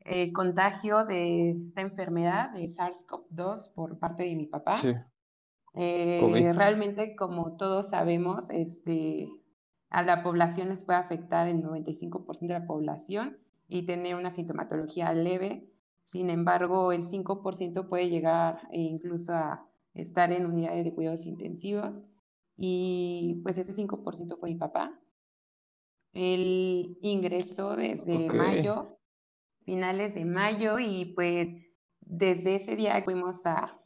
el 0.00 0.32
contagio 0.32 1.04
de 1.04 1.50
esta 1.50 1.80
enfermedad 1.80 2.50
de 2.52 2.64
SARS-CoV-2 2.68 3.72
por 3.74 3.98
parte 3.98 4.22
de 4.24 4.36
mi 4.36 4.46
papá. 4.46 4.76
Sí. 4.76 4.94
Eh, 5.74 6.52
realmente, 6.56 7.16
como 7.16 7.56
todos 7.56 7.90
sabemos, 7.90 8.48
este, 8.50 9.28
a 9.90 10.02
la 10.02 10.22
población 10.22 10.68
les 10.68 10.84
puede 10.84 10.98
afectar 10.98 11.48
el 11.48 11.62
95% 11.62 12.54
de 12.54 12.60
la 12.60 12.66
población 12.66 13.36
y 13.68 13.86
tener 13.86 14.14
una 14.14 14.30
sintomatología 14.30 15.12
leve. 15.12 15.68
Sin 16.04 16.30
embargo, 16.30 16.92
el 16.92 17.02
5% 17.02 17.88
puede 17.88 18.08
llegar 18.08 18.68
e 18.70 18.80
incluso 18.80 19.32
a 19.32 19.68
estar 19.94 20.32
en 20.32 20.46
unidades 20.46 20.84
de 20.84 20.94
cuidados 20.94 21.26
intensivos. 21.26 22.04
Y 22.56 23.40
pues 23.42 23.58
ese 23.58 23.74
5% 23.74 24.38
fue 24.38 24.50
mi 24.50 24.56
papá. 24.56 24.98
Él 26.12 26.96
ingresó 27.02 27.76
desde 27.76 28.28
mayo, 28.28 28.98
finales 29.64 30.14
de 30.14 30.24
mayo, 30.24 30.78
y 30.78 31.12
pues 31.14 31.50
desde 32.00 32.54
ese 32.54 32.76
día 32.76 33.02
fuimos 33.02 33.44
a, 33.46 33.78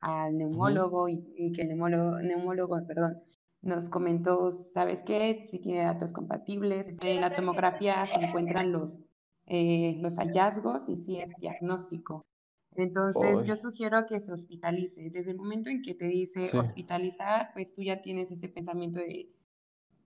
al 0.00 0.38
neumólogo 0.38 1.08
y, 1.08 1.24
y 1.36 1.52
que 1.52 1.62
el 1.62 1.68
neumólogo, 1.68 2.20
neumólogo, 2.20 2.86
perdón, 2.86 3.20
nos 3.68 3.88
comentó, 3.88 4.50
¿sabes 4.50 5.02
qué? 5.02 5.40
Si 5.42 5.58
tiene 5.60 5.84
datos 5.84 6.12
compatibles. 6.12 6.98
En 7.02 7.20
la 7.20 7.34
tomografía 7.34 8.06
se 8.06 8.20
encuentran 8.20 8.72
los, 8.72 8.98
eh, 9.46 9.96
los 10.00 10.16
hallazgos 10.16 10.88
y 10.88 10.96
si 10.96 11.20
es 11.20 11.30
diagnóstico. 11.36 12.24
Entonces, 12.76 13.44
yo 13.46 13.56
sugiero 13.56 14.06
que 14.06 14.20
se 14.20 14.32
hospitalice. 14.32 15.10
Desde 15.10 15.32
el 15.32 15.36
momento 15.36 15.68
en 15.70 15.82
que 15.82 15.94
te 15.94 16.06
dice 16.06 16.46
Sí. 16.46 16.58
hospitalizar, 16.58 17.50
pues 17.52 17.72
tú 17.72 17.82
ya 17.82 18.02
tienes 18.02 18.30
ese 18.30 18.48
pensamiento 18.48 19.00
de, 19.00 19.30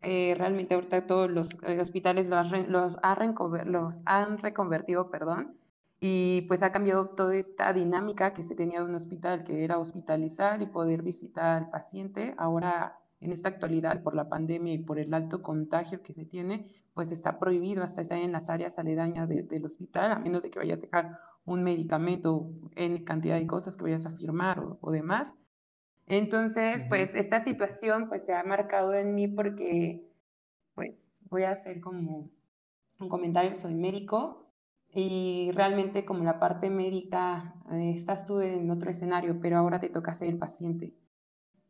eh, 0.02 0.34
realmente 0.36 0.74
ahorita 0.74 1.06
todos 1.06 1.30
los 1.30 1.50
eh, 1.62 1.80
hospitales 1.80 2.28
los 2.28 4.02
han 4.06 4.38
reconvertido, 4.38 5.10
perdón, 5.10 5.58
y 6.00 6.42
pues 6.48 6.62
ha 6.64 6.72
cambiado 6.72 7.08
toda 7.08 7.36
esta 7.36 7.72
dinámica 7.72 8.34
que 8.34 8.42
se 8.42 8.56
tenía 8.56 8.80
de 8.80 8.86
un 8.86 8.94
hospital, 8.96 9.44
que 9.44 9.62
era 9.64 9.78
hospitalizar 9.78 10.60
y 10.62 10.66
poder 10.66 11.02
visitar 11.02 11.62
al 11.62 11.70
paciente. 11.70 12.34
Ahora, 12.38 12.98
en 13.22 13.32
esta 13.32 13.48
actualidad, 13.50 14.02
por 14.02 14.14
la 14.14 14.28
pandemia 14.28 14.74
y 14.74 14.78
por 14.78 14.98
el 14.98 15.14
alto 15.14 15.42
contagio 15.42 16.02
que 16.02 16.12
se 16.12 16.24
tiene, 16.24 16.66
pues 16.94 17.12
está 17.12 17.38
prohibido 17.38 17.82
hasta 17.82 18.02
estar 18.02 18.18
en 18.18 18.32
las 18.32 18.50
áreas 18.50 18.78
aledañas 18.78 19.28
de- 19.28 19.42
del 19.44 19.64
hospital, 19.64 20.12
a 20.12 20.18
menos 20.18 20.42
de 20.42 20.50
que 20.50 20.58
vayas 20.58 20.80
a 20.80 20.86
dejar 20.86 21.18
un 21.44 21.62
medicamento 21.64 22.50
en 22.76 23.04
cantidad 23.04 23.36
de 23.38 23.46
cosas 23.46 23.76
que 23.76 23.84
vayas 23.84 24.06
a 24.06 24.12
firmar 24.12 24.60
o, 24.60 24.78
o 24.80 24.90
demás. 24.90 25.34
Entonces, 26.06 26.84
pues 26.88 27.14
esta 27.14 27.40
situación 27.40 28.08
pues 28.08 28.26
se 28.26 28.34
ha 28.34 28.42
marcado 28.44 28.94
en 28.94 29.14
mí 29.14 29.28
porque, 29.28 30.04
pues 30.74 31.12
voy 31.30 31.44
a 31.44 31.52
hacer 31.52 31.80
como 31.80 32.30
un 32.98 33.08
comentario, 33.08 33.54
soy 33.54 33.74
médico 33.74 34.46
y 34.88 35.50
realmente 35.54 36.04
como 36.04 36.24
la 36.24 36.38
parte 36.38 36.70
médica, 36.70 37.54
eh, 37.72 37.94
estás 37.96 38.26
tú 38.26 38.40
en 38.40 38.70
otro 38.70 38.90
escenario, 38.90 39.40
pero 39.40 39.58
ahora 39.58 39.80
te 39.80 39.88
toca 39.88 40.14
ser 40.14 40.28
el 40.28 40.38
paciente. 40.38 40.92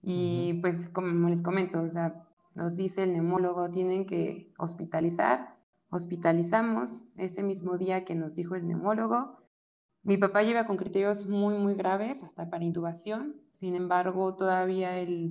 Y 0.03 0.55
pues 0.61 0.91
como 0.91 1.29
les 1.29 1.43
comento, 1.43 1.81
o 1.81 1.89
sea, 1.89 2.27
nos 2.55 2.77
dice 2.77 3.05
el 3.05 3.13
neumólogo, 3.13 3.71
tienen 3.71 4.05
que 4.05 4.53
hospitalizar, 4.59 5.57
hospitalizamos 5.91 7.07
ese 7.17 7.43
mismo 7.43 7.79
día 7.79 8.05
que 8.05 8.15
nos 8.15 8.35
dijo 8.35 8.57
el 8.57 8.67
neumólogo. 8.67 9.39
Mi 10.03 10.17
papá 10.17 10.43
lleva 10.43 10.67
con 10.67 10.77
criterios 10.77 11.27
muy, 11.27 11.55
muy 11.55 11.75
graves, 11.75 12.25
hasta 12.25 12.51
para 12.51 12.65
intubación, 12.65 13.41
sin 13.51 13.77
embargo, 13.77 14.35
todavía 14.35 14.99
él 14.99 15.31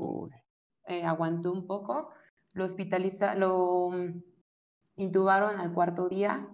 eh, 0.88 1.03
aguantó 1.03 1.51
un 1.51 1.67
poco, 1.67 2.10
lo 2.53 2.63
hospitaliza, 2.63 3.36
lo 3.36 3.89
mm, 3.91 4.23
intubaron 4.95 5.60
al 5.60 5.73
cuarto 5.73 6.07
día, 6.07 6.47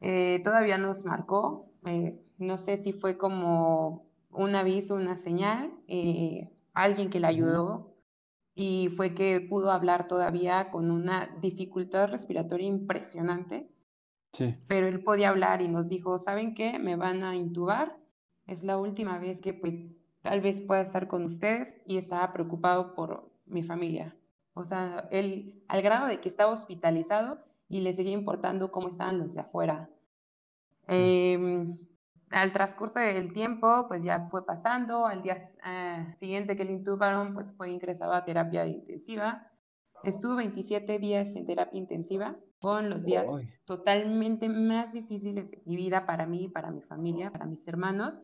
eh, 0.00 0.40
todavía 0.44 0.78
nos 0.78 1.04
marcó, 1.04 1.72
eh, 1.84 2.22
no 2.38 2.58
sé 2.58 2.76
si 2.76 2.92
fue 2.92 3.18
como 3.18 4.06
un 4.30 4.54
aviso, 4.54 4.94
una 4.94 5.18
señal, 5.18 5.72
alguien 6.76 7.10
que 7.10 7.20
le 7.20 7.26
ayudó 7.26 7.96
y 8.54 8.88
fue 8.88 9.14
que 9.14 9.40
pudo 9.40 9.70
hablar 9.70 10.08
todavía 10.08 10.70
con 10.70 10.90
una 10.90 11.36
dificultad 11.40 12.08
respiratoria 12.08 12.66
impresionante. 12.66 13.68
Sí. 14.32 14.54
Pero 14.68 14.86
él 14.86 15.02
podía 15.02 15.30
hablar 15.30 15.62
y 15.62 15.68
nos 15.68 15.88
dijo, 15.88 16.18
¿saben 16.18 16.54
qué? 16.54 16.78
Me 16.78 16.96
van 16.96 17.24
a 17.24 17.34
intubar. 17.34 17.98
Es 18.46 18.62
la 18.62 18.78
última 18.78 19.18
vez 19.18 19.40
que 19.40 19.54
pues 19.54 19.84
tal 20.20 20.40
vez 20.42 20.60
pueda 20.60 20.82
estar 20.82 21.08
con 21.08 21.24
ustedes 21.24 21.80
y 21.86 21.96
estaba 21.96 22.32
preocupado 22.32 22.94
por 22.94 23.30
mi 23.46 23.62
familia. 23.62 24.14
O 24.52 24.64
sea, 24.64 25.08
él 25.10 25.62
al 25.68 25.82
grado 25.82 26.06
de 26.06 26.20
que 26.20 26.28
estaba 26.28 26.52
hospitalizado 26.52 27.38
y 27.68 27.80
le 27.80 27.94
seguía 27.94 28.12
importando 28.12 28.70
cómo 28.70 28.88
estaban 28.88 29.18
los 29.18 29.34
de 29.34 29.40
afuera. 29.40 29.90
Eh, 30.88 31.74
al 32.30 32.52
transcurso 32.52 32.98
del 32.98 33.32
tiempo, 33.32 33.86
pues 33.88 34.02
ya 34.02 34.26
fue 34.28 34.44
pasando, 34.44 35.06
al 35.06 35.22
día 35.22 35.36
eh, 35.64 36.06
siguiente 36.14 36.56
que 36.56 36.64
le 36.64 36.72
intubaron, 36.72 37.34
pues 37.34 37.52
fue 37.52 37.70
ingresado 37.70 38.12
a 38.12 38.24
terapia 38.24 38.66
intensiva. 38.66 39.50
Estuvo 40.02 40.36
27 40.36 40.98
días 40.98 41.34
en 41.36 41.46
terapia 41.46 41.78
intensiva, 41.78 42.36
con 42.60 42.90
los 42.90 43.04
días 43.04 43.26
totalmente 43.64 44.48
más 44.48 44.92
difíciles 44.92 45.50
de 45.50 45.62
mi 45.66 45.76
vida 45.76 46.06
para 46.06 46.26
mí, 46.26 46.48
para 46.48 46.70
mi 46.70 46.82
familia, 46.82 47.30
para 47.30 47.46
mis 47.46 47.66
hermanos, 47.68 48.20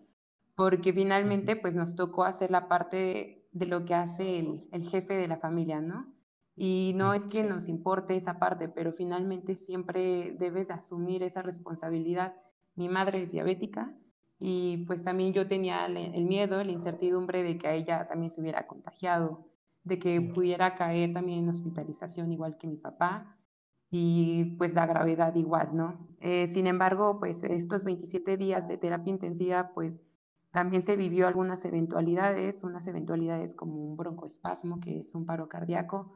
porque 0.55 0.93
finalmente 0.93 1.57
pues 1.57 1.77
nos 1.77 1.95
tocó 1.95 2.25
hacer 2.25 2.51
la 2.51 2.69
parte 2.69 3.47
de, 3.53 3.67
lo 3.67 3.85
que 3.85 3.95
hace 3.95 4.39
el, 4.39 4.69
el, 4.73 4.83
jefe 4.83 5.15
de 5.15 5.29
la 5.29 5.37
familia, 5.37 5.81
¿no? 5.81 6.13
Y 6.55 6.93
no 6.97 7.15
es 7.15 7.27
que 7.27 7.43
nos 7.43 7.69
importe 7.69 8.17
esa 8.17 8.39
parte, 8.39 8.69
pero 8.69 8.93
finalmente 8.93 9.55
siempre 9.55 10.37
debes 10.39 10.71
asumir 10.71 11.23
esa 11.23 11.43
responsabilidad 11.43 12.35
mi 12.75 12.89
madre 12.89 13.23
es 13.23 13.33
diabética 13.33 13.95
y 14.39 14.85
pues 14.87 15.05
también 15.05 15.33
yo 15.33 15.47
tenía 15.47 15.87
el 15.87 16.25
miedo, 16.25 16.65
la 16.65 16.73
incertidumbre 16.73 17.43
de 17.43 17.59
que 17.59 17.69
a 17.69 17.75
ella 17.75 18.07
también 18.09 18.31
se 18.31 18.41
hubiera 18.41 18.67
contagiado, 18.67 19.47
de 19.85 19.99
que 19.99 20.21
pudiera 20.21 20.75
caer 20.75 21.13
también 21.13 21.41
en 21.41 21.49
hospitalización 21.49 22.33
igual 22.33 22.57
que 22.59 22.67
mi 22.67 22.77
papá 22.77 23.37
y 23.91 24.57
pues 24.57 24.75
la 24.75 24.87
gravedad 24.87 25.35
igual, 25.35 25.77
¿no? 25.77 26.09
Eh, 26.21 26.47
sin 26.49 26.67
embargo, 26.67 27.19
pues 27.21 27.45
estos 27.45 27.85
27 27.85 28.37
días 28.37 28.67
de 28.67 28.79
terapia 28.79 29.13
intensiva, 29.13 29.73
pues 29.75 30.01
también 30.51 30.83
se 30.83 30.97
vivió 30.97 31.29
algunas 31.29 31.65
eventualidades, 31.65 32.65
unas 32.65 32.87
eventualidades 32.87 33.55
como 33.55 33.75
un 33.77 33.97
broncoespasmo, 33.97 34.81
que 34.81 35.01
es 35.01 35.15
un 35.15 35.27
paro 35.27 35.49
cardíaco, 35.49 36.13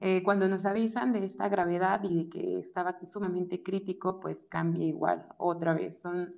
eh, 0.00 0.22
cuando 0.22 0.48
nos 0.48 0.64
avisan 0.64 1.12
de 1.12 1.24
esta 1.24 1.48
gravedad 1.48 2.02
y 2.04 2.24
de 2.24 2.28
que 2.30 2.58
estaba 2.58 2.98
sumamente 3.06 3.62
crítico, 3.62 4.20
pues 4.20 4.46
cambia 4.46 4.86
igual, 4.86 5.26
otra 5.38 5.74
vez, 5.74 6.00
son 6.00 6.34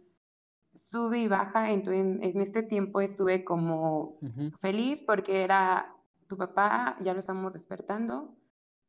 sube 0.73 1.19
y 1.19 1.29
baja, 1.29 1.71
entonces 1.71 2.23
en, 2.23 2.41
este 2.41 2.63
tiempo 2.63 3.01
estuve 3.01 3.45
como 3.45 4.19
feliz 4.59 5.03
porque 5.03 5.43
era 5.43 5.95
tu 6.27 6.37
papá, 6.37 6.97
ya 7.01 7.13
lo 7.13 7.21
estamos 7.21 7.53
despertando, 7.53 8.35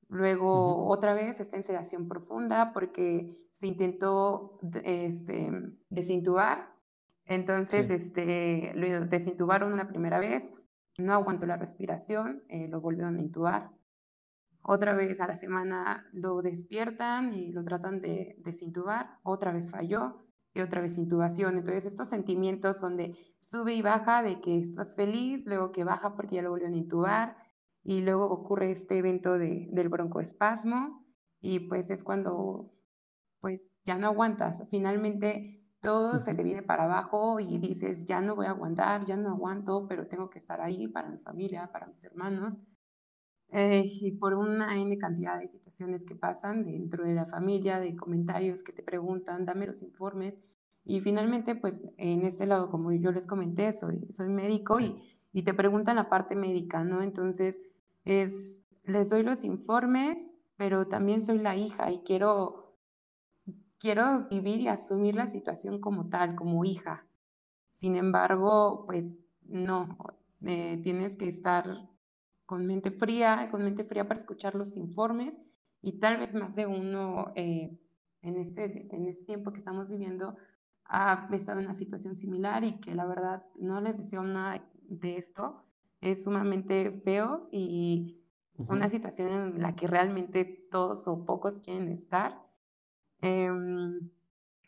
luego 0.07 0.87
otra 0.87 1.13
vez 1.13 1.39
está 1.39 1.57
en 1.57 1.63
sedación 1.63 2.07
profunda 2.07 2.71
porque 2.71 3.35
se 3.53 3.67
intentó 3.67 4.59
este, 4.83 5.51
desintubar, 5.89 6.71
entonces 7.25 7.89
este, 7.89 8.73
lo 8.75 9.05
desintubaron 9.07 9.73
una 9.73 9.87
primera 9.87 10.19
vez, 10.19 10.53
no 10.97 11.13
aguantó 11.13 11.45
la 11.45 11.57
respiración, 11.57 12.43
eh, 12.47 12.67
lo 12.67 12.79
volvieron 12.79 13.17
a 13.17 13.21
intubar 13.21 13.71
otra 14.63 14.93
vez 14.93 15.19
a 15.21 15.27
la 15.27 15.35
semana 15.35 16.07
lo 16.13 16.41
despiertan 16.41 17.33
y 17.33 17.51
lo 17.51 17.63
tratan 17.63 18.01
de 18.01 18.35
desintubar, 18.43 19.17
otra 19.23 19.51
vez 19.51 19.71
falló 19.71 20.17
y 20.53 20.61
otra 20.61 20.81
vez 20.81 20.97
intubación. 20.97 21.57
Entonces 21.57 21.85
estos 21.85 22.09
sentimientos 22.09 22.77
son 22.77 22.97
de 22.97 23.15
sube 23.39 23.73
y 23.73 23.81
baja, 23.81 24.21
de 24.21 24.41
que 24.41 24.59
estás 24.59 24.95
feliz, 24.95 25.45
luego 25.45 25.71
que 25.71 25.83
baja 25.83 26.15
porque 26.15 26.35
ya 26.35 26.41
lo 26.41 26.51
volvieron 26.51 26.73
a 26.75 26.77
intubar 26.77 27.37
y 27.83 28.01
luego 28.01 28.29
ocurre 28.29 28.71
este 28.71 28.97
evento 28.97 29.37
de, 29.37 29.67
del 29.71 29.89
broncoespasmo 29.89 31.05
y 31.39 31.61
pues 31.61 31.89
es 31.89 32.03
cuando 32.03 32.71
pues 33.39 33.73
ya 33.83 33.97
no 33.97 34.07
aguantas. 34.07 34.63
Finalmente 34.69 35.61
todo 35.81 36.19
se 36.19 36.35
te 36.35 36.43
viene 36.43 36.61
para 36.61 36.83
abajo 36.83 37.39
y 37.39 37.57
dices, 37.57 38.05
ya 38.05 38.21
no 38.21 38.35
voy 38.35 38.45
a 38.45 38.51
aguantar, 38.51 39.05
ya 39.05 39.17
no 39.17 39.29
aguanto, 39.29 39.87
pero 39.87 40.07
tengo 40.07 40.29
que 40.29 40.37
estar 40.37 40.61
ahí 40.61 40.87
para 40.87 41.09
mi 41.09 41.17
familia, 41.17 41.71
para 41.71 41.87
mis 41.87 42.03
hermanos. 42.03 42.61
Eh, 43.51 43.83
y 43.85 44.11
por 44.11 44.33
una 44.33 44.79
N 44.79 44.97
cantidad 44.97 45.37
de 45.37 45.47
situaciones 45.47 46.05
que 46.05 46.15
pasan 46.15 46.63
dentro 46.65 47.03
de 47.03 47.13
la 47.13 47.25
familia, 47.25 47.79
de 47.79 47.95
comentarios 47.97 48.63
que 48.63 48.71
te 48.71 48.81
preguntan, 48.81 49.45
dame 49.45 49.67
los 49.67 49.81
informes. 49.81 50.39
Y 50.85 51.01
finalmente, 51.01 51.55
pues 51.55 51.83
en 51.97 52.25
este 52.25 52.47
lado, 52.47 52.69
como 52.69 52.91
yo 52.93 53.11
les 53.11 53.27
comenté, 53.27 53.71
soy, 53.73 54.07
soy 54.09 54.29
médico 54.29 54.79
y, 54.79 54.95
y 55.33 55.43
te 55.43 55.53
preguntan 55.53 55.97
la 55.97 56.09
parte 56.09 56.35
médica, 56.35 56.83
¿no? 56.83 57.01
Entonces, 57.01 57.61
es, 58.05 58.63
les 58.83 59.09
doy 59.09 59.23
los 59.23 59.43
informes, 59.43 60.33
pero 60.55 60.87
también 60.87 61.21
soy 61.21 61.39
la 61.39 61.55
hija 61.55 61.91
y 61.91 61.99
quiero, 61.99 62.77
quiero 63.79 64.27
vivir 64.29 64.61
y 64.61 64.67
asumir 64.69 65.15
la 65.15 65.27
situación 65.27 65.81
como 65.81 66.07
tal, 66.09 66.35
como 66.35 66.63
hija. 66.63 67.05
Sin 67.73 67.95
embargo, 67.95 68.85
pues 68.85 69.19
no, 69.43 69.97
eh, 70.41 70.79
tienes 70.83 71.17
que 71.17 71.27
estar 71.27 71.90
con 72.51 72.65
mente 72.65 72.91
fría, 72.91 73.47
con 73.49 73.63
mente 73.63 73.85
fría 73.85 74.05
para 74.09 74.19
escuchar 74.19 74.55
los 74.55 74.75
informes 74.75 75.39
y 75.81 76.01
tal 76.01 76.17
vez 76.17 76.35
más 76.35 76.53
de 76.53 76.65
uno 76.65 77.31
eh, 77.37 77.79
en, 78.21 78.35
este, 78.35 78.93
en 78.93 79.07
este 79.07 79.23
tiempo 79.23 79.53
que 79.53 79.59
estamos 79.59 79.87
viviendo 79.87 80.35
ha 80.83 81.29
estado 81.31 81.59
en 81.59 81.67
una 81.67 81.73
situación 81.73 82.13
similar 82.13 82.65
y 82.65 82.81
que 82.81 82.93
la 82.93 83.05
verdad 83.05 83.45
no 83.55 83.79
les 83.79 83.97
deseo 83.97 84.23
nada 84.23 84.61
de 84.83 85.15
esto. 85.15 85.63
Es 86.01 86.23
sumamente 86.23 86.91
feo 87.05 87.47
y 87.53 88.19
una 88.57 88.89
situación 88.89 89.29
en 89.29 89.61
la 89.61 89.77
que 89.77 89.87
realmente 89.87 90.43
todos 90.69 91.07
o 91.07 91.23
pocos 91.23 91.61
quieren 91.61 91.87
estar. 91.87 92.37
Em, 93.21 94.09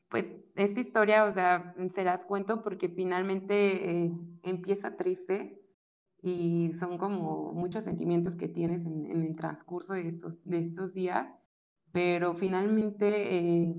pues 0.08 0.32
esta 0.56 0.80
historia, 0.80 1.26
o 1.26 1.32
sea, 1.34 1.76
se 1.89 2.06
las 2.06 2.24
cuento 2.24 2.63
porque 2.63 2.88
finalmente 2.88 4.06
eh, 4.06 4.12
empieza 4.43 4.96
triste, 4.96 5.62
y 6.25 6.71
son 6.79 6.97
como 6.97 7.51
muchos 7.51 7.83
sentimientos 7.83 8.38
que 8.38 8.47
tienes 8.47 8.86
en, 8.86 9.12
el 9.12 9.36
transcurso 9.36 9.93
de 9.93 10.07
estos, 10.07 10.41
de 10.45 10.59
estos 10.59 10.93
días, 10.93 11.36
pero 11.91 12.33
finalmente, 12.33 13.38
eh, 13.38 13.75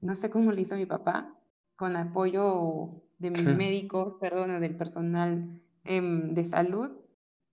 no 0.00 0.14
sé 0.14 0.30
cómo 0.30 0.52
lo 0.52 0.60
hizo 0.60 0.76
mi 0.76 0.86
papá, 0.86 1.36
con 1.74 1.96
apoyo 1.96 3.02
de 3.18 3.32
mis 3.32 3.44
médicos, 3.44 4.14
perdón, 4.20 4.60
del 4.60 4.76
personal 4.76 5.60
em, 5.82 6.34
de 6.34 6.44
salud, 6.44 6.92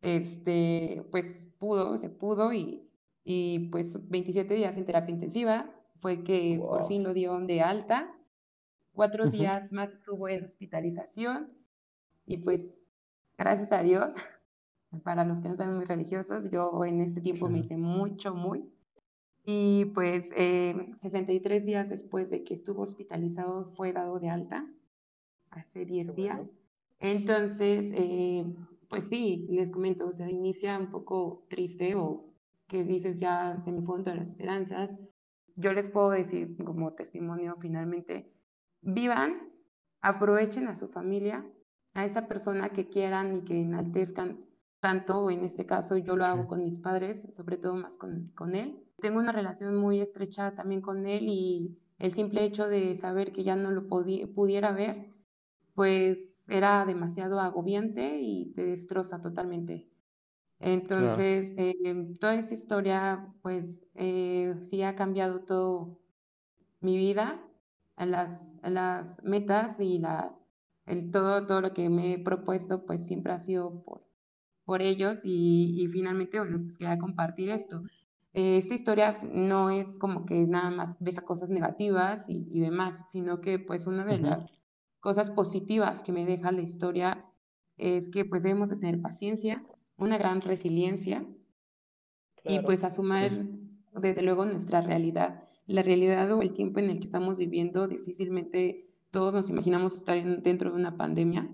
este, 0.03 1.03
pues 1.09 1.47
pudo, 1.57 1.97
se 1.97 2.09
pudo 2.09 2.53
y, 2.53 2.87
y 3.23 3.69
pues 3.69 3.97
27 4.09 4.53
días 4.53 4.77
en 4.77 4.85
terapia 4.85 5.15
intensiva, 5.15 5.73
fue 6.01 6.23
que 6.23 6.59
por 6.59 6.87
fin 6.87 7.01
lo 7.01 7.15
dio 7.15 7.39
de 7.39 7.61
alta, 7.61 8.15
cuatro 8.91 9.25
días 9.31 9.73
más 9.73 9.91
estuvo 9.91 10.29
en 10.29 10.43
hospitalización 10.45 11.51
y 12.27 12.37
pues 12.37 12.82
gracias 13.37 13.71
a 13.71 13.83
Dios, 13.83 14.15
para 15.03 15.25
los 15.25 15.39
que 15.39 15.49
no 15.49 15.55
son 15.55 15.75
muy 15.75 15.85
religiosos, 15.85 16.51
yo 16.51 16.83
en 16.85 16.99
este 16.99 17.21
tiempo 17.21 17.49
me 17.49 17.59
hice 17.59 17.77
mucho, 17.77 18.35
muy. 18.35 18.69
Y 19.45 19.85
pues 19.93 20.29
63 20.29 21.63
eh, 21.63 21.65
días 21.65 21.89
después 21.89 22.29
de 22.29 22.43
que 22.43 22.53
estuvo 22.53 22.83
hospitalizado 22.83 23.65
fue 23.65 23.91
dado 23.91 24.19
de 24.19 24.29
alta, 24.29 24.65
hace 25.49 25.85
10 25.85 26.15
días. 26.15 26.51
Entonces, 26.99 27.91
eh, 27.93 28.45
pues 28.87 29.09
sí, 29.09 29.47
les 29.49 29.69
comento, 29.69 30.07
o 30.07 30.13
sea, 30.13 30.29
inicia 30.29 30.77
un 30.77 30.89
poco 30.89 31.45
triste 31.49 31.95
o 31.95 32.25
que 32.67 32.83
dices 32.83 33.19
ya 33.19 33.59
se 33.59 33.71
me 33.71 33.81
fueron 33.81 34.03
todas 34.03 34.19
las 34.19 34.27
esperanzas. 34.27 34.97
Yo 35.55 35.73
les 35.73 35.89
puedo 35.89 36.11
decir 36.11 36.55
como 36.63 36.93
testimonio 36.93 37.57
finalmente, 37.59 38.31
vivan, 38.81 39.49
aprovechen 40.01 40.67
a 40.67 40.75
su 40.75 40.87
familia, 40.87 41.45
a 41.93 42.05
esa 42.05 42.27
persona 42.27 42.69
que 42.69 42.87
quieran 42.87 43.37
y 43.37 43.41
que 43.43 43.61
enaltezcan 43.61 44.45
tanto, 44.79 45.29
en 45.29 45.45
este 45.45 45.65
caso 45.65 45.95
yo 45.97 46.17
lo 46.17 46.25
hago 46.25 46.47
con 46.47 46.63
mis 46.65 46.79
padres, 46.79 47.27
sobre 47.31 47.57
todo 47.57 47.75
más 47.75 47.97
con, 47.97 48.31
con 48.35 48.55
él. 48.55 48.83
Tengo 48.99 49.19
una 49.19 49.31
relación 49.31 49.75
muy 49.77 50.01
estrecha 50.01 50.53
también 50.55 50.81
con 50.81 51.05
él 51.05 51.23
y 51.27 51.77
el 51.99 52.11
simple 52.11 52.43
hecho 52.43 52.67
de 52.67 52.95
saber 52.97 53.31
que 53.31 53.43
ya 53.43 53.55
no 53.55 53.71
lo 53.71 53.87
pudiera 53.87 54.71
ver, 54.71 55.13
pues 55.73 56.43
era 56.49 56.85
demasiado 56.85 57.39
agobiante 57.39 58.19
y 58.19 58.51
te 58.53 58.65
destroza 58.65 59.21
totalmente. 59.21 59.89
Entonces, 60.59 61.53
em, 61.57 62.15
toda 62.15 62.35
esta 62.35 62.53
historia, 62.53 63.33
pues 63.41 63.85
eh, 63.95 64.55
sí 64.61 64.81
ha 64.81 64.95
cambiado 64.95 65.41
todo 65.41 65.99
mi 66.79 66.97
vida, 66.97 67.41
las, 67.97 68.59
las 68.63 69.23
metas 69.23 69.79
y 69.79 69.99
las, 69.99 70.42
el, 70.85 71.11
todo, 71.11 71.45
todo 71.45 71.61
lo 71.61 71.73
que 71.73 71.89
me 71.89 72.13
he 72.13 72.19
propuesto, 72.19 72.85
pues 72.85 73.05
siempre 73.05 73.33
ha 73.33 73.39
sido 73.39 73.83
por, 73.83 74.05
por 74.65 74.81
ellos 74.81 75.21
y, 75.23 75.81
y 75.81 75.87
finalmente, 75.87 76.39
bueno, 76.39 76.61
pues 76.63 76.77
quería 76.77 76.97
compartir 76.97 77.49
esto. 77.49 77.83
Eh, 78.33 78.57
esta 78.57 78.73
historia 78.73 79.17
no 79.31 79.69
es 79.69 79.99
como 79.99 80.25
que 80.25 80.47
nada 80.47 80.71
más 80.71 81.03
deja 81.03 81.21
cosas 81.21 81.49
negativas 81.49 82.29
y, 82.29 82.47
y 82.51 82.59
demás, 82.59 83.11
sino 83.11 83.41
que 83.41 83.59
pues 83.59 83.85
una 83.85 84.05
de 84.05 84.17
las 84.17 84.51
cosas 84.99 85.29
positivas 85.29 86.03
que 86.03 86.11
me 86.11 86.25
deja 86.25 86.51
la 86.51 86.61
historia 86.61 87.25
es 87.77 88.09
que 88.09 88.25
pues 88.25 88.43
debemos 88.43 88.69
de 88.69 88.77
tener 88.77 89.01
paciencia, 89.01 89.63
una 89.97 90.17
gran 90.17 90.41
resiliencia 90.41 91.25
y 92.43 92.59
pues 92.59 92.83
asumir 92.83 93.49
desde 93.93 94.21
luego 94.21 94.45
nuestra 94.45 94.81
realidad. 94.81 95.43
La 95.65 95.81
realidad 95.81 96.31
o 96.31 96.41
el 96.41 96.53
tiempo 96.53 96.79
en 96.79 96.89
el 96.89 96.99
que 96.99 97.05
estamos 97.05 97.37
viviendo, 97.37 97.87
difícilmente 97.87 98.92
todos 99.13 99.31
nos 99.31 99.49
imaginamos 99.49 99.95
estar 99.97 100.21
dentro 100.41 100.71
de 100.71 100.75
una 100.75 100.97
pandemia. 100.97 101.47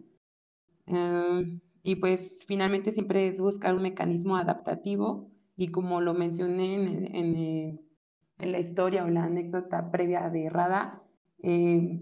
Em, 0.88 1.60
y 1.84 1.98
pues 1.98 2.46
finalmente 2.48 2.94
siempre 2.94 3.28
es 3.28 3.40
buscar 3.40 3.76
un 3.76 3.84
mecanismo 3.84 4.38
adaptativo 4.38 5.30
y 5.58 5.68
como 5.68 6.00
lo 6.00 6.14
mencioné 6.14 6.76
en, 6.76 7.16
en, 8.38 8.52
la 8.52 8.60
historia 8.60 9.04
o 9.04 9.10
la 9.10 9.26
anécdota 9.26 9.92
previa 9.92 10.30
de 10.30 10.50
Rada, 10.50 11.04
eh, 11.44 12.02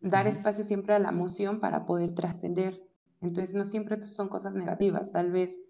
dar 0.00 0.26
espacio 0.26 0.64
siempre 0.64 0.94
a 0.94 0.98
la 0.98 1.10
emoción 1.10 1.60
para 1.60 1.84
poder 1.84 2.14
trascender. 2.14 2.82
Entonces, 3.20 3.54
no 3.54 3.66
siempre 3.66 4.02
son 4.02 4.28
cosas 4.28 4.54
negativas, 4.54 5.12
tal 5.12 5.30
vez 5.30 5.60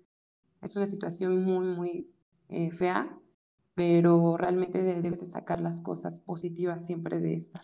es 0.63 0.77
una 0.77 0.87
situación 0.87 1.45
muy, 1.45 1.67
muy 1.67 2.11
eh, 2.49 2.71
fea, 2.71 3.19
pero 3.75 4.37
realmente 4.37 4.81
debes 4.83 5.21
de 5.21 5.27
sacar 5.27 5.61
las 5.61 5.81
cosas 5.81 6.21
positivas 6.21 6.87
siempre 6.87 7.19
de 7.21 7.35
esta. 7.35 7.61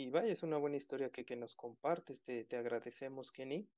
Y 0.00 0.08
vaya, 0.08 0.32
es 0.32 0.42
una 0.42 0.56
buena 0.56 0.78
historia 0.78 1.10
que, 1.10 1.26
que 1.26 1.36
nos 1.36 1.54
compartes, 1.54 2.22
te, 2.22 2.44
te 2.44 2.56
agradecemos, 2.56 3.30
Kenny. 3.30 3.68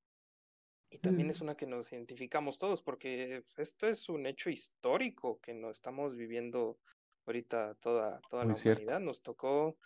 Y 0.89 0.99
también 0.99 1.31
es 1.31 1.41
una 1.41 1.57
que 1.57 1.67
nos 1.67 1.91
identificamos 1.93 2.59
todos, 2.59 2.81
porque 2.81 3.43
esto 3.57 3.89
es 3.89 4.09
un 4.09 4.27
hecho 4.27 4.49
histórico 4.49 5.41
que 5.41 5.53
nos 5.53 5.79
estamos 5.79 6.15
viviendo 6.15 6.79
ahorita 7.27 7.75
toda, 7.81 8.21
toda 8.31 8.45
la 8.45 8.55
humanidad. 8.55 9.01
Nos 9.01 9.23
tocó, 9.23 9.77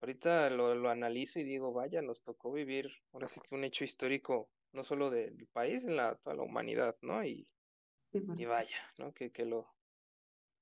ahorita 0.00 0.48
lo, 0.48 0.74
lo 0.74 0.88
analizo 0.88 1.40
y 1.40 1.44
digo, 1.44 1.72
vaya, 1.72 2.00
nos 2.00 2.22
tocó 2.22 2.50
vivir, 2.50 2.90
ahora 3.12 3.28
sí 3.28 3.40
que 3.40 3.54
un 3.54 3.64
hecho 3.64 3.84
histórico, 3.84 4.48
no 4.72 4.84
solo 4.84 5.10
del 5.10 5.46
país, 5.48 5.84
en 5.84 5.96
la, 5.96 6.14
toda 6.14 6.36
la 6.36 6.44
humanidad, 6.44 6.96
¿no? 7.02 7.22
Y, 7.24 7.50
y 8.12 8.44
vaya, 8.46 8.78
¿no? 8.98 9.12
Que, 9.12 9.30
que 9.32 9.44
lo... 9.44 9.68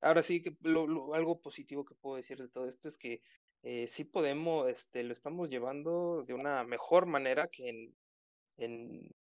Ahora 0.00 0.22
sí 0.22 0.42
que 0.42 0.56
lo, 0.62 1.14
algo 1.14 1.40
positivo 1.40 1.84
que 1.84 1.94
puedo 1.94 2.16
decir 2.16 2.38
de 2.38 2.48
todo 2.48 2.66
esto 2.66 2.88
es 2.88 2.98
que 2.98 3.22
eh, 3.62 3.86
sí 3.86 4.04
podemos, 4.04 4.68
este, 4.68 5.04
lo 5.04 5.12
estamos 5.12 5.48
llevando 5.48 6.24
de 6.24 6.34
una 6.34 6.64
mejor 6.64 7.06
manera 7.06 7.48
que 7.48 7.68
en, 7.68 7.96
en 8.56 9.14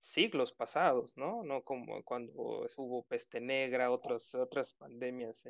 siglos 0.00 0.52
pasados, 0.52 1.16
¿no? 1.16 1.42
No 1.42 1.62
como 1.62 2.02
cuando 2.02 2.32
hubo 2.76 3.04
peste 3.04 3.40
negra, 3.40 3.90
otras, 3.90 4.34
otras 4.34 4.74
pandemias 4.74 5.48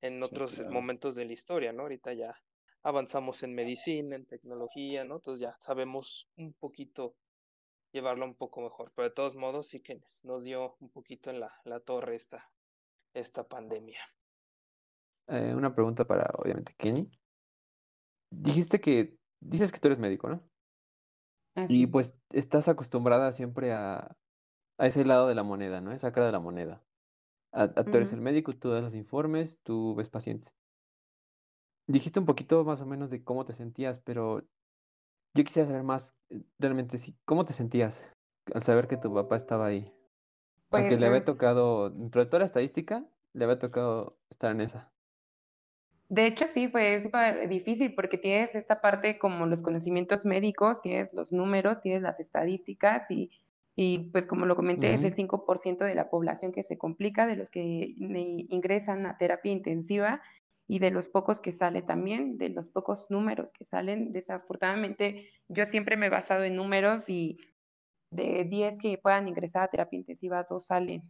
en, 0.00 0.22
otros 0.22 0.60
momentos 0.70 1.14
de 1.14 1.24
la 1.24 1.32
historia, 1.32 1.72
¿no? 1.72 1.82
Ahorita 1.82 2.12
ya 2.12 2.34
avanzamos 2.82 3.42
en 3.42 3.54
medicina, 3.54 4.16
en 4.16 4.26
tecnología, 4.26 5.04
¿no? 5.04 5.16
Entonces 5.16 5.40
ya 5.40 5.56
sabemos 5.60 6.28
un 6.36 6.52
poquito 6.54 7.16
llevarlo 7.92 8.24
un 8.24 8.34
poco 8.34 8.60
mejor, 8.60 8.92
pero 8.94 9.08
de 9.08 9.14
todos 9.14 9.34
modos 9.34 9.68
sí 9.68 9.80
que 9.80 10.00
nos 10.22 10.44
dio 10.44 10.76
un 10.80 10.90
poquito 10.90 11.30
en 11.30 11.40
la, 11.40 11.52
la 11.64 11.80
torre 11.80 12.14
esta, 12.14 12.50
esta 13.14 13.46
pandemia. 13.48 14.00
Eh, 15.28 15.54
una 15.54 15.74
pregunta 15.74 16.06
para, 16.06 16.26
obviamente, 16.38 16.74
Kenny. 16.76 17.10
Dijiste 18.30 18.80
que, 18.80 19.18
dices 19.40 19.72
que 19.72 19.80
tú 19.80 19.88
eres 19.88 19.98
médico, 19.98 20.28
¿no? 20.28 20.42
Y 21.68 21.86
pues 21.86 22.18
estás 22.30 22.68
acostumbrada 22.68 23.32
siempre 23.32 23.72
a, 23.72 24.16
a 24.78 24.86
ese 24.86 25.04
lado 25.04 25.28
de 25.28 25.34
la 25.34 25.42
moneda, 25.42 25.80
¿no? 25.80 25.92
Esa 25.92 26.12
cara 26.12 26.26
de 26.26 26.32
la 26.32 26.40
moneda. 26.40 26.84
A, 27.52 27.68
tú 27.68 27.96
eres 27.98 28.12
el 28.12 28.20
médico, 28.20 28.54
tú 28.54 28.70
das 28.70 28.82
los 28.82 28.94
informes, 28.94 29.60
tú 29.62 29.94
ves 29.94 30.10
pacientes. 30.10 30.56
Dijiste 31.86 32.20
un 32.20 32.26
poquito 32.26 32.64
más 32.64 32.82
o 32.82 32.86
menos 32.86 33.10
de 33.10 33.24
cómo 33.24 33.44
te 33.44 33.54
sentías, 33.54 34.00
pero 34.00 34.40
yo 35.34 35.44
quisiera 35.44 35.68
saber 35.68 35.84
más, 35.84 36.16
eh, 36.30 36.42
realmente, 36.58 36.98
sí, 36.98 37.16
¿cómo 37.24 37.44
te 37.44 37.52
sentías 37.52 38.12
al 38.54 38.62
saber 38.62 38.88
que 38.88 38.96
tu 38.96 39.12
papá 39.14 39.36
estaba 39.36 39.66
ahí? 39.66 39.92
Porque 40.70 40.96
le 40.96 41.06
había 41.06 41.20
pues 41.20 41.26
tocado, 41.26 41.90
dentro 41.90 42.22
de 42.22 42.26
toda 42.26 42.40
la 42.40 42.46
estadística, 42.46 43.08
le 43.32 43.44
había 43.44 43.58
tocado 43.58 44.18
estar 44.30 44.50
en 44.52 44.60
esa. 44.60 44.92
De 46.08 46.26
hecho, 46.26 46.46
sí, 46.46 46.68
fue 46.68 46.98
súper 47.00 47.48
difícil 47.48 47.94
porque 47.94 48.16
tienes 48.16 48.54
esta 48.54 48.80
parte 48.80 49.18
como 49.18 49.44
los 49.44 49.62
conocimientos 49.62 50.24
médicos, 50.24 50.80
tienes 50.80 51.12
los 51.12 51.32
números, 51.32 51.82
tienes 51.82 52.00
las 52.00 52.18
estadísticas 52.18 53.10
y, 53.10 53.30
y 53.76 54.10
pues 54.10 54.26
como 54.26 54.46
lo 54.46 54.56
comenté, 54.56 54.94
es 54.94 55.04
el 55.04 55.12
5% 55.12 55.84
de 55.84 55.94
la 55.94 56.08
población 56.08 56.50
que 56.50 56.62
se 56.62 56.78
complica, 56.78 57.26
de 57.26 57.36
los 57.36 57.50
que 57.50 57.94
ingresan 57.98 59.04
a 59.04 59.18
terapia 59.18 59.52
intensiva 59.52 60.22
y 60.66 60.78
de 60.78 60.90
los 60.90 61.08
pocos 61.08 61.40
que 61.40 61.52
sale 61.52 61.82
también, 61.82 62.38
de 62.38 62.48
los 62.48 62.68
pocos 62.68 63.10
números 63.10 63.52
que 63.52 63.66
salen. 63.66 64.12
Desafortunadamente, 64.12 65.30
yo 65.48 65.66
siempre 65.66 65.98
me 65.98 66.06
he 66.06 66.10
basado 66.10 66.44
en 66.44 66.56
números 66.56 67.08
y 67.08 67.38
de 68.10 68.44
10 68.44 68.78
que 68.78 68.96
puedan 68.96 69.28
ingresar 69.28 69.64
a 69.64 69.68
terapia 69.68 69.98
intensiva, 69.98 70.46
dos 70.48 70.66
salen 70.66 71.02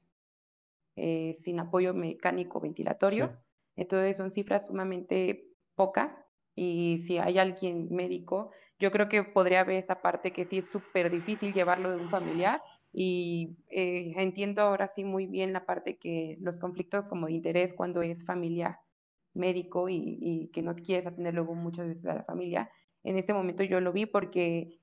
eh, 0.96 1.34
sin 1.37 1.61
apoyo 1.61 1.94
mecánico 1.94 2.61
ventilatorio. 2.61 3.37
Entonces 3.79 4.17
son 4.17 4.31
cifras 4.31 4.67
sumamente 4.67 5.47
pocas 5.77 6.21
y 6.55 6.99
si 7.07 7.19
hay 7.19 7.38
alguien 7.38 7.88
médico, 7.91 8.51
yo 8.81 8.91
creo 8.91 9.09
que 9.09 9.23
podría 9.23 9.61
haber 9.61 9.77
esa 9.77 10.03
parte 10.03 10.33
que 10.33 10.45
sí 10.45 10.59
es 10.59 10.69
súper 10.69 11.11
difícil 11.11 11.55
llevarlo 11.55 11.91
de 11.91 12.03
un 12.03 12.11
familiar 12.11 12.61
y 12.93 13.57
eh, 13.71 14.12
entiendo 14.17 14.62
ahora 14.62 14.88
sí 14.88 15.05
muy 15.05 15.27
bien 15.27 15.53
la 15.53 15.64
parte 15.64 15.97
que 15.97 16.37
los 16.41 16.59
conflictos 16.59 17.09
como 17.09 17.27
de 17.27 17.35
interés 17.35 17.73
cuando 17.73 18.03
es 18.03 18.25
familia 18.25 18.81
médico 19.33 19.88
y, 19.88 20.19
y 20.21 20.49
que 20.49 20.62
no 20.62 20.75
quieres 20.75 21.07
atender 21.07 21.35
luego 21.35 21.55
muchas 21.55 21.87
veces 21.87 22.07
a 22.07 22.14
la 22.14 22.25
familia. 22.25 22.71
En 23.05 23.17
ese 23.17 23.33
momento 23.33 23.62
yo 23.62 23.81
lo 23.81 23.93
vi 23.93 24.07
porque 24.07 24.81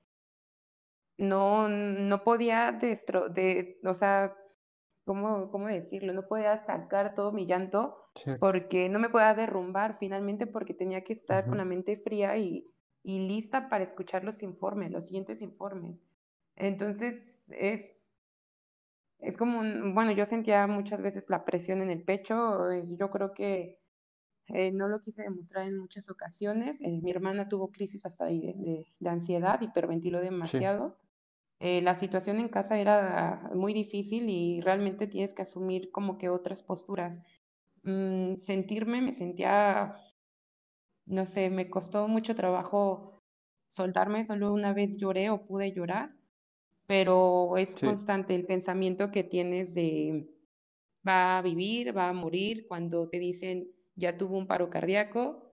no, 1.18 1.68
no 1.68 2.24
podía 2.24 2.72
destro 2.72 3.28
de, 3.28 3.78
o 3.84 3.94
sea, 3.94 4.34
¿cómo, 5.06 5.50
cómo 5.50 5.68
decirlo? 5.68 6.12
No 6.14 6.28
podía 6.28 6.58
sacar 6.58 7.14
todo 7.14 7.32
mi 7.32 7.46
llanto 7.46 7.96
porque 8.38 8.88
no 8.90 8.98
me 9.00 9.10
podía 9.10 9.34
derrumbar 9.34 9.98
finalmente 9.98 10.46
porque 10.46 10.74
tenía 10.74 11.04
que 11.04 11.14
estar 11.14 11.48
con 11.48 11.58
la 11.58 11.64
mente 11.64 11.96
fría 11.98 12.36
y, 12.38 12.66
y 13.02 13.20
lista 13.20 13.68
para 13.70 13.84
escuchar 13.84 14.24
los 14.24 14.42
informes, 14.42 14.92
los 14.92 15.06
siguientes 15.06 15.42
informes. 15.42 16.04
Entonces 16.56 17.46
es, 17.50 18.06
es 19.18 19.36
como, 19.36 19.60
bueno, 19.94 20.12
yo 20.12 20.26
sentía 20.26 20.66
muchas 20.66 21.00
veces 21.02 21.28
la 21.30 21.44
presión 21.44 21.80
en 21.82 21.90
el 21.90 22.04
pecho, 22.04 22.70
eh, 22.70 22.84
yo 22.98 23.10
creo 23.10 23.32
que 23.34 23.78
eh, 24.48 24.72
no 24.72 24.88
lo 24.88 25.02
quise 25.02 25.24
demostrar 25.24 25.66
en 25.68 25.78
muchas 25.78 26.10
ocasiones. 26.10 26.82
Eh, 26.82 27.00
mi 27.02 27.10
hermana 27.12 27.48
tuvo 27.48 27.70
crisis 27.72 28.06
hasta 28.06 28.26
de, 28.26 28.32
de, 28.56 28.86
de 28.98 29.10
ansiedad, 29.10 29.60
hiperventiló 29.62 30.20
demasiado. 30.20 30.98
Eh, 31.58 31.80
la 31.80 31.94
situación 31.94 32.38
en 32.38 32.48
casa 32.48 32.78
era 32.78 33.50
muy 33.54 33.72
difícil 33.72 34.28
y 34.28 34.60
realmente 34.60 35.06
tienes 35.06 35.34
que 35.34 35.42
asumir 35.42 35.90
como 35.90 36.18
que 36.18 36.28
otras 36.28 36.62
posturas. 36.62 37.20
Mm, 37.82 38.36
sentirme, 38.40 39.00
me 39.00 39.12
sentía, 39.12 39.96
no 41.06 41.26
sé, 41.26 41.50
me 41.50 41.70
costó 41.70 42.08
mucho 42.08 42.34
trabajo 42.34 43.22
soltarme, 43.70 44.24
solo 44.24 44.52
una 44.52 44.72
vez 44.72 44.98
lloré 44.98 45.30
o 45.30 45.46
pude 45.46 45.72
llorar, 45.72 46.14
pero 46.86 47.56
es 47.56 47.76
constante 47.76 48.34
el 48.34 48.46
pensamiento 48.46 49.10
que 49.10 49.24
tienes 49.24 49.74
de 49.74 50.28
va 51.08 51.38
a 51.38 51.42
vivir, 51.42 51.96
va 51.96 52.08
a 52.10 52.12
morir, 52.12 52.66
cuando 52.68 53.08
te 53.08 53.18
dicen 53.18 53.68
ya 53.96 54.16
tuvo 54.18 54.36
un 54.38 54.46
paro 54.46 54.70
cardíaco, 54.70 55.52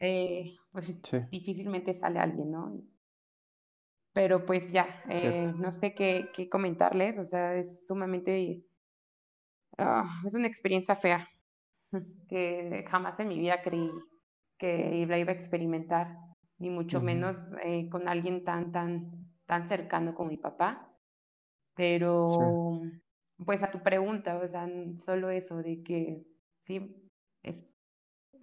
eh, 0.00 0.56
pues 0.72 1.02
difícilmente 1.30 1.94
sale 1.94 2.20
alguien, 2.20 2.50
¿no? 2.52 2.82
Pero 4.14 4.46
pues 4.46 4.70
ya, 4.70 5.02
eh, 5.10 5.52
no 5.58 5.72
sé 5.72 5.92
qué, 5.92 6.30
qué, 6.32 6.48
comentarles, 6.48 7.18
o 7.18 7.24
sea, 7.24 7.56
es 7.56 7.86
sumamente, 7.86 8.64
ah, 9.76 10.08
es 10.24 10.34
una 10.34 10.46
experiencia 10.46 10.94
fea 10.94 11.28
que 12.28 12.84
jamás 12.88 13.18
en 13.18 13.28
mi 13.28 13.38
vida 13.38 13.60
creí 13.62 13.90
que 14.56 15.04
la 15.08 15.18
iba 15.18 15.32
a 15.32 15.34
experimentar, 15.34 16.16
ni 16.58 16.70
mucho 16.70 17.00
menos 17.00 17.36
eh, 17.64 17.88
con 17.90 18.08
alguien 18.08 18.44
tan, 18.44 18.70
tan, 18.70 19.10
tan 19.46 19.68
cercano 19.68 20.14
como 20.14 20.30
mi 20.30 20.36
papá. 20.36 20.88
Pero, 21.74 22.80
pues 23.44 23.60
a 23.64 23.72
tu 23.72 23.82
pregunta, 23.82 24.38
o 24.38 24.46
sea, 24.46 24.68
solo 25.04 25.30
eso 25.30 25.56
de 25.56 25.82
que 25.82 26.22
sí, 26.60 27.10
es, 27.42 27.74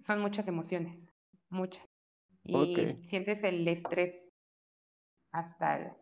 son 0.00 0.20
muchas 0.20 0.48
emociones. 0.48 1.08
mucha. 1.48 1.82
Y 2.44 2.88
Ok. 2.94 3.06
sientes 3.06 3.42
el 3.42 3.66
estrés 3.66 4.28
hasta 5.32 5.78
el- 5.78 5.92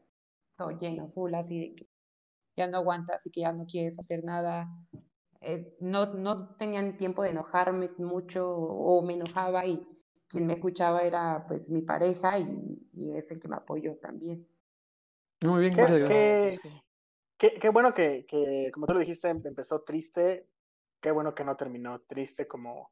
todo 0.57 0.71
lleno, 0.79 1.09
full, 1.09 1.35
así 1.35 1.59
de 1.61 1.75
que 1.77 1.88
ya 2.57 2.66
no 2.66 2.79
aguantas 2.79 3.25
y 3.27 3.31
que 3.31 3.40
ya 3.40 3.53
no 3.53 3.64
quieres 3.64 3.99
hacer 3.99 4.23
nada. 4.25 4.69
Eh, 5.40 5.75
no, 5.81 6.12
no 6.12 6.55
tenían 6.57 6.99
tiempo 6.99 7.23
de 7.23 7.31
enojarme 7.31 7.88
mucho 7.97 8.47
o 8.51 9.01
me 9.03 9.14
enojaba 9.14 9.64
y 9.64 9.87
quien 10.29 10.47
me 10.47 10.53
escuchaba 10.53 11.01
era 11.03 11.45
pues 11.49 11.71
mi 11.71 11.81
pareja 11.81 12.38
y, 12.38 12.79
y 12.93 13.16
es 13.16 13.31
el 13.31 13.40
que 13.40 13.49
me 13.49 13.57
apoyó 13.57 13.97
también. 13.97 14.47
Muy 15.43 15.61
bien, 15.62 15.75
¿Qué, 15.75 16.59
qué- 17.38 17.59
qué 17.59 17.69
bueno 17.71 17.95
que, 17.95 18.27
que, 18.27 18.71
como 18.75 18.87
tú 18.87 18.93
lo 18.93 19.01
dijiste, 19.01 19.29
em- 19.31 19.40
empezó 19.45 19.81
triste. 19.83 20.47
Qué 21.01 21.11
bueno 21.11 21.35
que 21.35 21.45
no 21.45 21.57
terminó 21.57 22.01
triste 22.03 22.47
como 22.47 22.90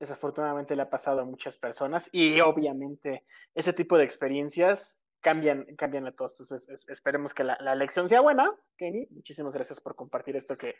desafortunadamente 0.00 0.74
le 0.74 0.82
ha 0.82 0.90
pasado 0.90 1.20
a 1.20 1.24
muchas 1.24 1.56
personas. 1.56 2.08
Y 2.12 2.40
obviamente 2.40 3.24
ese 3.54 3.72
tipo 3.72 3.96
de 3.96 4.02
experiencias 4.04 4.98
cambian, 5.24 5.64
cambian 5.76 6.06
a 6.06 6.12
todos. 6.12 6.32
Entonces 6.38 6.68
es- 6.68 6.88
esperemos 6.88 7.32
que 7.34 7.42
la, 7.42 7.56
la 7.60 7.74
lección 7.74 8.08
sea 8.08 8.20
buena. 8.20 8.52
Kenny, 8.76 9.08
muchísimas 9.10 9.54
gracias 9.54 9.80
por 9.80 9.96
compartir 9.96 10.36
esto 10.36 10.56
que 10.56 10.74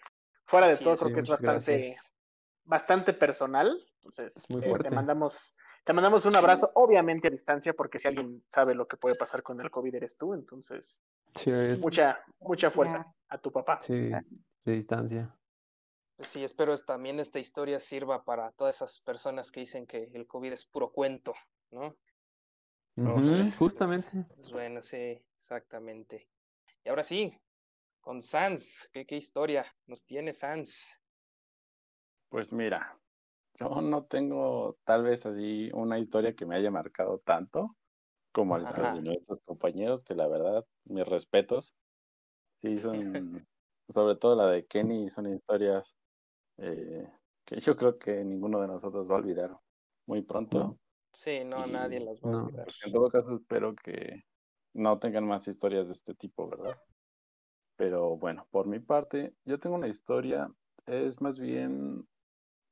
fuera 0.45 0.69
de 0.69 0.77
todo 0.77 0.97
creo 0.97 1.09
sí, 1.09 1.15
que 1.15 1.21
es 1.21 1.29
bastante, 1.29 1.73
Gracias. 1.73 2.15
bastante 2.65 3.13
personal. 3.15 3.81
Entonces 3.97 4.37
Es 4.37 4.51
muy 4.51 4.61
te- 4.61 4.67
te, 4.67 4.71
fuerte. 4.71 4.95
mandamos... 4.95 5.57
Te 5.85 5.93
mandamos 5.93 6.25
un 6.25 6.35
abrazo, 6.35 6.71
obviamente 6.77 7.29
a 7.29 7.31
distancia, 7.31 7.75
porque 7.75 7.99
si 7.99 8.09
alguien 8.09 8.43
sabe 8.49 8.75
lo 8.75 8.89
que 8.89 8.97
puede 8.97 9.17
pasar 9.17 9.43
con 9.43 9.61
el 9.61 9.71
COVID 9.71 9.95
eres 9.95 10.17
tú, 10.17 10.33
entonces 10.33 11.03
Sí, 11.37 11.51
es- 11.51 11.79
mucha, 11.79 12.25
mucha 12.41 12.71
fuerza 12.71 13.05
a 13.29 13.39
tu 13.39 13.51
papá. 13.53 13.81
sí, 13.83 14.11
de 14.11 14.73
distancia. 14.73 15.37
Pues 16.17 16.29
Sí, 16.29 16.43
espero 16.45 16.73
es- 16.73 16.87
también 16.87 17.21
esta 17.21 17.39
historia 17.39 17.81
sirva 17.81 18.25
para 18.25 18.53
todas 18.53 18.77
esas 18.77 19.01
personas 19.01 19.51
que 19.51 19.61
dicen 19.61 19.87
que 19.87 20.11
el 20.15 20.27
COVID 20.27 20.53
es 20.53 20.65
puro 20.65 20.91
cuento, 20.91 21.35
¿no? 21.71 21.97
Justamente. 22.97 24.27
bueno, 24.51 24.81
sí, 24.81 25.21
exactamente. 25.37 26.29
Y 26.85 26.89
ahora 26.89 27.03
sí, 27.03 27.37
con 28.01 28.23
Sans, 28.23 28.89
¿qué, 28.93 29.07
qué 29.07 29.17
historia 29.17 29.67
nos 29.87 30.05
tiene 30.05 30.33
Sans? 30.33 31.01
Pues 32.29 32.53
mira, 32.53 32.99
yo 33.59 33.69
no 33.81 34.05
tengo 34.05 34.79
tal 34.85 35.05
vez 35.05 35.27
así 35.27 35.71
una 35.73 35.99
historia 35.99 36.35
que 36.35 36.47
me 36.47 36.57
haya 36.57 36.71
marcado 36.71 37.19
tanto 37.21 37.77
como 38.33 38.57
el 38.57 38.65
Ajá. 38.67 38.95
de 38.95 39.03
nuestros 39.03 39.41
compañeros, 39.45 40.05
que 40.05 40.15
la 40.15 40.27
verdad, 40.29 40.67
mis 40.85 41.07
respetos, 41.07 41.75
sí 42.63 42.79
son, 42.79 42.91
sobre 43.89 44.17
todo 44.17 44.37
la 44.37 44.49
de 44.49 44.67
Kenny, 44.67 45.11
son 45.11 45.33
historias 45.33 45.97
eh, 46.59 47.09
que 47.45 47.61
yo 47.61 47.77
creo 47.77 47.99
que 47.99 48.25
ninguno 48.25 48.61
de 48.61 48.69
nosotros 48.69 49.09
va 49.09 49.15
a 49.15 49.19
olvidar 49.19 49.59
muy 50.07 50.23
pronto. 50.23 50.79
Sí, 51.15 51.45
no, 51.45 51.67
Y- 51.67 51.71
nadie 51.71 52.01
las 52.01 52.21
va 52.21 52.29
a 52.29 52.33
no. 52.33 52.45
olvidar. 52.45 52.65
Pues 52.65 52.85
en 52.85 52.93
todo 52.93 53.11
caso 53.11 53.35
espero 53.37 53.75
que 53.75 54.25
no 54.75 54.99
tengan 54.99 55.27
más 55.27 55.47
historias 55.49 55.87
de 55.87 55.93
este 55.93 56.15
tipo, 56.15 56.49
¿verdad? 56.49 56.77
Pero 57.77 58.17
bueno, 58.17 58.47
por 58.51 58.67
mi 58.67 58.79
parte, 58.81 59.35
yo 59.45 59.59
tengo 59.59 59.77
una 59.77 59.89
historia, 59.89 60.49
es 60.87 61.21
más 61.21 61.39
bien, 61.39 62.09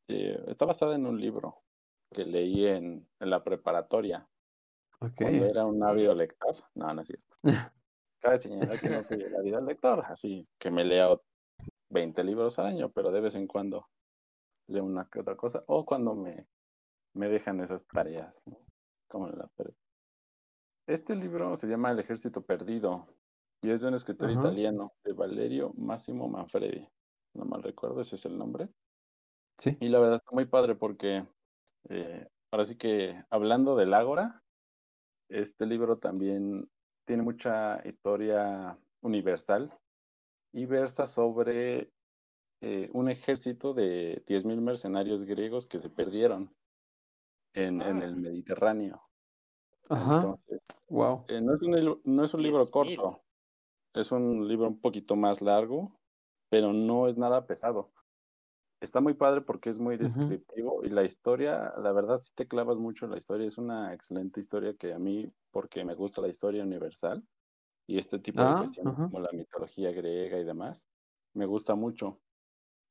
eh, 0.08 0.42
está 0.48 0.64
basada 0.64 0.94
en 0.96 1.06
un 1.06 1.20
libro 1.20 1.62
que 2.10 2.24
leí 2.24 2.66
en, 2.66 3.08
en 3.18 3.30
la 3.30 3.42
preparatoria, 3.42 4.28
Ok. 5.00 5.12
cuando 5.16 5.44
era 5.46 5.64
un 5.64 5.82
ávido 5.82 6.14
lector. 6.14 6.56
No, 6.74 6.92
no 6.92 7.02
es 7.02 7.08
cierto. 7.08 7.36
Cabe 8.20 8.36
señalar 8.36 8.78
que 8.78 8.88
no 8.88 9.02
soy 9.02 9.22
el 9.22 9.34
ávido 9.34 9.60
lector, 9.60 10.04
así 10.06 10.48
que 10.58 10.70
me 10.70 10.84
leo 10.84 11.24
20 11.90 12.22
libros 12.22 12.58
al 12.58 12.66
año, 12.66 12.90
pero 12.92 13.10
de 13.10 13.20
vez 13.20 13.34
en 13.34 13.46
cuando 13.46 13.88
leo 14.68 14.84
una 14.84 15.08
que 15.10 15.20
otra 15.20 15.36
cosa, 15.36 15.64
o 15.66 15.84
cuando 15.84 16.14
me, 16.14 16.48
me 17.14 17.28
dejan 17.28 17.60
esas 17.60 17.86
tareas, 17.86 18.42
¿no? 18.46 18.58
como 19.08 19.28
en 19.28 19.38
la 19.38 19.46
pre- 19.48 19.74
Este 20.86 21.14
libro 21.14 21.54
se 21.56 21.66
llama 21.66 21.90
El 21.90 21.98
Ejército 22.00 22.42
Perdido 22.42 23.06
y 23.62 23.70
es 23.70 23.80
de 23.80 23.88
un 23.88 23.94
escritor 23.94 24.30
italiano, 24.30 24.92
de 25.04 25.12
Valerio 25.12 25.72
Massimo 25.76 26.28
Manfredi. 26.28 26.88
No 27.34 27.44
mal 27.44 27.62
recuerdo, 27.62 28.00
ese 28.00 28.16
es 28.16 28.24
el 28.24 28.36
nombre. 28.36 28.68
Sí. 29.58 29.76
Y 29.80 29.88
la 29.88 30.00
verdad 30.00 30.16
está 30.16 30.32
muy 30.32 30.46
padre 30.46 30.74
porque 30.74 31.26
eh, 31.88 32.28
ahora 32.50 32.64
sí 32.64 32.76
que 32.76 33.22
hablando 33.30 33.76
del 33.76 33.94
Ágora, 33.94 34.42
este 35.28 35.66
libro 35.66 35.98
también 35.98 36.68
tiene 37.06 37.22
mucha 37.22 37.86
historia 37.86 38.78
universal 39.02 39.72
y 40.52 40.66
versa 40.66 41.06
sobre 41.06 41.90
eh, 42.60 42.90
un 42.92 43.08
ejército 43.08 43.74
de 43.74 44.22
10.000 44.26 44.60
mercenarios 44.60 45.24
griegos 45.24 45.66
que 45.66 45.78
se 45.78 45.90
perdieron 45.90 46.50
en, 47.54 47.82
en 47.82 48.02
el 48.02 48.12
Ah. 48.14 48.16
Mediterráneo. 48.16 49.02
Ajá. 49.88 50.16
Entonces, 50.16 50.60
Wow. 50.88 51.24
eh, 51.28 51.40
no 51.40 51.54
es 51.54 51.62
un, 51.62 51.74
libro- 51.76 52.00
no 52.04 52.24
es 52.24 52.34
un 52.34 52.42
libro 52.42 52.58
10.000. 52.64 52.96
corto, 52.96 53.22
es 53.94 54.12
un 54.12 54.48
libro 54.48 54.68
un 54.68 54.80
poquito 54.80 55.16
más 55.16 55.40
largo, 55.42 56.00
pero 56.50 56.72
no 56.72 57.08
es 57.08 57.16
nada 57.18 57.46
pesado. 57.46 57.92
Está 58.80 59.00
muy 59.00 59.14
padre 59.14 59.42
porque 59.42 59.70
es 59.70 59.78
muy 59.78 59.96
descriptivo 59.96 60.84
y 60.84 60.90
la 60.90 61.04
historia, 61.04 61.72
la 61.78 61.92
verdad, 61.92 62.18
si 62.18 62.32
te 62.34 62.48
clavas 62.48 62.78
mucho 62.78 63.04
en 63.06 63.12
la 63.12 63.18
historia, 63.18 63.46
es 63.46 63.58
una 63.58 63.94
excelente 63.94 64.40
historia 64.40 64.74
que 64.76 64.92
a 64.92 64.98
mí, 64.98 65.32
porque 65.52 65.84
me 65.84 65.94
gusta 65.94 66.20
la 66.20 66.28
historia 66.28 66.64
universal 66.64 67.24
y 67.86 67.98
este 67.98 68.18
tipo 68.18 68.40
de 68.46 68.46
Ah, 68.50 68.56
cuestiones 68.58 68.94
ajá. 68.94 69.08
como 69.08 69.20
la 69.20 69.30
mitología 69.32 69.92
griega 69.92 70.38
y 70.38 70.44
demás, 70.44 70.88
me 71.34 71.46
gusta 71.46 71.74
mucho. 71.76 72.20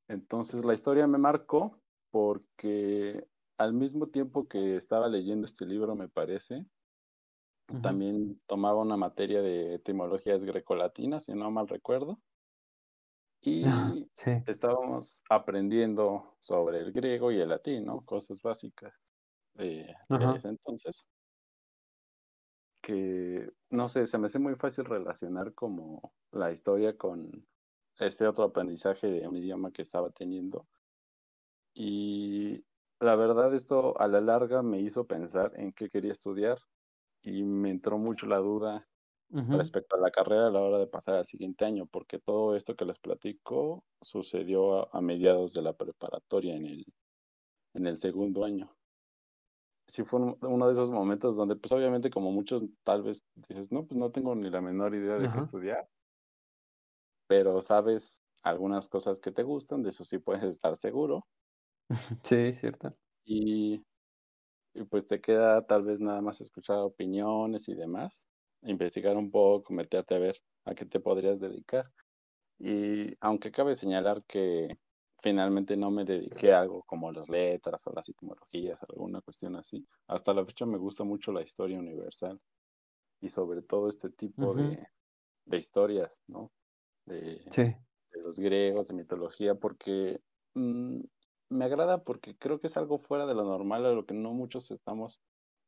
Entonces 0.08 0.65
la 0.65 0.74
historia 0.74 1.08
me 1.08 1.17
marcó 1.17 1.80
porque 2.12 3.28
al 3.58 3.74
mismo 3.74 4.08
tiempo 4.10 4.48
que 4.48 4.76
estaba 4.76 5.08
leyendo 5.10 5.46
este 5.46 5.66
libro, 5.66 5.96
me 5.96 6.10
parece, 6.10 6.68
Ujú. 7.70 7.82
también 7.82 8.42
tomaba 8.48 8.82
una 8.82 8.98
materia 8.98 9.42
de 9.42 9.76
etimologías 9.76 10.44
grecolatinas, 10.46 11.26
si 11.26 11.34
no 11.34 11.52
mal 11.52 11.68
recuerdo. 11.68 12.22
Y 14.06 14.12
Sí. 14.16 14.32
estábamos 14.46 15.24
aprendiendo 15.30 16.38
sobre 16.40 16.80
el 16.80 16.92
griego 16.94 17.32
y 17.32 17.40
el 17.40 17.50
latín, 17.50 17.86
¿no? 17.86 18.02
Cosas 18.06 18.42
básicas 18.42 18.94
de, 19.54 19.96
de 20.12 20.26
Ajá. 20.26 20.38
ese 20.38 20.50
entonces. 20.50 21.08
Que, 22.84 23.52
no 23.70 23.90
sé, 23.90 24.08
se 24.08 24.18
me 24.18 24.26
hace 24.28 24.40
muy 24.40 24.56
fácil 24.56 24.86
relacionar 24.86 25.54
como 25.54 26.16
la 26.32 26.52
historia 26.52 26.98
con 26.98 27.48
ese 27.98 28.28
otro 28.28 28.44
aprendizaje 28.46 29.08
de 29.08 29.28
un 29.28 29.36
idioma 29.38 29.72
que 29.72 29.84
estaba 29.84 30.10
teniendo. 30.12 30.68
Y 31.76 32.66
la 33.02 33.16
verdad 33.18 33.54
esto 33.54 34.00
a 34.00 34.08
la 34.08 34.22
larga 34.22 34.62
me 34.64 34.80
hizo 34.80 35.06
pensar 35.08 35.52
en 35.56 35.74
qué 35.74 35.90
quería 35.90 36.12
estudiar 36.14 36.58
y 37.22 37.44
me 37.44 37.72
entró 37.72 37.98
mucho 38.00 38.28
la 38.28 38.38
duda 38.40 38.90
respecto 39.50 39.96
a 39.98 40.00
la 40.00 40.12
carrera 40.12 40.48
a 40.48 40.52
la 40.52 40.62
hora 40.62 40.80
de 40.80 40.88
pasar 40.88 41.16
al 41.16 41.28
siguiente 41.28 41.66
año, 41.66 41.88
porque 41.88 42.20
todo 42.20 42.56
esto 42.58 42.76
que 42.76 42.86
les 42.86 43.00
platico 43.00 43.86
sucedió 44.02 44.82
a, 44.84 44.90
a 45.00 45.02
mediados 45.02 45.54
de 45.54 45.64
la 45.64 45.74
preparatoria 45.78 46.56
en 46.56 46.66
el, 46.68 46.86
en 47.76 47.88
el 47.88 47.98
segundo 48.00 48.46
año. 48.46 48.78
Sí 49.88 50.04
fue 50.04 50.20
un- 50.20 50.38
uno 50.42 50.66
de 50.68 50.74
esos 50.74 50.90
momentos 50.90 51.36
donde 51.36 51.56
pues 51.56 51.72
obviamente 51.72 52.10
como 52.10 52.32
muchos 52.32 52.64
tal 52.84 53.04
vez 53.04 53.24
dices, 53.36 53.72
no, 53.72 53.86
pues 53.86 53.98
no 54.00 54.12
tengo 54.12 54.34
ni 54.36 54.50
la 54.50 54.62
menor 54.62 54.96
idea 54.96 55.18
de 55.20 55.30
qué 55.32 55.40
estudiar, 55.40 55.88
pero 57.28 57.62
sabes 57.62 58.22
algunas 58.44 58.88
cosas 58.90 59.20
que 59.20 59.32
te 59.32 59.44
gustan, 59.44 59.84
de 59.84 59.90
eso 59.90 60.04
sí 60.04 60.20
puedes 60.20 60.44
estar 60.44 60.76
seguro, 60.78 61.28
Sí, 62.24 62.54
cierto. 62.54 62.98
y, 63.26 63.84
y 64.74 64.84
pues 64.86 65.08
te 65.08 65.22
queda 65.22 65.66
tal 65.66 65.84
vez 65.84 66.00
nada 66.02 66.22
más 66.22 66.42
escuchar 66.42 66.80
opiniones 66.80 67.70
y 67.70 67.76
demás, 67.76 68.28
investigar 68.64 69.18
un 69.18 69.32
poco, 69.32 69.74
meterte 69.74 70.16
a 70.16 70.20
ver 70.20 70.38
a 70.66 70.76
qué 70.76 70.86
te 70.88 71.00
podrías 71.00 71.40
dedicar. 71.40 71.86
Y 72.60 73.16
aunque 73.22 73.52
cabe 73.52 73.76
señalar 73.76 74.24
que 74.26 74.78
finalmente 75.24 75.78
no 75.78 75.92
me 75.92 76.06
dediqué 76.06 76.54
a 76.54 76.62
algo 76.62 76.84
como 76.84 77.12
las 77.12 77.30
letras 77.30 77.88
o 77.88 77.94
las 77.94 78.10
etimologías, 78.10 78.84
alguna 78.84 79.22
cuestión 79.22 79.56
así, 79.58 79.88
hasta 80.08 80.34
la 80.34 80.46
fecha 80.46 80.66
me 80.68 80.78
gusta 80.80 81.04
mucho 81.04 81.34
la 81.34 81.44
historia 81.44 81.80
universal 81.80 82.39
y 83.22 83.30
sobre 83.30 83.62
todo 83.62 83.89
este 83.89 84.10
tipo 84.10 84.56
Ujú. 84.56 84.56
de, 84.56 84.88
de 85.46 85.58
historias, 85.58 86.24
¿no? 86.28 86.52
De, 87.06 87.38
Sí. 87.52 87.76
de 88.12 88.22
los 88.24 88.39
griegos, 88.39 88.89
de 88.89 88.96
mitología, 88.96 89.56
porque 89.56 90.22
mm, 90.56 91.02
me 91.52 91.66
agrada 91.66 92.04
porque 92.04 92.36
creo 92.38 92.60
que 92.60 92.68
es 92.68 92.78
algo 92.78 92.99
fuera 92.99 93.26
de 93.26 93.36
lo 93.36 93.43
normal, 93.43 93.86
a 93.86 93.91
lo 93.91 94.06
que 94.06 94.14
no 94.14 94.34
muchos 94.34 94.72
estamos 94.72 95.22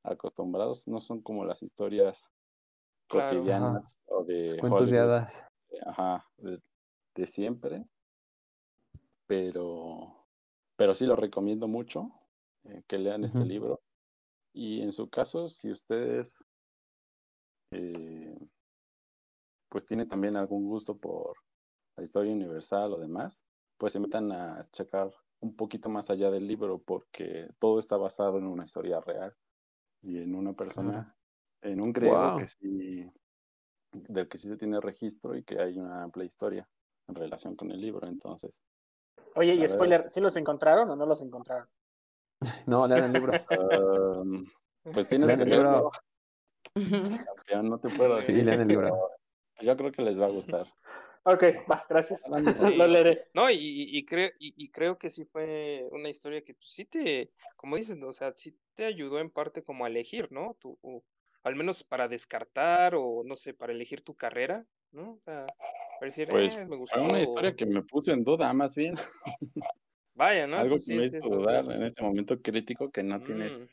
acostumbrados, 0.04 0.88
no 0.88 1.02
son 1.02 1.22
como 1.22 1.46
las 1.46 1.62
historias 1.62 2.24
Claro. 3.08 3.36
cotidianas 3.36 3.98
o 4.08 4.24
de 4.24 4.58
Cuentos 4.60 4.90
de 4.90 5.00
hadas. 5.00 5.44
ajá, 5.86 6.26
de, 6.38 6.60
de 7.16 7.28
siempre, 7.28 7.86
pero, 9.28 10.28
pero 10.76 10.96
sí 10.96 11.06
lo 11.06 11.16
recomiendo 11.16 11.68
mucho 11.68 12.12
eh, 12.64 12.84
que 12.88 12.98
lean 12.98 13.24
este 13.24 13.46
libro. 13.46 13.82
Y 14.54 14.82
en 14.82 14.94
su 14.94 15.10
caso, 15.10 15.48
si 15.50 15.72
ustedes 15.72 16.38
eh, 17.72 18.38
pues 19.70 19.86
tienen 19.86 20.08
también 20.08 20.36
algún 20.36 20.68
gusto 20.68 20.98
por 20.98 21.36
la 21.98 22.04
historia 22.04 22.34
universal 22.34 22.94
o 22.94 23.00
demás, 23.00 23.44
pues 23.78 23.94
se 23.94 24.00
metan 24.00 24.32
a 24.32 24.70
checar 24.72 25.12
un 25.44 25.56
poquito 25.56 25.90
más 25.90 26.10
allá 26.10 26.32
del 26.32 26.48
libro 26.48 26.82
porque 26.82 27.50
todo 27.60 27.80
está 27.80 27.98
basado 27.98 28.38
en 28.38 28.46
una 28.46 28.64
historia 28.64 29.02
real 29.02 29.36
y 30.02 30.18
en 30.22 30.36
una 30.36 30.54
persona, 30.54 31.14
en 31.62 31.82
un 31.82 31.92
griego 31.92 32.18
Guau. 32.18 32.40
que 32.40 32.48
sí, 32.48 33.12
del 33.92 34.28
que 34.30 34.38
sí 34.38 34.48
se 34.48 34.56
tiene 34.56 34.80
registro 34.80 35.36
y 35.36 35.44
que 35.44 35.60
hay 35.60 35.78
una 35.78 36.04
amplia 36.04 36.26
historia 36.26 36.68
en 37.08 37.16
relación 37.16 37.56
con 37.58 37.72
el 37.72 37.82
libro. 37.82 38.08
Entonces, 38.08 38.58
Oye, 39.36 39.54
y 39.54 39.60
ver. 39.60 39.70
spoiler, 39.70 40.10
¿sí 40.10 40.22
los 40.22 40.36
encontraron 40.38 40.90
o 40.90 40.96
no 40.96 41.06
los 41.06 41.22
encontraron? 41.22 41.68
No, 42.68 42.88
lean 42.88 43.04
el 43.06 43.14
libro. 43.14 43.34
um, 44.22 44.46
pues 44.94 45.08
tienes 45.10 45.28
Lean 45.28 45.40
que 45.40 45.44
el 45.44 45.50
libro. 45.50 45.72
leerlo, 45.72 45.92
campeón, 47.26 47.70
no 47.70 47.80
te 47.80 47.90
puedo 47.90 48.20
Sí, 48.22 48.32
decir. 48.32 48.46
lean 48.46 48.62
el 48.62 48.68
libro. 48.70 49.10
Yo 49.62 49.76
creo 49.78 49.92
que 49.92 50.02
les 50.02 50.18
va 50.20 50.26
a 50.26 50.30
gustar. 50.30 50.68
Ok, 51.26 51.44
va, 51.72 51.86
gracias. 51.90 52.22
Sí. 52.58 52.76
Lo 52.78 52.88
leeré. 52.88 53.28
No, 53.34 53.50
y, 53.50 53.58
y, 53.60 54.06
creo, 54.06 54.30
y, 54.40 54.54
y 54.62 54.70
creo 54.72 54.98
que 54.98 55.10
sí 55.10 55.26
fue 55.26 55.88
una 55.92 56.10
historia 56.10 56.44
que 56.44 56.54
pues, 56.54 56.68
sí 56.70 56.86
te, 56.86 57.32
como 57.56 57.78
dices, 57.78 58.02
o 58.04 58.12
sea, 58.14 58.34
sí 58.36 58.58
te 58.74 58.86
ayudó 58.86 59.20
en 59.20 59.30
parte 59.30 59.64
como 59.64 59.86
a 59.86 59.88
elegir, 59.88 60.32
¿no? 60.32 60.56
Tu, 60.60 60.78
o 60.82 61.06
al 61.44 61.56
menos 61.56 61.84
para 61.84 62.08
descartar 62.10 62.96
o 62.96 63.24
no 63.26 63.36
sé, 63.36 63.54
para 63.54 63.72
elegir 63.74 64.02
tu 64.04 64.16
carrera, 64.16 64.68
¿no? 64.92 65.14
O 65.14 65.22
sea, 65.24 65.54
para 65.98 66.08
decir, 66.10 66.30
Pues, 66.30 66.58
"Eh, 66.58 66.66
me 66.68 66.76
gustó. 66.78 67.00
Fue 67.00 67.08
una 67.10 67.22
o- 67.22 67.22
historia 67.22 67.56
que 67.56 67.66
me 67.66 67.82
puso 67.84 68.12
en 68.12 68.24
duda, 68.26 68.52
más 68.54 68.76
bien. 68.76 68.96
Vaya, 70.16 70.48
¿no? 70.48 70.58
Algo 70.58 70.78
Eso 70.78 70.80
que 70.82 70.94
me 70.94 71.02
sí, 71.02 71.04
sí, 71.04 71.18
hizo 71.22 71.30
dudar 71.30 71.64
es- 71.64 71.70
en 71.70 71.84
este 71.84 72.02
momento 72.02 72.42
crítico 72.42 72.92
que 72.92 73.04
no 73.04 73.22
tienes, 73.22 73.54
Mm, 73.56 73.70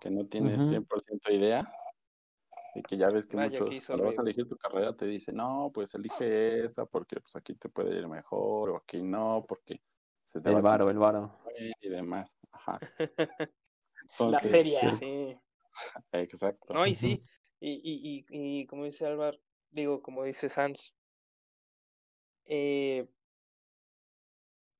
que 0.00 0.10
no 0.10 0.26
tienes 0.28 0.64
Ujú. 0.64 0.68
100% 0.68 1.32
idea. 1.32 1.72
Y 2.74 2.82
que 2.82 2.96
ya 2.96 3.08
ves 3.10 3.26
que 3.26 3.36
Vaya, 3.36 3.60
muchos, 3.60 3.86
cuando 3.86 4.06
vas 4.06 4.18
a 4.18 4.22
elegir 4.22 4.48
tu 4.48 4.56
carrera, 4.56 4.96
te 4.96 5.06
dicen, 5.06 5.36
no, 5.36 5.70
pues 5.74 5.94
elige 5.94 6.64
esta 6.64 6.86
porque 6.86 7.20
pues 7.20 7.36
aquí 7.36 7.54
te 7.54 7.68
puede 7.68 7.98
ir 7.98 8.08
mejor, 8.08 8.70
o 8.70 8.76
aquí 8.76 9.02
no, 9.02 9.44
porque 9.46 9.82
se 10.24 10.40
te 10.40 10.50
va 10.50 10.56
El 10.56 10.62
varo, 10.62 10.90
el 10.90 10.98
varo. 10.98 11.38
y 11.80 11.88
demás. 11.88 12.38
Ajá. 12.50 12.78
La 14.30 14.38
feria. 14.38 14.90
Sí. 14.90 15.36
Exacto. 16.12 16.74
No, 16.74 16.86
y 16.86 16.94
sí, 16.94 17.22
y, 17.60 17.72
y, 17.72 18.24
y, 18.30 18.60
y 18.62 18.66
como 18.66 18.84
dice 18.84 19.06
Álvaro, 19.06 19.38
digo, 19.70 20.02
como 20.02 20.24
dice 20.24 20.48
Sanz, 20.48 20.94
eh, 22.44 23.08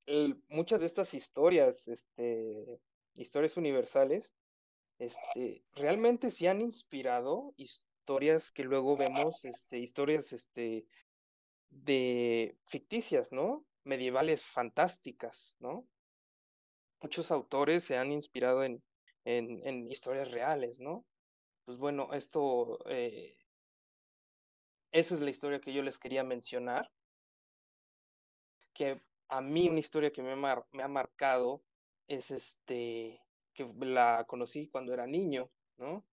el- 0.07 0.43
muchas 0.49 0.81
de 0.81 0.87
estas 0.87 1.15
historias, 1.15 1.89
este, 1.89 2.81
historias 3.15 3.57
universales, 3.57 4.35
este, 5.03 5.65
realmente 5.75 6.31
sí 6.31 6.47
han 6.47 6.61
inspirado 6.61 7.55
historias 7.57 8.51
que 8.53 8.65
luego 8.65 8.97
vemos, 8.97 9.45
este, 9.45 9.79
historias, 9.79 10.33
este, 10.33 10.87
de 11.71 12.59
ficticias, 12.67 13.33
¿no? 13.33 13.67
Medievales 13.85 14.45
fantásticas, 14.45 15.57
¿no? 15.61 15.89
Muchos 17.03 17.31
autores 17.31 17.85
se 17.85 17.99
han 17.99 18.13
inspirado 18.13 18.65
en, 18.65 18.83
en, 19.25 19.61
en 19.67 19.91
historias 19.91 20.31
reales, 20.31 20.81
¿no? 20.81 21.05
Pues 21.65 21.79
bueno, 21.79 22.13
esto, 22.15 22.79
eh, 22.89 23.37
esa 24.93 25.17
es 25.17 25.21
la 25.21 25.31
historia 25.31 25.61
que 25.61 25.73
yo 25.73 25.83
les 25.83 25.99
quería 25.99 26.23
mencionar, 26.23 26.89
que 28.75 29.01
a 29.29 29.41
mí 29.41 29.69
una 29.69 29.81
historia 29.81 30.13
que 30.13 30.23
me, 30.23 30.37
mar- 30.37 30.67
me 30.73 30.83
ha 30.83 30.89
marcado 30.89 31.65
es 32.07 32.31
este, 32.31 33.22
que 33.55 33.71
la 33.81 34.25
conocí 34.27 34.69
cuando 34.69 34.93
era 34.93 35.07
niño, 35.07 35.51
¿no? 35.77 36.05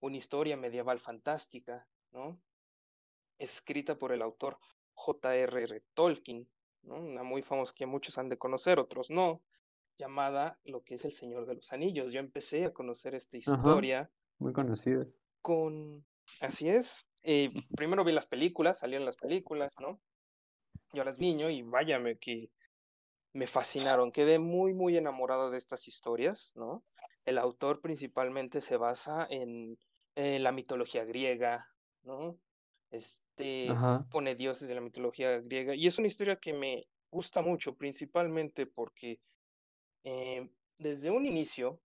Una 0.00 0.16
historia 0.16 0.56
medieval 0.56 1.00
fantástica, 1.00 1.86
¿no? 2.12 2.40
Escrita 3.38 3.98
por 3.98 4.12
el 4.12 4.22
autor 4.22 4.58
J.R.R. 4.94 5.82
Tolkien, 5.94 6.48
¿no? 6.82 6.96
Una 6.96 7.22
muy 7.22 7.42
famosa 7.42 7.72
que 7.74 7.86
muchos 7.86 8.18
han 8.18 8.28
de 8.28 8.38
conocer, 8.38 8.78
otros 8.78 9.10
no, 9.10 9.42
llamada 9.98 10.58
Lo 10.64 10.82
que 10.82 10.94
es 10.94 11.04
el 11.04 11.12
Señor 11.12 11.46
de 11.46 11.54
los 11.54 11.72
Anillos. 11.72 12.12
Yo 12.12 12.20
empecé 12.20 12.64
a 12.66 12.72
conocer 12.72 13.14
esta 13.14 13.36
historia 13.36 14.10
Muy 14.38 14.52
conocido. 14.52 15.06
con... 15.42 16.04
Así 16.40 16.68
es. 16.68 17.08
eh, 17.22 17.50
primero 17.76 18.04
vi 18.04 18.12
las 18.12 18.26
películas, 18.26 18.78
salieron 18.78 19.04
las 19.06 19.16
películas, 19.16 19.74
¿no? 19.80 20.00
Yo 20.92 21.04
las 21.04 21.18
vi 21.18 21.32
niño 21.32 21.50
y 21.50 21.62
váyame 21.62 22.18
que 22.18 22.50
me 23.36 23.46
fascinaron. 23.46 24.12
Quedé 24.12 24.38
muy, 24.38 24.72
muy 24.72 24.96
enamorado 24.96 25.50
de 25.50 25.58
estas 25.58 25.88
historias, 25.88 26.52
¿no? 26.56 26.84
El 27.24 27.38
autor 27.38 27.80
principalmente 27.82 28.60
se 28.62 28.76
basa 28.78 29.26
en, 29.28 29.78
eh, 30.14 30.38
la 30.38 30.52
mitología 30.52 31.04
griega, 31.04 31.66
¿no? 32.02 32.40
Este 32.90 33.72
Ajá. 33.72 34.06
pone 34.10 34.34
dioses 34.36 34.68
de 34.68 34.74
la 34.74 34.80
mitología 34.80 35.38
griega 35.40 35.74
y 35.74 35.86
es 35.86 35.98
una 35.98 36.08
historia 36.08 36.36
que 36.36 36.54
me 36.54 36.84
gusta 37.10 37.42
mucho, 37.42 37.76
principalmente 37.76 38.66
porque 38.66 39.20
eh, 40.04 40.48
desde 40.78 41.10
un 41.10 41.26
inicio 41.26 41.82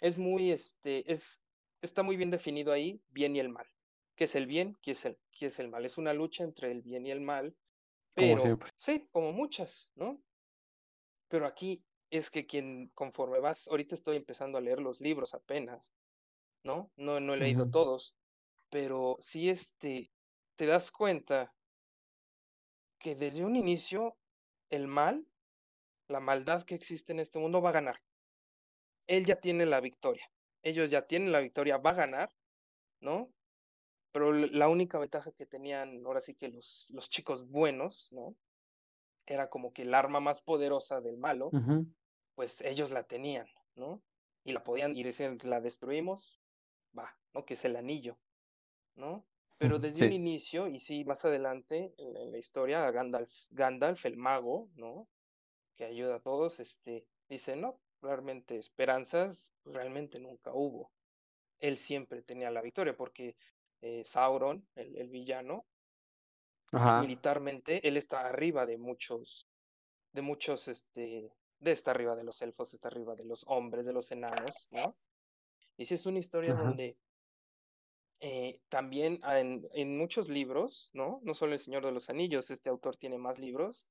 es 0.00 0.18
muy, 0.18 0.50
este, 0.50 1.10
es, 1.10 1.42
está 1.80 2.02
muy 2.02 2.16
bien 2.16 2.30
definido 2.30 2.72
ahí, 2.72 3.00
bien 3.08 3.36
y 3.36 3.40
el 3.40 3.50
mal. 3.50 3.66
¿Qué 4.16 4.24
es 4.24 4.34
el 4.34 4.46
bien? 4.46 4.76
¿Qué 4.82 4.92
es 4.92 5.04
el, 5.04 5.18
qué 5.30 5.46
es 5.46 5.58
el 5.60 5.68
mal? 5.68 5.84
Es 5.84 5.96
una 5.98 6.12
lucha 6.12 6.44
entre 6.44 6.72
el 6.72 6.82
bien 6.82 7.06
y 7.06 7.10
el 7.10 7.20
mal, 7.20 7.54
Como 8.14 8.36
pero 8.36 8.42
siempre. 8.42 8.70
sí, 8.76 9.08
como 9.12 9.32
muchas, 9.32 9.90
¿no? 9.94 10.22
Pero 11.30 11.46
aquí 11.46 11.82
es 12.10 12.28
que 12.30 12.44
quien, 12.44 12.88
conforme 12.88 13.38
vas, 13.38 13.68
ahorita 13.68 13.94
estoy 13.94 14.16
empezando 14.16 14.58
a 14.58 14.60
leer 14.60 14.80
los 14.80 15.00
libros 15.00 15.32
apenas, 15.32 15.92
¿no? 16.64 16.90
No, 16.96 17.20
no 17.20 17.34
he 17.34 17.36
leído 17.36 17.70
todos, 17.70 18.16
pero 18.68 19.16
sí 19.20 19.48
este, 19.48 20.10
te 20.56 20.66
das 20.66 20.90
cuenta 20.90 21.54
que 22.98 23.14
desde 23.14 23.44
un 23.44 23.54
inicio 23.54 24.16
el 24.70 24.88
mal, 24.88 25.24
la 26.08 26.18
maldad 26.20 26.64
que 26.64 26.74
existe 26.74 27.12
en 27.12 27.20
este 27.20 27.38
mundo 27.38 27.62
va 27.62 27.70
a 27.70 27.74
ganar. 27.74 28.02
Él 29.06 29.24
ya 29.24 29.36
tiene 29.36 29.64
la 29.66 29.80
victoria. 29.80 30.28
Ellos 30.62 30.90
ya 30.90 31.06
tienen 31.06 31.30
la 31.30 31.38
victoria, 31.38 31.78
va 31.78 31.90
a 31.90 31.94
ganar, 31.94 32.30
¿no? 33.00 33.32
Pero 34.12 34.32
la 34.32 34.68
única 34.68 34.98
ventaja 34.98 35.30
que 35.30 35.46
tenían 35.46 36.04
ahora 36.04 36.20
sí 36.20 36.34
que 36.34 36.48
los, 36.48 36.88
los 36.90 37.08
chicos 37.08 37.48
buenos, 37.48 38.08
¿no? 38.10 38.36
Era 39.30 39.48
como 39.48 39.72
que 39.72 39.82
el 39.82 39.94
arma 39.94 40.18
más 40.18 40.42
poderosa 40.42 41.00
del 41.00 41.16
malo, 41.16 41.50
pues 42.34 42.60
ellos 42.62 42.90
la 42.90 43.04
tenían, 43.04 43.46
¿no? 43.76 44.02
Y 44.42 44.52
la 44.52 44.64
podían, 44.64 44.96
y 44.96 45.04
decían, 45.04 45.38
la 45.44 45.60
destruimos, 45.60 46.40
va, 46.98 47.16
¿no? 47.32 47.44
Que 47.44 47.54
es 47.54 47.64
el 47.64 47.76
anillo, 47.76 48.18
¿no? 48.96 49.24
Pero 49.56 49.78
desde 49.78 50.02
un 50.02 50.10
sí. 50.10 50.16
inicio, 50.16 50.66
y 50.66 50.80
sí, 50.80 51.04
más 51.04 51.24
adelante 51.24 51.94
en, 51.96 52.16
en 52.16 52.32
la 52.32 52.38
historia, 52.38 52.90
Gandalf, 52.90 53.30
Gandalf, 53.50 54.04
el 54.04 54.16
mago, 54.16 54.68
¿no? 54.74 55.06
Que 55.76 55.84
ayuda 55.84 56.16
a 56.16 56.20
todos, 56.20 56.58
este, 56.58 57.06
dice, 57.28 57.54
no, 57.54 57.80
realmente 58.02 58.56
esperanzas, 58.56 59.54
realmente 59.64 60.18
nunca 60.18 60.50
hubo. 60.52 60.90
Él 61.60 61.76
siempre 61.78 62.22
tenía 62.22 62.50
la 62.50 62.62
victoria, 62.62 62.96
porque 62.96 63.36
eh, 63.80 64.02
Sauron, 64.04 64.66
el, 64.74 64.96
el 64.96 65.08
villano, 65.08 65.66
Ajá. 66.72 67.02
militarmente, 67.02 67.86
él 67.86 67.96
está 67.96 68.20
arriba 68.20 68.66
de 68.66 68.78
muchos, 68.78 69.48
de 70.12 70.22
muchos, 70.22 70.68
este, 70.68 71.32
de 71.58 71.72
está 71.72 71.90
arriba 71.90 72.14
de 72.16 72.24
los 72.24 72.40
elfos, 72.42 72.74
está 72.74 72.88
arriba 72.88 73.14
de 73.14 73.24
los 73.24 73.44
hombres, 73.46 73.86
de 73.86 73.92
los 73.92 74.10
enanos, 74.12 74.68
¿no? 74.70 74.96
Y 75.76 75.84
sí 75.86 75.94
es 75.94 76.06
una 76.06 76.18
historia 76.18 76.52
Ajá. 76.52 76.64
donde 76.64 76.96
eh, 78.20 78.60
también 78.68 79.20
en, 79.24 79.66
en 79.72 79.96
muchos 79.96 80.28
libros, 80.28 80.90
¿no? 80.92 81.20
No 81.22 81.34
solo 81.34 81.54
El 81.54 81.58
Señor 81.58 81.84
de 81.84 81.92
los 81.92 82.10
Anillos, 82.10 82.50
este 82.50 82.70
autor 82.70 82.96
tiene 82.96 83.18
más 83.18 83.38
libros, 83.38 83.86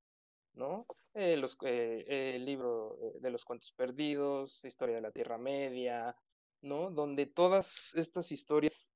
¿no? 0.54 0.86
Eh, 1.16 1.36
los, 1.38 1.58
eh, 1.66 2.36
el 2.36 2.46
libro 2.46 2.98
de 3.20 3.30
los 3.32 3.44
cuentos 3.44 3.72
perdidos, 3.72 4.64
Historia 4.66 4.96
de 4.96 5.02
la 5.02 5.12
Tierra 5.12 5.38
Media, 5.38 6.16
¿no? 6.62 6.92
Donde 6.92 7.26
todas 7.26 7.94
estas 7.96 8.32
historias 8.32 8.94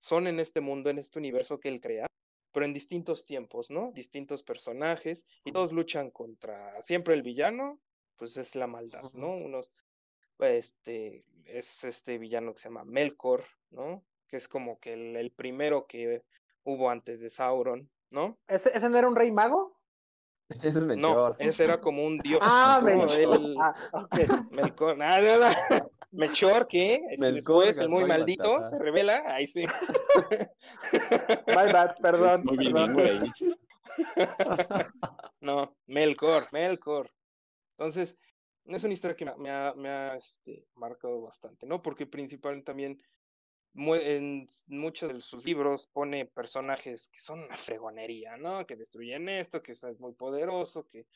son 0.00 0.26
en 0.26 0.40
este 0.40 0.60
mundo, 0.60 0.90
en 0.90 0.98
este 0.98 1.18
universo 1.18 1.60
que 1.60 1.68
él 1.68 1.80
crea, 1.80 2.06
pero 2.54 2.64
en 2.64 2.72
distintos 2.72 3.26
tiempos, 3.26 3.68
¿no? 3.68 3.90
Distintos 3.92 4.44
personajes 4.44 5.26
y 5.44 5.50
todos 5.50 5.72
luchan 5.72 6.10
contra 6.10 6.80
siempre 6.80 7.14
el 7.14 7.22
villano, 7.22 7.80
pues 8.16 8.36
es 8.36 8.54
la 8.54 8.68
maldad, 8.68 9.02
¿no? 9.12 9.34
Unos, 9.34 9.72
este, 10.38 11.24
es 11.44 11.82
este 11.82 12.16
villano 12.16 12.54
que 12.54 12.60
se 12.60 12.68
llama 12.68 12.84
Melkor, 12.84 13.44
¿no? 13.70 14.04
Que 14.28 14.36
es 14.36 14.46
como 14.48 14.78
que 14.78 14.92
el, 14.92 15.16
el 15.16 15.32
primero 15.32 15.86
que 15.88 16.22
hubo 16.62 16.90
antes 16.90 17.20
de 17.20 17.28
Sauron, 17.28 17.90
¿no? 18.10 18.38
¿Ese, 18.46 18.70
ese 18.74 18.88
no 18.88 18.98
era 18.98 19.08
un 19.08 19.16
rey 19.16 19.32
mago? 19.32 19.76
Ese 20.48 20.78
es 20.78 20.84
No, 20.84 21.34
ese 21.38 21.64
era 21.64 21.80
como 21.80 22.06
un 22.06 22.18
dios. 22.18 22.40
Ah, 22.42 22.80
Ah. 23.58 23.74
Melkor, 24.52 24.96
ah, 25.02 25.20
no, 25.20 25.78
no. 25.78 25.90
Melchor, 26.14 26.68
Melkor, 27.18 27.34
Después 27.34 27.78
el 27.78 27.88
muy 27.88 28.04
maldito 28.04 28.62
se 28.62 28.78
revela, 28.78 29.22
ahí 29.26 29.46
sí. 29.46 29.64
My 31.48 31.72
bad, 31.72 31.96
perdón. 32.00 32.44
Muy. 32.44 33.32
No, 35.40 35.76
Melkor, 35.86 36.48
Melkor. 36.52 37.12
Entonces, 37.76 38.18
es 38.64 38.84
una 38.84 38.94
historia 38.94 39.16
que 39.16 39.24
me, 39.36 39.50
ha- 39.50 39.74
me 39.76 40.16
este, 40.16 40.66
marcado 40.74 41.20
bastante, 41.20 41.66
¿no? 41.66 41.82
Porque 41.82 42.06
principalmente 42.06 42.64
también 42.64 43.02
en 43.74 44.46
muchos 44.68 45.12
de 45.12 45.20
sus 45.20 45.44
libros 45.44 45.88
pone 45.88 46.26
personajes 46.26 47.08
que 47.08 47.20
son 47.20 47.40
una 47.40 47.58
fregonería, 47.58 48.36
¿no? 48.36 48.64
Que 48.66 48.76
destruyen 48.76 49.28
esto, 49.28 49.62
que 49.62 49.72
es 49.72 49.84
muy 49.98 50.14
poderoso, 50.14 50.86
que 50.86 51.06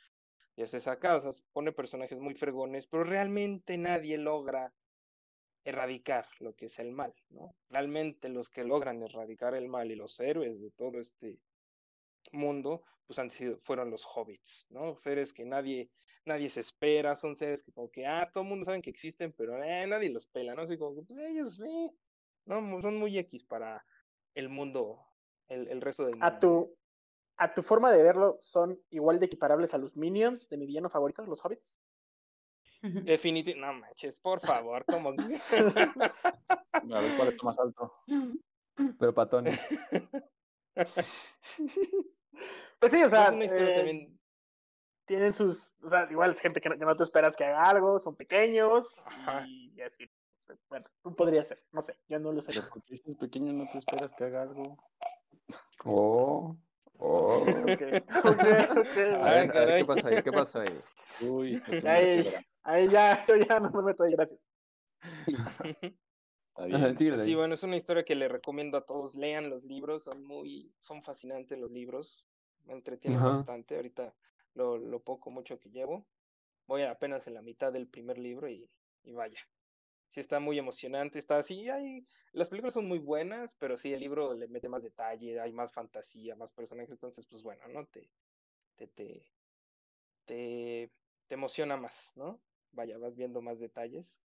ya 0.56 0.66
se 0.66 0.80
saca, 0.80 1.16
o 1.16 1.20
sea, 1.20 1.30
pone 1.52 1.72
personajes 1.72 2.18
muy 2.18 2.34
fregones, 2.34 2.86
pero 2.88 3.04
realmente 3.04 3.78
nadie 3.78 4.18
logra 4.18 4.74
erradicar 5.68 6.26
lo 6.40 6.54
que 6.54 6.66
es 6.66 6.78
el 6.78 6.92
mal, 6.92 7.14
¿no? 7.28 7.54
Realmente 7.68 8.28
los 8.28 8.48
que 8.48 8.64
logran 8.64 9.02
erradicar 9.02 9.54
el 9.54 9.68
mal 9.68 9.90
y 9.90 9.96
los 9.96 10.18
héroes 10.18 10.60
de 10.60 10.70
todo 10.70 10.98
este 10.98 11.38
mundo, 12.32 12.82
pues 13.06 13.18
han 13.18 13.28
sido, 13.28 13.58
fueron 13.60 13.90
los 13.90 14.06
hobbits, 14.06 14.66
¿no? 14.70 14.96
Seres 14.96 15.32
que 15.32 15.44
nadie, 15.44 15.90
nadie 16.24 16.48
se 16.48 16.60
espera, 16.60 17.14
son 17.14 17.36
seres 17.36 17.62
que 17.62 17.72
como 17.72 17.90
que, 17.90 18.06
ah, 18.06 18.26
todo 18.32 18.44
el 18.44 18.50
mundo 18.50 18.64
sabe 18.64 18.80
que 18.80 18.90
existen, 18.90 19.32
pero 19.32 19.62
eh, 19.62 19.86
nadie 19.86 20.10
los 20.10 20.26
pela, 20.26 20.54
¿no? 20.54 20.62
Así 20.62 20.78
como 20.78 20.94
que, 20.94 21.02
pues 21.02 21.18
ellos, 21.18 21.60
eh, 21.60 21.90
no, 22.46 22.80
son 22.80 22.96
muy 22.96 23.18
X 23.18 23.44
para 23.44 23.84
el 24.34 24.48
mundo, 24.48 25.04
el, 25.48 25.68
el 25.68 25.82
resto 25.82 26.04
del 26.04 26.14
mundo. 26.14 26.26
A 26.26 26.38
tu, 26.38 26.74
a 27.36 27.52
tu 27.52 27.62
forma 27.62 27.92
de 27.92 28.02
verlo, 28.02 28.38
¿son 28.40 28.80
igual 28.88 29.20
de 29.20 29.26
equiparables 29.26 29.74
a 29.74 29.78
los 29.78 29.96
Minions 29.96 30.48
de 30.48 30.56
mi 30.56 30.66
villano 30.66 30.88
favorito, 30.88 31.22
los 31.26 31.44
hobbits? 31.44 31.78
Definitivamente, 32.80 33.74
no 33.74 33.80
manches, 33.80 34.20
por 34.20 34.40
favor, 34.40 34.84
como 34.84 35.10
A 36.94 37.00
ver 37.00 37.16
cuál 37.16 37.28
es 37.28 37.42
más 37.42 37.58
alto. 37.58 37.92
Pero 38.98 39.14
patones. 39.14 39.60
Pues 42.78 42.92
sí, 42.92 43.02
o 43.02 43.08
sea, 43.08 43.26
Es 43.26 43.32
una 43.32 43.44
historia 43.44 43.72
eh, 43.72 43.76
también, 43.76 44.20
tienen 45.04 45.32
sus, 45.32 45.74
o 45.82 45.88
sea, 45.88 46.06
igual 46.10 46.30
es 46.32 46.40
gente 46.40 46.60
que 46.60 46.68
no, 46.68 46.78
que 46.78 46.84
no 46.84 46.94
te 46.94 47.02
esperas 47.02 47.34
que 47.34 47.44
haga 47.44 47.62
algo, 47.62 47.98
son 47.98 48.14
pequeños 48.14 48.94
Ajá. 49.06 49.44
y 49.48 49.80
así. 49.80 50.08
Bueno, 50.68 50.86
podría 51.16 51.42
ser, 51.44 51.62
no 51.72 51.82
sé, 51.82 51.96
yo 52.08 52.18
no 52.18 52.30
lo 52.30 52.40
sé. 52.42 52.52
Pero 52.52 52.68
porque 52.68 52.92
dices 52.92 53.16
pequeño 53.16 53.52
no 53.52 53.66
te 53.70 53.78
esperas 53.78 54.12
que 54.16 54.24
haga 54.24 54.42
algo. 54.42 54.78
Oh, 55.84 56.56
oh. 56.98 57.38
Ok, 57.38 57.82
ok, 58.24 58.44
ok. 58.76 58.98
A 59.22 59.30
ver, 59.30 59.56
a 59.56 59.64
ver. 59.64 59.78
¿qué 59.78 59.84
pasó 59.86 60.08
ahí? 60.08 60.22
¿Qué 60.22 60.32
pasó 60.32 60.60
ahí? 60.60 60.80
Uy, 61.20 61.60
tú 61.60 61.72
Ahí, 62.62 62.88
ya, 62.88 63.24
yo 63.28 63.36
ya 63.36 63.60
no 63.60 63.70
me 63.70 63.82
meto 63.82 64.04
ahí, 64.04 64.12
gracias. 64.12 64.40
Sí, 67.24 67.34
bueno, 67.34 67.54
es 67.54 67.62
una 67.62 67.76
historia 67.76 68.04
que 68.04 68.16
le 68.16 68.28
recomiendo 68.28 68.76
a 68.78 68.84
todos. 68.84 69.14
Lean 69.14 69.48
los 69.48 69.64
libros, 69.64 70.04
son 70.04 70.24
muy, 70.24 70.72
son 70.80 71.02
fascinantes 71.02 71.58
los 71.58 71.70
libros. 71.70 72.26
Me 72.66 72.74
entretienen 72.74 73.20
Ajá. 73.20 73.30
bastante. 73.30 73.76
Ahorita 73.76 74.14
lo, 74.54 74.76
lo 74.76 75.00
poco, 75.00 75.30
mucho 75.30 75.58
que 75.58 75.70
llevo. 75.70 76.04
Voy 76.66 76.82
apenas 76.82 77.26
en 77.26 77.34
la 77.34 77.42
mitad 77.42 77.72
del 77.72 77.86
primer 77.88 78.18
libro 78.18 78.48
y, 78.48 78.68
y 79.04 79.12
vaya. 79.12 79.38
Sí, 80.08 80.20
está 80.20 80.40
muy 80.40 80.58
emocionante. 80.58 81.18
Está 81.18 81.38
así, 81.38 81.68
hay, 81.68 82.06
las 82.32 82.48
películas 82.48 82.74
son 82.74 82.88
muy 82.88 82.98
buenas, 82.98 83.54
pero 83.54 83.76
sí, 83.76 83.92
el 83.92 84.00
libro 84.00 84.34
le 84.34 84.48
mete 84.48 84.68
más 84.68 84.82
detalle, 84.82 85.40
hay 85.40 85.52
más 85.52 85.72
fantasía, 85.72 86.34
más 86.34 86.52
personajes. 86.52 86.90
Entonces, 86.90 87.26
pues 87.26 87.42
bueno, 87.42 87.68
¿no? 87.68 87.86
Te, 87.86 88.10
te, 88.76 88.88
te, 88.88 89.22
te, 90.24 90.90
te 91.26 91.34
emociona 91.34 91.76
más, 91.76 92.12
¿no? 92.16 92.40
Vaya, 92.72 92.98
vas 92.98 93.16
viendo 93.16 93.40
más 93.42 93.60
detalles. 93.60 94.22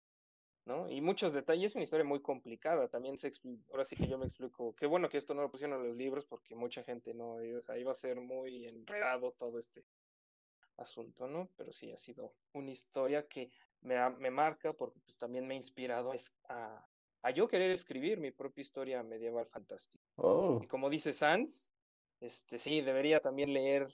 ¿no? 0.67 0.91
Y 0.91 1.01
muchos 1.01 1.33
detalles, 1.33 1.73
es 1.73 1.75
una 1.75 1.85
historia 1.85 2.05
muy 2.05 2.23
complicada, 2.23 2.89
también 2.89 3.17
se 3.19 3.31
expli- 3.33 3.65
ahora 3.71 3.85
sí 3.85 3.97
que 3.97 4.07
yo 4.07 4.19
me 4.19 4.27
explico, 4.27 4.75
qué 4.75 4.87
bueno 4.87 5.09
que 5.09 5.19
esto 5.19 5.35
no 5.35 5.43
lo 5.43 5.51
pusieron 5.51 5.81
en 5.81 5.89
los 5.89 5.97
libros 5.97 6.27
porque 6.27 6.55
mucha 6.55 6.85
gente 6.85 7.15
no, 7.15 7.41
eh, 7.41 7.57
o 7.57 7.63
sea, 7.63 7.79
iba 7.79 7.91
a 7.91 7.95
ser 7.95 8.21
muy 8.21 8.67
enredado 8.67 9.33
todo 9.33 9.59
este 9.59 9.85
asunto, 10.77 11.29
¿no? 11.29 11.51
Pero 11.57 11.73
sí, 11.73 11.93
ha 11.93 11.99
sido 11.99 12.37
una 12.53 12.71
historia 12.71 13.27
que 13.29 13.51
me, 13.81 13.97
me 14.19 14.31
marca 14.31 14.73
porque 14.73 15.01
pues 15.01 15.17
también 15.19 15.47
me 15.47 15.55
ha 15.55 15.57
inspirado 15.57 16.13
a, 16.13 16.17
a, 16.49 16.89
a 17.23 17.31
yo 17.31 17.49
querer 17.49 17.71
escribir 17.71 18.19
mi 18.21 18.31
propia 18.31 18.63
historia 18.63 19.03
medieval 19.03 19.47
fantástica. 19.47 20.05
Oh, 20.17 20.61
Y 20.61 20.67
como 20.67 20.91
dice 20.91 21.13
Sans, 21.13 21.75
este, 22.21 22.59
sí, 22.59 22.81
debería 22.81 23.21
también 23.21 23.53
leer 23.53 23.89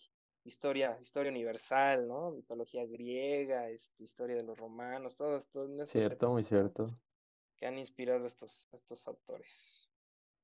historia, 0.46 0.96
historia 1.00 1.30
universal, 1.30 2.06
¿no? 2.06 2.30
Mitología 2.30 2.84
griega, 2.86 3.68
este, 3.68 4.04
historia 4.04 4.36
de 4.36 4.44
los 4.44 4.58
romanos, 4.58 5.16
todas 5.16 5.48
esas 5.54 5.88
Cierto, 5.88 6.30
muy 6.30 6.44
cierto. 6.44 6.90
que 7.56 7.66
han 7.66 7.78
inspirado 7.78 8.24
a 8.24 8.26
estos, 8.26 8.68
a 8.72 8.76
estos 8.76 9.06
autores. 9.08 9.90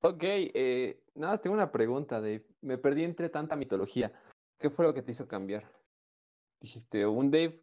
Ok, 0.01 0.23
eh, 0.25 1.01
nada, 1.15 1.35
más 1.35 1.41
tengo 1.41 1.55
una 1.55 1.71
pregunta, 1.71 2.21
Dave. 2.21 2.45
Me 2.61 2.79
perdí 2.79 3.05
entre 3.05 3.29
tanta 3.29 3.55
mitología. 3.55 4.13
¿Qué 4.59 4.69
fue 4.69 4.85
lo 4.85 4.95
que 4.95 5.03
te 5.03 5.13
hizo 5.13 5.29
cambiar? 5.29 5.71
Dijiste, 6.61 7.07
un 7.07 7.31
Dave 7.31 7.61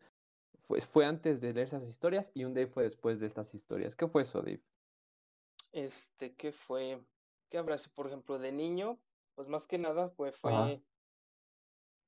fue, 0.68 0.82
fue 0.82 1.06
antes 1.06 1.42
de 1.42 1.54
leer 1.54 1.68
esas 1.68 1.88
historias 1.88 2.32
y 2.34 2.46
un 2.46 2.54
Dave 2.54 2.68
fue 2.68 2.84
después 2.84 3.20
de 3.20 3.28
estas 3.28 3.54
historias. 3.54 3.96
¿Qué 3.96 4.08
fue 4.08 4.22
eso, 4.22 4.42
Dave? 4.42 4.62
Este, 5.72 6.34
¿qué 6.36 6.52
fue? 6.52 7.02
¿Qué 7.50 7.58
habrá 7.58 7.78
sido, 7.78 7.94
por 7.96 8.08
ejemplo, 8.08 8.40
de 8.40 8.52
niño? 8.52 9.00
Pues 9.36 9.48
más 9.48 9.68
que 9.68 9.78
nada, 9.78 10.10
fue 10.10 10.32
Ajá. 10.44 10.80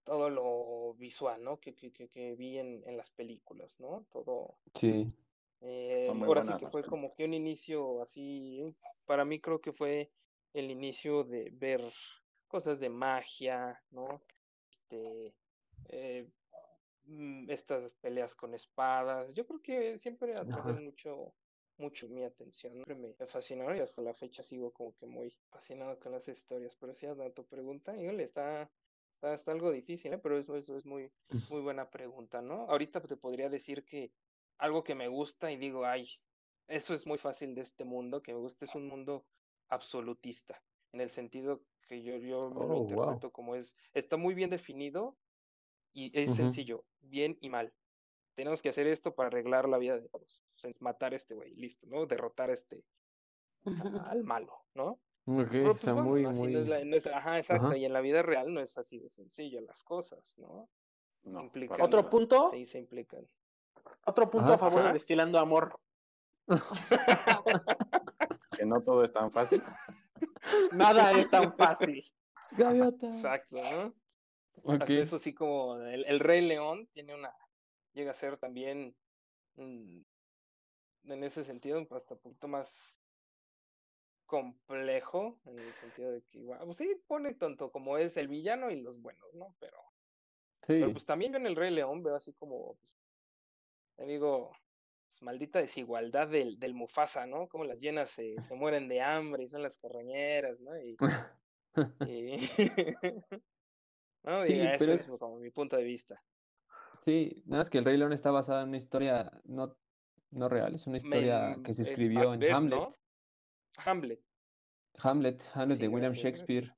Todo 0.03 0.29
lo 0.29 0.93
visual, 0.95 1.43
¿no? 1.43 1.59
Que, 1.59 1.75
que, 1.75 1.91
que, 1.91 2.09
que 2.09 2.35
vi 2.35 2.57
en, 2.57 2.83
en 2.85 2.97
las 2.97 3.09
películas, 3.09 3.79
¿no? 3.79 4.05
Todo, 4.11 4.57
Sí. 4.75 5.13
eh, 5.61 6.07
ahora 6.07 6.43
sí 6.43 6.53
que 6.57 6.67
fue 6.67 6.83
como 6.83 7.13
que 7.13 7.25
un 7.25 7.33
inicio 7.33 8.01
así, 8.01 8.75
para 9.05 9.25
mí 9.25 9.39
creo 9.39 9.61
que 9.61 9.71
fue 9.71 10.11
el 10.53 10.71
inicio 10.71 11.23
de 11.23 11.49
ver 11.53 11.81
cosas 12.47 12.79
de 12.79 12.89
magia, 12.89 13.81
¿no? 13.91 14.21
Este, 14.69 15.35
eh, 15.85 16.27
mm, 17.05 17.49
estas 17.49 17.93
peleas 17.95 18.35
con 18.35 18.53
espadas, 18.53 19.33
yo 19.33 19.45
creo 19.45 19.61
que 19.61 19.97
siempre 19.97 20.35
Ajá. 20.35 20.63
mucho, 20.73 21.33
mucho 21.77 22.07
mi 22.09 22.23
atención, 22.23 22.73
siempre 22.73 22.95
me, 22.95 23.13
fascinaron 23.27 23.77
y 23.77 23.81
hasta 23.81 24.01
la 24.01 24.13
fecha 24.13 24.43
sigo 24.43 24.71
como 24.71 24.95
que 24.95 25.05
muy 25.05 25.29
fascinado 25.49 25.99
con 25.99 26.11
las 26.11 26.27
historias, 26.27 26.75
pero 26.75 26.93
sí, 26.93 27.05
a 27.05 27.33
tu 27.33 27.45
pregunta, 27.45 27.95
híjole, 27.95 28.23
está, 28.23 28.69
está, 29.22 29.34
está 29.36 29.51
algo 29.51 29.72
difícil, 29.72 30.13
¿eh? 30.13 30.17
Pero 30.17 30.38
eso, 30.38 30.55
eso 30.57 30.76
es 30.76 30.86
muy, 30.86 31.11
muy 31.49 31.61
buena 31.61 31.89
pregunta, 31.89 32.41
¿no? 32.41 32.65
Ahorita 32.69 33.01
te 33.01 33.17
podría 33.17 33.49
decir 33.49 33.86
que 33.86 34.11
algo 34.57 34.84
que 34.84 34.95
me 34.95 35.07
gusta 35.07 35.51
y 35.51 35.57
digo, 35.57 35.86
ay, 35.86 36.07
eso 36.67 36.93
es 36.93 37.05
muy 37.05 37.17
fácil 37.17 37.53
de 37.55 37.61
este 37.61 37.86
mundo, 37.86 38.22
que 38.22 38.34
me 38.34 38.39
gusta 38.39 38.65
es 38.65 38.76
un 38.76 38.88
mundo 38.88 39.28
absolutista, 39.69 40.63
en 40.91 41.01
el 41.01 41.09
sentido 41.09 41.65
que 41.88 42.01
yo, 42.03 42.17
yo 42.17 42.49
me 42.49 42.65
lo 42.65 42.78
Oh, 42.78 42.84
wow. 42.84 42.88
interpreto 42.89 43.32
como 43.32 43.55
es, 43.55 43.76
está 43.93 44.17
muy 44.17 44.34
bien 44.34 44.49
definido 44.49 45.17
y 45.93 46.17
es 46.17 46.32
sencillo, 46.32 46.86
bien 46.99 47.38
y 47.41 47.49
mal. 47.49 47.74
Tenemos 48.36 48.61
que 48.61 48.69
hacer 48.69 48.88
esto 48.88 49.13
para 49.13 49.28
arreglar 49.28 49.67
la 49.69 49.78
vida 49.78 49.99
de 49.99 50.07
todos. 50.09 50.45
O 50.55 50.59
sea, 50.59 50.69
es 50.69 50.82
matar 50.82 51.13
a 51.13 51.17
este 51.17 51.36
güey, 51.36 51.53
listo, 51.55 51.88
¿no? 51.88 52.05
Derrotar 52.05 52.49
a 52.49 52.53
este, 52.53 52.86
al 54.11 54.24
malo, 54.24 54.65
¿no? 54.74 55.01
Ok, 55.26 55.47
Pero, 55.51 55.63
pues, 55.72 55.78
está 55.78 55.93
bueno, 55.93 56.09
muy, 56.09 56.26
muy... 56.28 56.53
no 56.53 56.59
es 56.59 56.67
la- 56.67 56.84
no 56.86 56.95
es- 56.95 57.07
ajá, 57.07 57.38
exacto, 57.38 57.67
Ajá. 57.67 57.78
y 57.78 57.86
en 57.86 57.93
la 57.93 58.01
vida 58.01 58.22
real 58.24 58.53
no 58.53 58.59
es 58.59 58.78
así 58.78 58.99
de 58.99 59.09
sencillo 59.09 59.61
las 59.61 59.84
cosas, 59.84 60.36
¿no? 60.39 60.67
no. 61.24 61.51
Otro 61.80 62.09
punto, 62.09 62.49
Sí, 62.49 62.65
se 62.65 62.80
implican. 62.80 63.28
otro 64.05 64.30
punto 64.30 64.47
Ajá, 64.47 64.55
a 64.55 64.57
favor 64.57 64.80
ajá. 64.80 64.88
de 64.88 64.93
Destilando 64.93 65.39
Amor. 65.39 65.80
Que 68.57 68.65
no 68.65 68.82
todo 68.82 69.03
es 69.03 69.13
tan 69.13 69.32
fácil. 69.32 69.61
Nada 70.72 71.11
es 71.13 71.30
tan 71.30 71.55
fácil. 71.55 72.03
Gaviota. 72.51 73.07
Exacto, 73.07 73.57
¿no? 73.57 73.93
Ok. 74.63 74.82
Hasta 74.82 74.93
eso 74.93 75.19
sí 75.19 75.34
como 75.34 75.78
el, 75.78 76.03
el 76.05 76.19
Rey 76.19 76.45
León 76.45 76.88
tiene 76.91 77.15
una, 77.15 77.34
llega 77.93 78.11
a 78.11 78.15
ser 78.15 78.38
también 78.38 78.95
mm, 79.55 80.01
en 81.05 81.24
ese 81.24 81.43
sentido 81.43 81.86
hasta 81.91 82.15
un 82.15 82.19
poquito 82.19 82.47
más 82.47 82.95
complejo, 84.32 85.41
en 85.45 85.59
el 85.59 85.73
sentido 85.73 86.11
de 86.13 86.23
que 86.23 86.39
igual, 86.39 86.61
pues 86.63 86.77
sí, 86.77 87.03
pone 87.05 87.34
tanto 87.36 87.69
como 87.69 87.97
es 87.97 88.15
el 88.15 88.29
villano 88.29 88.71
y 88.71 88.82
los 88.82 89.01
buenos, 89.01 89.34
¿no? 89.34 89.57
Pero, 89.59 89.77
Sí. 90.61 90.73
pero 90.79 90.93
pues 90.93 91.05
también 91.05 91.36
en 91.36 91.45
el 91.45 91.57
Rey 91.57 91.71
León 91.71 92.01
veo 92.01 92.15
así 92.15 92.34
como, 92.34 92.75
pues, 92.77 92.97
te 93.97 94.05
digo, 94.05 94.51
pues, 95.07 95.21
maldita 95.21 95.59
desigualdad 95.59 96.29
del, 96.29 96.59
del 96.59 96.73
Mufasa, 96.73 97.25
¿no? 97.27 97.49
Como 97.49 97.65
las 97.65 97.79
llenas 97.82 98.09
se, 98.11 98.41
se 98.41 98.55
mueren 98.55 98.88
de 98.88 99.01
hambre 99.01 99.43
y 99.43 99.47
son 99.49 99.63
las 99.63 99.77
carroñeras, 99.77 100.59
¿no? 100.61 100.77
Y, 100.79 100.97
y- 102.07 102.38
no, 104.23 104.45
Sí, 104.45 104.53
diga, 104.53 104.75
ese 104.75 104.93
es 104.93 105.01
es- 105.01 105.19
como 105.19 105.39
mi 105.39 105.51
punto 105.51 105.75
de 105.77 105.84
vista. 105.84 106.23
Sí, 107.03 107.43
nada 107.47 107.61
más 107.61 107.69
que 107.69 107.79
el 107.79 107.86
Rey 107.86 107.97
León 107.97 108.13
está 108.13 108.32
basada 108.32 108.61
en 108.61 108.69
una 108.69 108.77
historia 108.77 109.41
no, 109.45 109.75
no 110.29 110.49
real, 110.49 110.75
es 110.75 110.86
una 110.88 110.97
historia 110.97 111.55
Me- 111.57 111.63
que 111.63 111.73
se 111.73 111.82
escribió 111.84 112.34
en 112.34 112.43
Hamlet. 112.43 112.79
¿no? 112.79 112.89
Hamlet. 113.78 114.22
Hamlet, 114.99 115.41
Hamlet 115.53 115.78
Sí, 115.78 115.82
de 115.84 115.88
William 115.88 116.11
gracias, 116.11 116.24
Shakespeare. 116.24 116.76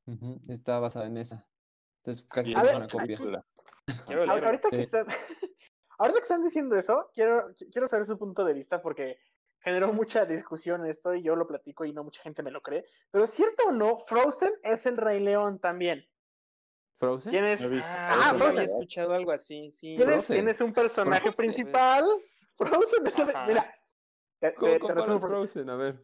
está 0.50 0.80
basada 0.80 1.08
en 1.08 1.18
esa. 1.18 1.46
Entonces 2.04 2.24
casi 2.30 2.50
Sí, 2.50 2.52
es 2.54 2.58
A 2.60 2.64
ver, 2.64 2.76
una 2.78 2.88
copia. 2.88 3.18
Quiero. 4.08 4.32
Ahorita 4.32 4.70
que, 4.70 4.80
están, 4.80 5.06
ahorita 5.98 6.20
que 6.20 6.24
están 6.24 6.44
diciendo 6.44 6.76
eso, 6.78 7.10
quiero, 7.14 7.50
qui- 7.54 7.70
quiero 7.72 7.88
saber 7.88 8.06
su 8.06 8.18
punto 8.18 8.46
de 8.46 8.54
vista 8.54 8.82
porque 8.82 9.18
generó 9.60 9.92
mucha 9.94 10.26
discusión 10.26 10.86
esto 10.86 11.14
y 11.16 11.24
yo 11.24 11.36
lo 11.36 11.48
platico 11.48 11.86
y 11.86 11.94
no 11.94 12.04
mucha 12.04 12.22
gente 12.22 12.44
me 12.44 12.52
lo 12.52 12.62
cree. 12.62 12.86
Pero 13.12 13.26
¿cierto 13.28 13.64
o 13.68 13.72
no? 13.72 14.00
Frozen 14.08 14.52
es 14.64 14.86
el 14.86 14.98
Rey 14.98 15.20
León 15.20 15.60
también. 15.60 16.06
¿Frozen? 17.00 17.32
¿Quién 17.32 17.46
es? 17.46 17.62
No 17.62 17.68
he 17.68 17.70
visto. 17.72 17.88
Ah, 17.90 18.08
Ah, 18.12 18.16
yo 18.16 18.24
había 18.30 18.38
Frozen. 18.46 18.64
escuchado 18.64 19.14
algo 19.14 19.32
así, 19.32 19.72
sí. 19.72 19.96
¿Quién 19.96 20.10
es, 20.10 20.16
Frozen. 20.16 20.36
quién 20.36 20.48
es 20.50 20.62
un 20.62 20.74
personaje 20.74 21.22
Frozen. 21.32 21.38
principal? 21.54 22.04
Frozen 22.56 23.08
es 23.08 23.20
el... 23.20 23.26
Mira, 23.48 23.76
te, 24.40 24.50
te- 24.52 24.56
¿Cómo 24.56 24.72
te 24.74 24.80
comparas 24.80 25.06
resumo 25.08 25.20
Frozen. 25.20 25.66
Frozen? 25.66 25.70
A 25.70 25.76
ver, 25.76 26.04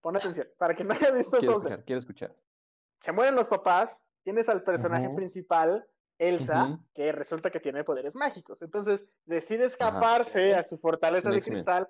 Pon 0.00 0.16
atención, 0.16 0.48
para 0.58 0.74
quien 0.74 0.88
no 0.88 0.94
haya 0.94 1.10
visto 1.10 1.38
quiero 1.38 1.52
escuchar, 1.58 1.84
quiero 1.84 1.98
escuchar. 2.00 2.34
Se 3.00 3.12
mueren 3.12 3.34
los 3.34 3.48
papás, 3.48 4.06
tienes 4.22 4.48
al 4.48 4.62
personaje 4.62 5.06
principal, 5.16 5.86
Elsa, 6.18 6.66
que 6.94 7.12
resulta 7.12 7.50
que 7.50 7.60
tiene 7.60 7.84
poderes 7.84 8.14
mágicos. 8.14 8.62
Entonces 8.62 9.06
decide 9.24 9.64
escaparse 9.66 10.54
a 10.54 10.62
su 10.62 10.78
fortaleza 10.78 11.30
de 11.30 11.36
cristal 11.52 11.88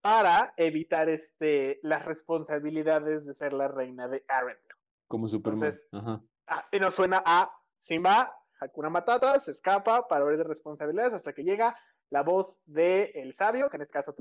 para 0.00 0.54
evitar 0.56 1.08
este, 1.08 1.78
las 1.82 2.04
responsabilidades 2.04 3.26
de 3.26 3.34
ser 3.34 3.52
la 3.52 3.68
reina 3.68 4.08
de 4.08 4.24
Arendelle. 4.28 4.62
Como 5.08 5.28
Superman. 5.28 5.58
Entonces- 5.64 5.88
Ajá. 5.92 6.22
Ah, 6.48 6.64
y 6.70 6.78
nos 6.78 6.94
suena 6.94 7.22
a 7.26 7.50
Simba, 7.76 8.32
Hakuna 8.60 8.88
Matata, 8.88 9.38
se 9.40 9.50
escapa 9.50 10.06
para 10.08 10.24
huir 10.24 10.38
de 10.38 10.44
responsabilidades 10.44 11.12
hasta 11.12 11.32
que 11.32 11.42
llega 11.42 11.76
la 12.10 12.22
voz 12.22 12.62
de 12.66 13.10
El 13.14 13.34
Sabio, 13.34 13.68
que 13.68 13.76
en 13.76 13.82
este 13.82 13.92
caso 13.94 14.14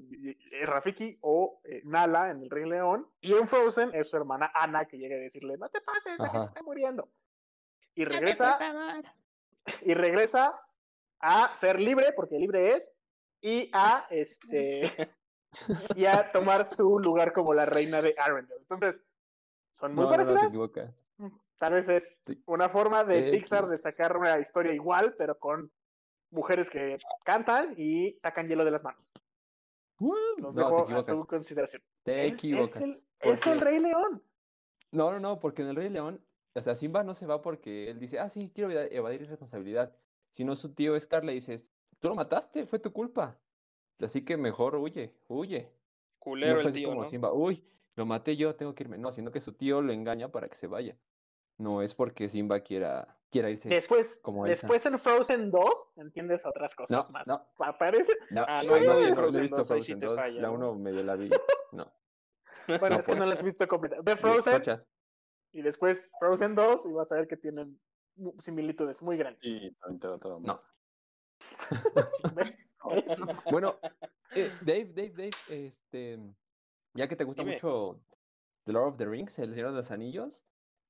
es 0.51 0.67
Rafiki 0.67 1.17
o 1.21 1.61
eh, 1.65 1.81
Nala 1.85 2.31
en 2.31 2.41
El 2.41 2.49
Rey 2.49 2.65
León, 2.67 3.07
y 3.21 3.33
en 3.33 3.47
Frozen 3.47 3.91
es 3.93 4.09
su 4.09 4.17
hermana 4.17 4.51
Ana 4.55 4.85
que 4.85 4.97
llega 4.97 5.15
a 5.15 5.19
decirle, 5.19 5.57
no 5.57 5.69
te 5.69 5.81
pases, 5.81 6.17
la 6.17 6.29
gente 6.29 6.47
está 6.47 6.63
muriendo. 6.63 7.09
Y 7.93 8.03
regresa, 8.05 8.59
y 9.81 9.93
regresa 9.93 10.59
a 11.19 11.53
ser 11.53 11.79
libre, 11.79 12.11
porque 12.15 12.37
libre 12.39 12.73
es, 12.73 12.97
y 13.41 13.69
a 13.73 14.07
este 14.09 15.13
y 15.95 16.05
a 16.05 16.31
tomar 16.31 16.65
su 16.65 16.99
lugar 16.99 17.31
como 17.33 17.53
la 17.53 17.65
reina 17.65 18.01
de 18.01 18.15
Arendelle. 18.17 18.59
Entonces, 18.61 19.05
son 19.73 19.93
muy 19.95 20.05
No, 20.05 20.11
no, 20.11 20.17
no, 20.17 20.23
parecidas. 20.23 20.49
equivocas. 20.51 20.91
Tal 21.57 21.73
vez 21.73 21.87
es 21.87 22.19
Sí. 22.25 22.43
una 22.47 22.67
forma 22.67 23.05
de 23.05 23.21
Te 23.21 23.31
Pixar 23.31 23.67
de 23.67 23.77
sacar 23.77 24.17
una 24.17 24.39
historia 24.39 24.73
igual, 24.73 25.15
pero 25.17 25.37
con 25.39 25.71
mujeres 26.35 26.69
que 26.69 26.97
cantan 27.23 27.73
y 27.77 28.13
sacan 28.19 28.47
hielo 28.47 28.63
de 28.65 28.71
las 28.71 28.83
manos. 28.83 29.01
Los 29.99 30.39
No, 30.39 30.49
te 30.51 30.55
dejo 30.57 30.77
a 30.79 30.83
equivocas. 30.83 31.05
su 31.05 31.25
consideración. 31.25 31.81
Te 32.03 32.27
Es- 32.27 32.33
equivocas. 32.33 32.75
Es, 32.75 32.81
el, 32.81 33.03
es 33.21 33.47
el 33.47 33.53
porque- 33.53 33.65
Rey 33.65 33.79
León. 33.79 34.23
No, 34.91 35.11
no, 35.11 35.19
no, 35.19 35.39
porque 35.39 35.61
en 35.61 35.69
el 35.69 35.75
Rey 35.75 35.89
León, 35.89 36.23
o 36.53 36.61
sea, 36.61 36.75
Simba 36.75 37.03
no 37.03 37.15
se 37.15 37.25
va 37.25 37.41
porque 37.41 37.89
él 37.89 37.99
dice, 37.99 38.19
ah, 38.19 38.29
sí, 38.29 38.51
quiero 38.53 38.69
eva- 38.71 38.85
evadir 38.91 39.27
responsabilidad. 39.27 39.95
Si 40.33 40.43
no, 40.43 40.55
su 40.55 40.73
tío 40.73 40.99
Scar 40.99 41.23
le 41.23 41.33
dice, 41.33 41.57
tú 41.99 42.09
lo 42.09 42.15
mataste, 42.15 42.65
fue 42.65 42.79
tu 42.79 42.91
culpa. 42.91 43.37
Así 43.99 44.23
que 44.25 44.35
mejor 44.37 44.75
huye, 44.75 45.15
huye. 45.27 45.71
Culero 46.19 46.61
no 46.61 46.67
el 46.67 46.73
tío, 46.73 46.89
como 46.89 47.03
¿no? 47.03 47.09
Simba, 47.09 47.31
uy, 47.33 47.63
lo 47.95 48.05
maté 48.05 48.35
yo, 48.35 48.55
tengo 48.55 48.75
que 48.75 48.83
irme. 48.83 48.97
No, 48.97 49.11
sino 49.11 49.31
que 49.31 49.39
su 49.39 49.53
tío 49.53 49.81
lo 49.81 49.93
engaña 49.93 50.29
para 50.31 50.49
que 50.49 50.55
se 50.55 50.67
vaya. 50.67 50.97
No 51.57 51.81
es 51.81 51.93
porque 51.95 52.27
Simba 52.29 52.59
quiera, 52.59 53.17
quiera 53.31 53.49
irse. 53.49 53.69
Después, 53.69 54.19
como 54.21 54.45
después 54.45 54.85
en 54.85 54.99
Frozen 54.99 55.51
2 55.51 55.93
entiendes 55.97 56.45
otras 56.45 56.75
cosas 56.75 57.07
No, 57.07 57.13
más. 57.13 57.27
no. 57.27 57.45
Pa- 57.57 57.77
Parece, 57.77 58.11
No, 58.29 58.43
Ah, 58.47 58.61
no, 58.65 58.71
no 58.71 58.97
vi 58.99 59.05
he 59.05 59.15
Frozen 59.15 59.41
visto 59.43 59.57
2, 59.57 59.71
ahí 59.71 59.81
sí 59.81 59.93
Frozen 59.93 59.99
te 59.99 60.05
2, 60.07 60.15
falla, 60.15 60.41
La 60.41 60.47
¿no? 60.49 60.53
1 60.55 60.75
medio 60.75 61.03
la 61.03 61.15
vi. 61.15 61.29
No. 61.71 61.91
bueno, 62.79 62.95
No 62.95 62.99
es 63.01 63.05
que 63.05 63.15
no 63.15 63.25
las 63.25 63.39
has 63.39 63.43
visto 63.45 63.67
completas. 63.67 64.03
Ve 64.03 64.15
Frozen 64.17 64.63
y 65.53 65.61
después 65.61 66.09
Frozen 66.19 66.55
2 66.55 66.85
y 66.87 66.91
vas 66.93 67.11
a 67.11 67.15
ver 67.15 67.27
que 67.27 67.37
tienen 67.37 67.79
similitudes 68.39 69.01
muy 69.01 69.17
grandes. 69.17 69.41
Y 69.43 69.71
también 69.75 69.99
te 69.99 70.07
va 70.07 70.15
a 70.15 70.19
traumar. 70.19 70.55
No. 70.55 70.61
Bueno, 73.51 73.75
eh, 74.35 74.49
Dave, 74.61 74.85
Dave, 74.93 75.09
Dave, 75.15 75.31
este, 75.49 76.19
ya 76.93 77.07
que 77.07 77.15
te 77.15 77.23
gusta 77.23 77.41
Dime. 77.43 77.53
mucho 77.55 77.99
The 78.65 78.73
Lord 78.73 78.87
of 78.93 78.97
the 78.97 79.05
Rings, 79.05 79.37
El 79.39 79.53
Señor 79.53 79.71
de 79.71 79.77
los 79.77 79.91
Anillos, 79.91 80.45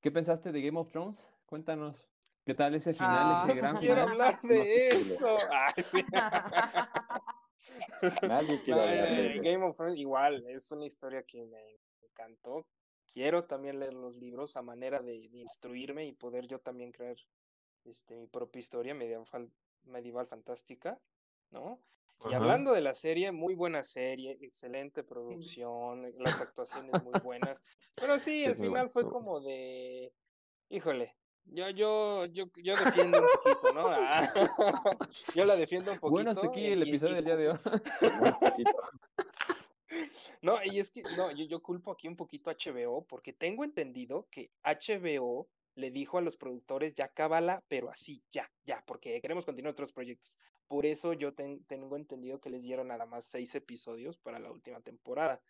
¿qué 0.06 0.12
pensaste 0.12 0.52
de 0.52 0.62
Game 0.62 0.78
of 0.78 0.88
Thrones? 0.92 1.26
Cuéntanos. 1.46 2.08
¿Qué 2.44 2.54
tal 2.54 2.76
ese 2.76 2.94
final, 2.94 3.26
Ah, 3.28 3.42
ese 3.44 3.56
gran 3.56 3.76
Quiero 3.80 4.02
final? 4.02 4.08
hablar 4.08 4.40
de 4.42 4.86
eso. 4.86 5.36
Ay, 5.50 5.82
sí. 5.82 6.00
Nadie 8.22 8.62
quiere 8.62 8.82
hablar 8.82 9.08
de 9.08 9.26
eh, 9.26 9.32
eso. 9.32 9.42
Game 9.42 9.64
of 9.64 9.76
Thrones 9.76 9.98
igual, 9.98 10.46
es 10.46 10.70
una 10.70 10.86
historia 10.86 11.24
que 11.24 11.44
me 11.44 11.80
encantó. 12.08 12.68
Quiero 13.12 13.46
también 13.46 13.80
leer 13.80 13.94
los 13.94 14.14
libros 14.14 14.56
a 14.56 14.62
manera 14.62 15.00
de, 15.00 15.28
de 15.28 15.38
instruirme 15.38 16.06
y 16.06 16.12
poder 16.12 16.46
yo 16.46 16.60
también 16.60 16.92
crear 16.92 17.16
este, 17.84 18.14
mi 18.14 18.28
propia 18.28 18.60
historia 18.60 18.94
medieval, 18.94 19.50
medieval 19.82 20.28
fantástica, 20.28 21.00
¿no? 21.50 21.80
Y 22.24 22.28
Ajá. 22.28 22.36
hablando 22.36 22.72
de 22.72 22.80
la 22.80 22.94
serie, 22.94 23.30
muy 23.30 23.54
buena 23.54 23.82
serie, 23.82 24.36
excelente 24.40 25.04
producción, 25.04 26.12
las 26.18 26.40
actuaciones 26.40 27.02
muy 27.02 27.14
buenas. 27.22 27.62
Pero 27.94 28.18
sí, 28.18 28.44
el 28.44 28.52
Es 28.52 28.58
final 28.58 28.90
fue 28.90 29.04
como 29.04 29.40
de, 29.40 30.12
híjole, 30.70 31.14
yo, 31.44 31.70
yo, 31.70 32.26
yo, 32.26 32.46
yo 32.56 32.76
defiendo 32.76 33.20
un 33.20 33.26
poquito, 33.28 33.72
¿no? 33.74 33.86
Ah, 33.88 34.22
yo 35.34 35.44
la 35.44 35.56
defiendo 35.56 35.92
un 35.92 35.98
poquito. 35.98 36.14
Bueno, 36.14 36.30
hasta 36.30 36.46
aquí 36.46 36.64
el 36.64 36.82
y- 36.82 36.88
episodio 36.88 37.12
y 37.12 37.16
del 37.16 37.24
día 37.24 37.36
de 37.36 37.48
hoy. 37.50 37.58
No, 40.42 40.58
y 40.64 40.78
es 40.80 40.90
que, 40.90 41.02
no, 41.16 41.30
yo, 41.32 41.44
yo 41.44 41.62
culpo 41.62 41.92
aquí 41.92 42.08
un 42.08 42.16
poquito 42.16 42.50
a 42.50 42.54
HBO, 42.54 43.06
porque 43.06 43.32
tengo 43.32 43.64
entendido 43.64 44.26
que 44.30 44.50
HBO 44.62 45.48
le 45.76 45.90
dijo 45.90 46.18
a 46.18 46.22
los 46.22 46.36
productores, 46.36 46.94
ya 46.94 47.08
cábala, 47.08 47.62
pero 47.68 47.90
así, 47.90 48.24
ya, 48.30 48.50
ya, 48.64 48.82
porque 48.86 49.20
queremos 49.20 49.44
continuar 49.44 49.72
otros 49.72 49.92
proyectos. 49.92 50.38
Por 50.66 50.86
eso 50.86 51.12
yo 51.12 51.34
ten- 51.34 51.64
tengo 51.66 51.96
entendido 51.96 52.40
que 52.40 52.50
les 52.50 52.64
dieron 52.64 52.88
nada 52.88 53.06
más 53.06 53.26
seis 53.26 53.54
episodios 53.54 54.18
para 54.18 54.38
la 54.38 54.50
última 54.50 54.80
temporada, 54.80 55.40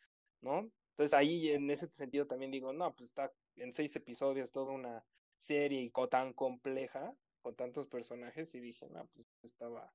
¿no? 0.41 0.69
Entonces 0.91 1.15
ahí 1.15 1.51
en 1.51 1.71
ese 1.71 1.87
sentido 1.89 2.27
también 2.27 2.51
digo, 2.51 2.73
no, 2.73 2.95
pues 2.95 3.11
está 3.11 3.33
en 3.55 3.73
seis 3.73 3.95
episodios 3.97 4.51
toda 4.53 4.73
una 4.73 5.05
serie 5.39 5.81
y 5.83 5.93
tan 6.11 6.33
compleja, 6.33 7.15
con 7.41 7.55
tantos 7.55 7.87
personajes, 7.87 8.53
y 8.55 8.61
dije, 8.61 8.89
no, 8.91 9.07
pues 9.15 9.27
estaba 9.45 9.93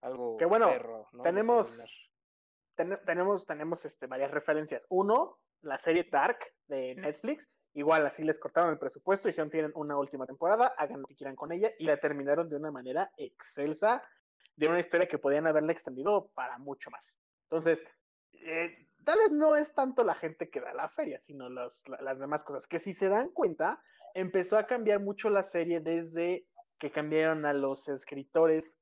algo 0.00 0.38
Que 0.38 0.46
bueno, 0.46 0.68
perro, 0.68 1.08
¿no? 1.12 1.22
de 1.22 1.30
tenemos-. 1.30 1.84
Ten- 2.76 2.98
tenemos 3.04 3.44
tenemos 3.44 3.84
este, 3.84 4.06
varias 4.06 4.30
referencias. 4.30 4.86
Uno, 4.88 5.38
la 5.60 5.76
serie 5.76 6.04
Dark 6.10 6.38
de 6.66 6.94
Netflix. 6.94 7.50
Igual 7.74 8.04
así 8.04 8.24
les 8.24 8.40
cortaron 8.40 8.70
el 8.70 8.78
presupuesto 8.78 9.28
y 9.28 9.30
dijeron 9.30 9.50
tienen 9.50 9.72
una 9.74 9.96
última 9.96 10.26
temporada, 10.26 10.74
hagan 10.76 11.02
lo 11.02 11.06
que 11.06 11.14
quieran 11.14 11.36
con 11.36 11.52
ella 11.52 11.70
y 11.78 11.84
la 11.84 11.98
terminaron 11.98 12.48
de 12.48 12.56
una 12.56 12.70
manera 12.70 13.12
excelsa, 13.16 14.02
de 14.56 14.68
una 14.68 14.80
historia 14.80 15.08
que 15.08 15.18
podían 15.18 15.46
haberla 15.46 15.72
extendido 15.72 16.30
para 16.34 16.58
mucho 16.58 16.90
más. 16.90 17.16
Entonces, 17.44 17.84
eh, 18.32 18.88
tal 19.04 19.18
vez 19.18 19.32
no 19.32 19.54
es 19.54 19.72
tanto 19.74 20.02
la 20.02 20.14
gente 20.14 20.50
que 20.50 20.60
da 20.60 20.74
la 20.74 20.88
feria, 20.88 21.20
sino 21.20 21.48
las 21.48 22.18
demás 22.18 22.42
cosas, 22.42 22.66
que 22.66 22.78
si 22.80 22.92
se 22.92 23.08
dan 23.08 23.30
cuenta, 23.30 23.80
empezó 24.14 24.58
a 24.58 24.66
cambiar 24.66 25.00
mucho 25.00 25.30
la 25.30 25.44
serie 25.44 25.80
desde 25.80 26.46
que 26.78 26.90
cambiaron 26.90 27.46
a 27.46 27.52
los 27.52 27.88
escritores 27.88 28.80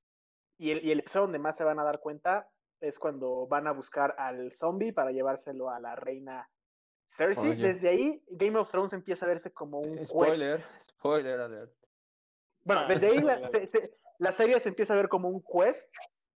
y 0.56 0.70
el, 0.70 0.84
y 0.84 0.92
el 0.92 1.00
episodio 1.00 1.24
donde 1.24 1.38
más 1.38 1.56
se 1.56 1.64
van 1.64 1.78
a 1.78 1.84
dar 1.84 2.00
cuenta 2.00 2.48
es 2.80 2.98
cuando 2.98 3.46
van 3.46 3.66
a 3.66 3.72
buscar 3.72 4.14
al 4.18 4.52
zombie 4.52 4.92
para 4.92 5.10
llevárselo 5.10 5.70
a 5.70 5.80
la 5.80 5.96
reina 5.96 6.48
Cersei. 7.08 7.50
Oye. 7.50 7.66
Desde 7.72 7.88
ahí, 7.88 8.22
Game 8.28 8.58
of 8.58 8.70
Thrones 8.70 8.92
empieza 8.92 9.24
a 9.24 9.28
verse 9.28 9.52
como 9.52 9.80
un 9.80 9.96
quest. 9.96 10.10
Spoiler, 10.10 10.64
spoiler 10.90 11.40
alert. 11.40 11.72
Bueno, 12.64 12.86
desde 12.86 13.08
ahí 13.08 13.20
la, 13.20 13.38
se- 13.38 13.66
se- 13.66 13.98
la 14.18 14.30
serie 14.32 14.60
se 14.60 14.68
empieza 14.68 14.92
a 14.94 14.96
ver 14.96 15.08
como 15.08 15.28
un 15.28 15.42
quest 15.42 15.92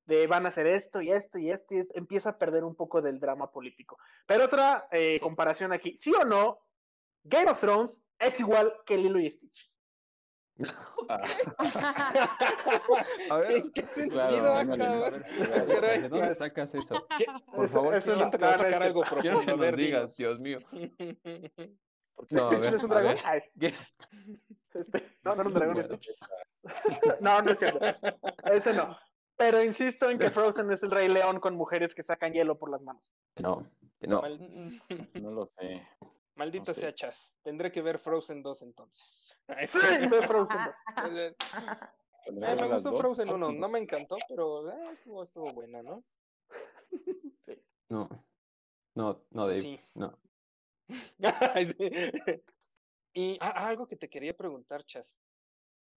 de 0.06 0.26
van 0.26 0.46
a 0.46 0.48
hacer 0.48 0.66
esto 0.66 1.00
y 1.00 1.12
esto 1.12 1.38
y 1.38 1.50
esto 1.50 1.74
y 1.74 1.78
es- 1.78 1.94
empieza 1.94 2.30
a 2.30 2.38
perder 2.38 2.64
un 2.64 2.74
poco 2.74 3.00
del 3.02 3.20
drama 3.20 3.50
político. 3.52 3.98
Pero 4.26 4.44
otra 4.46 4.88
eh, 4.90 5.14
Sí. 5.14 5.20
comparación 5.20 5.72
aquí, 5.72 5.96
¿sí 5.96 6.12
o 6.20 6.24
no? 6.24 6.58
Game 7.24 7.50
of 7.50 7.60
Thrones 7.60 8.02
es 8.18 8.40
igual 8.40 8.72
que 8.84 8.96
Lilo 8.98 9.20
y 9.20 9.30
Stitch. 9.30 9.71
A 13.30 13.36
ver, 13.36 13.53
¿En 13.53 13.72
qué 13.72 13.82
sentido, 13.86 14.14
Claro, 14.14 14.46
ah, 14.55 14.64
cabrón? 14.66 15.24
¿de 16.03 16.09
dónde 16.09 16.34
sacas 16.34 16.74
eso? 16.74 17.07
Por 17.55 17.64
Eso- 17.64 17.74
favor, 17.74 17.94
eso 17.94 18.05
quiero- 18.07 18.18
siento 18.18 18.38
que 18.38 18.44
no, 18.44 18.50
va 18.50 18.55
a 18.55 18.57
no 18.57 18.62
es 18.62 18.70
sacar 18.72 18.82
algo 18.82 19.00
cierto. 19.05 19.20
Quiero 19.20 19.36
profundo. 19.38 19.62
que 19.64 19.70
nos 19.70 19.76
digas. 19.76 20.16
Dios 20.16 20.40
mío. 20.40 20.59
Porque 22.14 22.34
No, 22.34 22.42
a 22.44 22.46
¿Stitch 22.53 22.61
ver, 22.61 22.70
no 22.70 22.76
es 22.76 22.82
un 22.84 22.90
dragón? 22.90 23.14
ver. 23.14 23.22
Ay, 23.24 23.40
¿Qué? 23.59 23.74
este, 24.74 25.16
no, 25.24 25.34
no 25.34 25.40
era 25.40 25.48
un 25.48 25.55
dragón 25.55 25.74
Bueno. 25.74 25.88
Stitch. 25.96 27.20
No, 27.20 27.42
no 27.42 27.50
es 27.50 27.59
cierto. 27.59 27.80
Ese 28.44 28.72
no. 28.74 28.96
Pero 29.36 29.62
insisto 29.64 30.11
en 30.11 30.18
que 30.18 30.30
Frozen 30.30 30.70
es 30.70 30.82
el 30.82 30.90
rey 30.90 31.09
león 31.09 31.40
con 31.40 31.57
mujeres 31.57 31.94
que 31.94 32.03
sacan 32.03 32.32
hielo 32.32 32.59
por 32.59 32.70
las 32.70 32.82
manos. 32.82 33.03
No, 33.36 33.66
que 33.98 34.07
no. 34.07 34.22
No 35.14 35.30
lo 35.30 35.46
sé. 35.46 35.88
Maldito 36.35 36.70
No 36.70 36.74
sé. 36.74 36.80
sea 36.80 36.95
Chas. 36.95 37.39
Tendré 37.43 37.70
que 37.70 37.83
ver 37.83 37.99
Frozen 37.99 38.43
2 38.43 38.62
entonces. 38.62 39.39
Sí, 39.66 40.09
ve 40.09 40.26
Frozen 40.26 40.61
2. 40.64 40.76
Eh, 42.24 42.30
ver 42.35 42.61
me 42.61 42.68
gustó 42.68 42.91
dos. 42.93 43.01
Frozen 43.01 43.30
1, 43.30 43.53
no 43.53 43.68
me 43.68 43.80
encantó, 43.80 44.16
pero 44.28 44.70
eh, 44.70 44.93
estuvo, 44.93 45.24
estuvo 45.24 45.53
buena, 45.53 45.83
¿no? 45.83 46.05
No, 47.89 48.09
no, 48.95 49.26
no, 49.30 49.47
Dave. 49.49 49.61
Sí. 49.61 49.80
No. 49.95 50.18
Sí. 50.89 51.91
Y 53.12 53.39
ah, 53.41 53.68
algo 53.68 53.87
que 53.87 53.97
te 53.97 54.09
quería 54.09 54.35
preguntar, 54.37 54.85
Chas. 54.85 55.20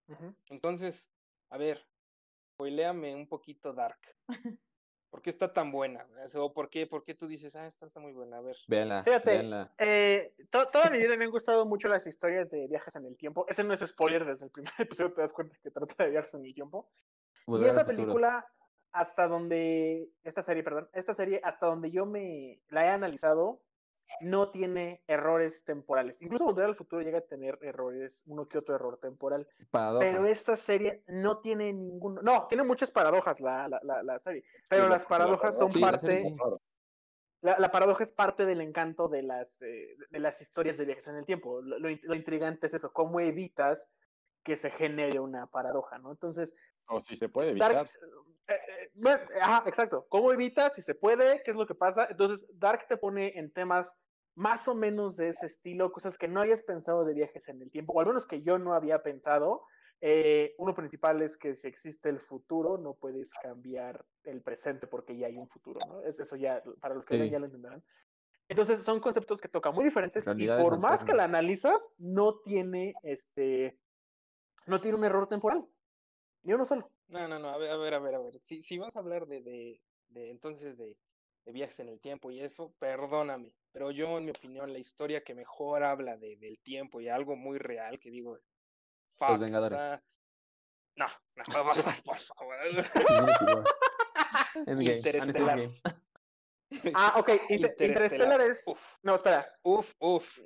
Ujú. 0.08 0.36
Entonces, 0.50 1.10
a 1.50 1.58
ver, 1.58 1.88
spoiléame 2.56 3.16
un 3.16 3.28
poquito 3.28 3.72
Dark. 3.72 4.00
¿Por 5.16 5.22
qué 5.22 5.30
está 5.30 5.54
tan 5.54 5.72
buena? 5.72 6.06
O 6.36 6.52
¿por 6.52 6.70
qué, 6.70 6.88
por 6.88 7.02
qué 7.02 7.14
tú 7.16 7.26
dices, 7.26 7.56
ah, 7.56 7.66
esta 7.68 7.86
está 7.86 8.02
muy 8.02 8.12
buena? 8.12 8.40
A 8.40 8.42
ver. 8.42 8.58
Véanla, 8.68 9.02
Fíjate, 9.06 9.30
véanla. 9.32 9.74
Eh, 9.78 10.34
to- 10.50 10.68
toda 10.68 10.90
mi 10.90 10.98
vida 10.98 11.16
me 11.16 11.24
han 11.24 11.32
gustado 11.32 11.66
mucho 11.66 11.88
las 11.88 12.06
historias 12.06 12.52
de 12.52 12.68
viajes 12.68 12.94
en 12.98 13.06
el 13.06 13.16
tiempo. 13.16 13.46
Ese 13.48 13.64
no 13.64 13.74
es 13.74 13.80
spoiler, 13.80 14.26
desde 14.26 14.44
el 14.48 14.52
primer 14.52 14.74
episodio 14.78 15.14
te 15.14 15.22
das 15.22 15.32
cuenta 15.32 15.56
que 15.64 15.72
trata 15.72 16.04
de 16.04 16.10
viajes 16.10 16.34
en 16.34 16.44
el 16.44 16.54
tiempo. 16.54 16.92
y 17.38 17.44
Volver 17.50 17.70
al 17.70 17.78
esta 17.78 17.86
película, 17.88 18.46
hasta 18.92 19.30
donde, 19.30 20.10
esta 20.26 20.42
serie, 20.42 20.64
perdón, 20.64 20.90
esta 20.92 21.14
serie, 21.14 21.40
hasta 21.46 21.68
donde 21.68 21.92
yo 21.92 22.06
me 22.06 22.60
la 22.68 22.86
he 22.86 22.90
analizado, 22.90 23.62
no 24.22 24.50
tiene 24.52 25.04
errores 25.08 25.64
temporales. 25.66 26.22
Incluso 26.22 26.46
Volver 26.46 26.66
al 26.66 26.76
Futuro 26.76 27.02
llega 27.02 27.20
a 27.20 27.26
tener 27.26 27.60
errores, 27.62 28.24
uno 28.28 28.48
que 28.48 28.58
otro 28.58 28.76
error 28.76 28.98
temporal. 29.00 29.48
Paradoja. 29.72 30.00
Pero 30.06 30.26
esta 30.26 30.56
serie 30.56 31.04
no 31.08 31.40
tiene 31.40 31.74
ninguno. 31.74 32.22
No, 32.22 32.48
tiene 32.48 32.64
muchas 32.64 32.92
paradojas 32.92 33.42
la, 33.42 33.68
la, 33.68 33.80
la, 33.84 34.04
la 34.04 34.20
serie. 34.20 34.44
Pero 34.70 34.84
Sí, 34.86 34.90
las 34.90 35.04
la- 35.04 35.08
paradojas 35.10 35.58
son 35.58 35.72
Sí, 35.72 35.80
parte. 35.82 36.24
la, 37.42 37.60
la 37.60 37.72
paradoja 37.72 38.04
es 38.04 38.12
parte 38.12 38.46
del 38.46 38.62
encanto 38.62 39.08
de 39.08 39.22
las, 39.24 39.62
eh, 39.62 39.96
de 40.10 40.20
las 40.20 40.42
historias 40.42 40.78
de 40.78 40.86
viajes 40.86 41.08
en 41.08 41.18
el 41.18 41.26
tiempo. 41.26 41.62
Lo, 41.62 41.78
lo 41.80 41.90
in- 41.90 42.00
lo 42.04 42.16
intrigante 42.16 42.68
es 42.68 42.74
eso, 42.74 42.92
cómo 42.94 43.20
evitas 43.20 43.92
que 44.44 44.56
se 44.56 44.72
genere 44.72 45.20
una 45.20 45.48
paradoja, 45.48 45.98
¿no? 45.98 46.12
Entonces, 46.12 46.56
O 46.88 47.00
si 47.02 47.16
se 47.16 47.30
puede 47.30 47.50
evitar. 47.52 47.90
Eh, 48.48 48.92
bueno, 48.94 49.24
ajá, 49.42 49.64
exacto. 49.68 50.06
¿Cómo 50.10 50.32
evitas? 50.32 50.74
Si 50.76 50.82
se 50.82 50.96
puede, 50.96 51.42
¿qué 51.44 51.52
es 51.52 51.58
lo 51.58 51.66
que 51.66 51.76
pasa? 51.76 52.08
Entonces, 52.10 52.48
Dark 52.54 52.88
te 52.88 52.98
pone 52.98 53.38
en 53.38 53.52
temas 53.52 53.98
más 54.36 54.68
o 54.68 54.76
menos 54.76 55.16
de 55.16 55.30
ese 55.30 55.46
estilo, 55.46 55.92
cosas 55.92 56.18
que 56.18 56.28
no 56.28 56.42
hayas 56.42 56.64
pensado 56.64 57.06
de 57.06 57.14
viajes 57.14 57.48
en 57.48 57.62
el 57.62 57.72
tiempo, 57.72 57.94
o 57.94 58.00
al 58.02 58.08
menos 58.08 58.26
que 58.26 58.42
yo 58.42 58.58
no 58.60 58.74
había 58.74 59.02
pensado. 59.02 59.64
Eh, 60.02 60.54
uno 60.58 60.76
principal 60.76 61.22
es 61.22 61.38
que 61.38 61.56
si 61.56 61.68
existe 61.68 62.10
el 62.10 62.20
futuro, 62.20 62.78
no 62.78 62.96
puedes 62.96 63.34
cambiar 63.42 64.06
el 64.26 64.42
presente 64.42 64.88
porque 64.88 65.18
ya 65.18 65.28
hay 65.28 65.38
un 65.38 65.48
futuro, 65.48 65.80
¿no? 65.88 66.02
Es 66.04 66.20
eso 66.20 66.36
ya, 66.36 66.62
para 66.82 66.96
los 66.96 67.06
que 67.06 67.16
Sí. 67.16 67.22
ven 67.22 67.32
ya 67.32 67.40
lo 67.40 67.46
entenderán. 67.46 67.84
Entonces, 68.50 68.84
son 68.84 69.00
conceptos 69.00 69.42
que 69.42 69.48
tocan 69.48 69.74
muy 69.74 69.86
diferentes 69.86 70.28
y 70.38 70.48
por 70.48 70.78
más 70.80 71.04
que 71.04 71.14
la 71.14 71.24
analizas, 71.24 71.94
no 71.98 72.40
tiene 72.42 72.94
este, 73.02 73.80
no 74.68 74.82
tiene 74.82 74.98
un 74.98 75.06
error 75.06 75.28
temporal, 75.28 75.66
ni 76.46 76.54
uno 76.54 76.64
solo. 76.66 76.92
No, 77.08 77.28
no, 77.28 77.40
no, 77.40 77.50
a 77.50 77.58
ver, 77.58 77.72
a 77.72 77.78
ver, 77.78 77.94
a 77.96 78.00
ver, 78.00 78.16
a 78.16 78.20
ver. 78.20 78.40
Si, 78.42 78.62
si 78.62 78.78
vas 78.78 78.96
a 78.96 79.00
hablar 79.00 79.26
de, 79.28 79.42
de, 79.42 79.82
de 80.10 80.30
entonces 80.30 80.78
de, 80.78 80.96
de 81.46 81.52
viajes 81.52 81.80
en 81.80 81.90
el 81.90 82.00
tiempo 82.00 82.32
y 82.32 82.40
eso, 82.42 82.74
perdóname, 82.80 83.52
pero 83.72 83.92
yo, 83.92 84.18
en 84.18 84.26
mi 84.26 84.32
opinión, 84.32 84.72
la 84.72 84.80
historia 84.80 85.24
que 85.24 85.34
mejor 85.36 85.84
habla 85.84 86.18
de, 86.18 86.38
del 86.38 86.60
tiempo 86.62 87.02
y 87.02 87.10
algo 87.10 87.36
muy 87.36 87.58
real 87.58 88.00
que 88.00 88.12
digo, 88.12 88.38
fuck, 89.18 89.40
Vengadores. 89.40 89.78
está... 89.80 90.04
No, 90.96 91.08
no, 91.36 91.44
por 92.06 92.20
favor. 92.20 92.56
Interestelar. 94.68 95.60
Ah, 96.94 97.14
ok. 97.18 97.30
Inter- 97.50 97.76
Interstellar 97.80 98.42
es. 98.42 98.68
Uf, 98.68 98.96
No, 99.04 99.16
espera. 99.16 99.48
uf, 99.64 99.94
uf. 100.00 100.40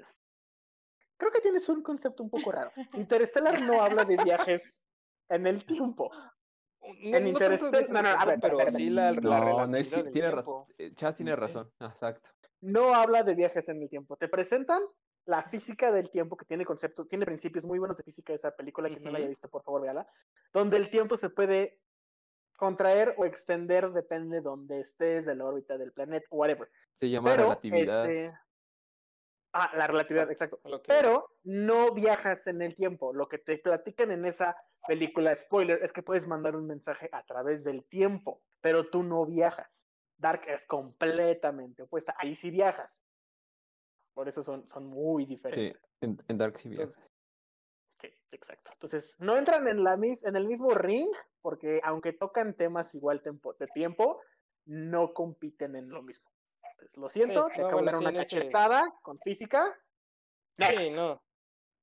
Creo 1.17 1.31
que 1.31 1.41
tienes 1.41 1.67
un 1.69 1.81
concepto 1.81 2.23
un 2.23 2.29
poco 2.29 2.51
raro. 2.51 2.71
Interstellar 2.93 3.61
no 3.61 3.81
habla 3.81 4.03
de 4.05 4.17
viajes 4.17 4.83
en 5.29 5.47
el 5.47 5.65
tiempo. 5.65 6.11
No, 6.81 7.17
En 7.17 7.23
no 7.23 7.29
Interstellar- 7.29 7.89
no, 7.89 8.01
no, 8.01 8.09
a 8.09 8.25
ver, 8.25 8.39
pero 8.39 8.57
espera, 8.59 8.71
sí 8.77 8.87
espera. 8.87 9.11
la, 9.11 9.21
la 9.21 9.39
No, 9.39 9.67
no, 9.67 9.77
es, 9.77 9.91
relatividad 9.91 10.03
del 10.03 10.13
tiene 10.13 10.31
razón. 10.31 10.63
eh, 10.77 10.93
Chas 10.95 11.15
tiene 11.15 11.35
razón. 11.35 11.71
Exacto. 11.79 12.29
No 12.61 12.93
habla 12.95 13.23
de 13.23 13.35
viajes 13.35 13.69
en 13.69 13.81
el 13.81 13.89
tiempo. 13.89 14.15
Te 14.17 14.27
presentan 14.27 14.81
la 15.25 15.43
física 15.43 15.91
del 15.91 16.09
tiempo, 16.09 16.35
que 16.37 16.45
tiene 16.45 16.65
conceptos, 16.65 17.07
tiene 17.07 17.25
principios 17.25 17.63
muy 17.65 17.77
buenos 17.79 17.97
de 17.97 18.03
física 18.03 18.33
de 18.33 18.37
esa 18.37 18.51
película. 18.55 18.89
Quien 18.89 19.03
no 19.03 19.11
la 19.11 19.19
haya 19.19 19.27
visto, 19.27 19.49
por 19.49 19.63
favor, 19.63 19.81
véala. 19.81 20.07
Donde 20.53 20.77
el 20.77 20.89
tiempo 20.89 21.17
se 21.17 21.29
puede 21.29 21.79
contraer 22.57 23.13
o 23.17 23.25
extender, 23.25 23.91
depende 23.91 24.37
de 24.37 24.41
donde 24.41 24.79
estés, 24.79 25.25
de 25.25 25.35
la 25.35 25.45
órbita 25.45 25.77
del 25.77 25.91
planeta, 25.93 26.25
whatever. 26.31 26.69
Se 26.95 27.09
llama 27.09 27.31
Pero, 27.31 27.43
relatividad. 27.43 28.09
este. 28.09 28.37
Ah, 29.51 29.71
la 29.75 29.87
relatividad, 29.87 30.29
exacto. 30.29 30.59
Pero 30.87 31.37
no 31.43 31.91
viajas 31.93 32.45
en 32.47 32.61
el 32.61 32.75
tiempo. 32.75 33.13
Lo 33.13 33.27
que 33.27 33.39
te 33.39 33.57
platican 33.57 34.11
en 34.11 34.25
esa 34.25 34.55
película, 34.87 35.35
spoiler, 35.35 35.81
es 35.83 35.91
que 35.91 36.03
puedes 36.03 36.27
mandar 36.27 36.55
un 36.55 36.67
mensaje 36.67 37.09
a 37.11 37.23
través 37.25 37.63
del 37.63 37.83
tiempo, 37.85 38.43
pero 38.61 38.89
tú 38.89 39.01
no 39.03 39.25
viajas. 39.25 39.87
Dark 40.17 40.43
es 40.47 40.65
completamente 40.65 41.83
opuesta. 41.83 42.13
Ahí 42.17 42.35
sí 42.35 42.51
viajas. 42.51 43.03
Por 44.13 44.27
eso 44.27 44.43
son, 44.43 44.67
son 44.67 44.85
muy 44.85 45.23
Sí, 45.23 45.29
diferentes. 45.29 45.81
en, 46.01 46.21
en 46.27 46.37
Dark 46.37 46.57
sí 46.59 46.69
viajas. 46.69 46.99
Sí, 48.01 48.09
exacto. 48.31 48.71
Entonces, 48.73 49.15
no 49.17 49.37
entran 49.37 49.67
en, 49.67 49.83
la 49.83 49.97
mis 49.97 50.23
en 50.25 50.35
el 50.35 50.45
mismo 50.45 50.71
ring, 50.71 51.07
porque 51.41 51.81
aunque 51.83 52.13
tocan 52.13 52.53
temas 52.53 52.93
igual 52.95 53.21
tempo- 53.21 53.53
de 53.53 53.67
tiempo, 53.67 54.21
no 54.65 55.13
compiten 55.13 55.75
en 55.75 55.89
lo 55.89 56.03
mismo. 56.03 56.28
Lo 56.95 57.09
siento, 57.09 57.47
Sí, 57.47 57.53
te 57.55 57.61
no, 57.61 57.67
acabo 57.67 57.81
de 57.81 57.91
bueno, 57.91 57.91
dar 57.91 57.99
sí, 58.01 58.05
una 58.15 58.21
ese- 58.21 58.37
cachetada 58.37 58.93
con 59.01 59.19
física. 59.19 59.77
Next. 60.57 60.79
Sí, 60.81 60.89
no. 60.91 61.21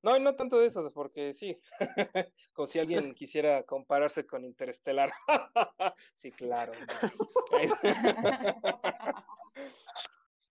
No, 0.03 0.17
y 0.17 0.21
no 0.21 0.37
tanto 0.37 0.59
de 0.61 0.67
esas, 0.67 0.93
porque 0.93 1.35
sí. 1.35 1.59
Como 2.53 2.67
si 2.67 2.79
alguien 2.79 3.15
quisiera 3.17 3.65
compararse 3.65 4.27
con 4.27 4.45
Interestelar. 4.45 5.11
sí, 6.15 6.31
claro. 6.33 6.73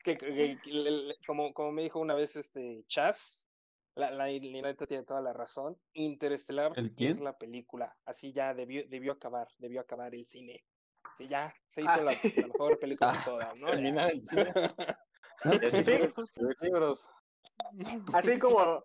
que, 0.03 0.17
que- 0.17 0.59
que 0.61 0.71
le- 0.71 0.91
le- 0.91 1.15
como, 1.25 1.53
como 1.53 1.71
me 1.71 1.83
dijo 1.83 1.99
una 1.99 2.13
vez 2.13 2.35
este 2.35 2.83
Chas, 2.87 3.47
la, 3.95 4.11
la, 4.11 4.27
la 4.27 4.61
neta 4.61 4.85
tiene 4.85 5.03
toda 5.03 5.21
la 5.21 5.33
razón. 5.33 5.79
Interestelar 5.93 6.73
¿El 6.75 6.93
es 6.97 7.19
la 7.19 7.37
película. 7.37 7.97
Así 8.05 8.33
ya 8.33 8.53
debió, 8.53 8.83
debió 8.87 9.13
acabar, 9.13 9.47
debió 9.57 9.81
acabar 9.81 10.13
el 10.13 10.25
cine. 10.25 10.65
Sí, 11.17 11.27
ya 11.27 11.53
se 11.67 11.81
hizo 11.81 11.89
Ah, 11.89 11.97
la, 11.97 12.11
sí. 12.13 12.33
la 12.35 12.47
mejor 12.47 12.77
película 12.79 13.11
de 13.13 13.17
Ah, 13.17 13.21
todas, 13.25 13.55
¿no? 13.57 13.67
Terminar 13.67 14.11
el 14.11 14.27
cine. 14.27 14.53
Libros. 16.61 17.07
Así 18.13 18.37
como, 18.39 18.83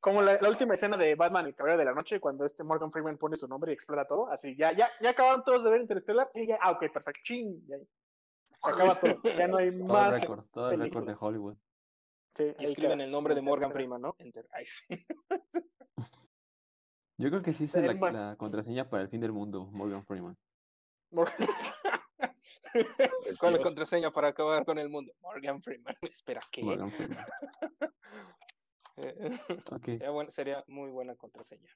como 0.00 0.22
la, 0.22 0.38
la 0.40 0.48
última 0.48 0.74
escena 0.74 0.96
de 0.96 1.14
Batman 1.14 1.46
y 1.46 1.48
el 1.50 1.54
Caballero 1.54 1.78
de 1.80 1.84
la 1.84 1.92
Noche, 1.94 2.20
cuando 2.20 2.44
este 2.46 2.64
Morgan 2.64 2.90
Freeman 2.90 3.18
pone 3.18 3.36
su 3.36 3.46
nombre 3.48 3.72
y 3.72 3.74
explota 3.74 4.06
todo. 4.06 4.28
Así, 4.30 4.56
ya, 4.56 4.72
ya, 4.72 4.88
ya 5.00 5.10
acabaron 5.10 5.44
todos 5.44 5.64
de 5.64 5.70
ver 5.70 5.80
Interstellar. 5.82 6.28
Sí, 6.32 6.46
ya, 6.46 6.58
ah, 6.62 6.70
ok, 6.72 6.80
perfecto. 6.92 7.20
Ching, 7.24 7.66
ya. 7.66 7.76
Se 7.78 8.70
acaba 8.70 8.94
todo. 8.98 9.20
Ya 9.22 9.46
no 9.48 9.58
hay 9.58 9.70
Todo 9.70 9.80
el 9.80 9.84
más. 9.86 10.20
récord, 10.20 10.44
todo 10.50 10.70
el 10.70 10.80
récord 10.80 11.06
de. 11.06 11.16
Hollywood. 11.18 11.56
Sí, 12.34 12.54
Y 12.58 12.64
escriben 12.64 13.00
el 13.00 13.10
nombre 13.10 13.34
de 13.34 13.42
Morgan. 13.42 13.72
Freeman, 13.72 14.00
¿no? 14.02 14.14
Enter. 14.18 14.46
Ay, 14.52 14.64
sí. 14.64 14.84
Yo 17.18 17.30
creo 17.30 17.42
que 17.42 17.52
sí 17.54 17.64
es 17.64 17.74
la 17.74 18.36
contraseña 18.36 18.88
para 18.90 19.02
el 19.02 19.08
fin 19.08 19.20
del 19.20 19.32
mundo, 19.32 19.64
Morgan 19.72 20.04
Freeman. 20.04 20.36
Morgan- 21.16 21.48
¿Cuál 23.40 23.54
es 23.54 23.58
la 23.58 23.62
contraseña 23.62 24.10
para 24.12 24.28
acabar 24.28 24.64
con 24.66 24.78
el 24.78 24.88
mundo? 24.90 25.12
Morgan 25.20 25.62
Freeman. 25.62 25.96
Espera, 26.12 26.40
¿qué? 26.52 26.62
Morgan 26.62 26.90
Freeman. 26.90 27.24
Eh, 28.98 29.38
sería, 29.84 30.08
buen- 30.10 30.30
sería 30.30 30.64
muy 30.68 30.88
buena 30.90 31.14
contraseña. 31.16 31.68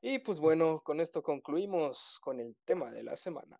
Y 0.00 0.20
pues 0.20 0.38
bueno, 0.38 0.80
con 0.84 1.00
esto 1.00 1.24
concluimos 1.24 2.20
con 2.22 2.38
el 2.38 2.54
tema 2.64 2.92
de 2.92 3.02
la 3.02 3.16
semana. 3.16 3.58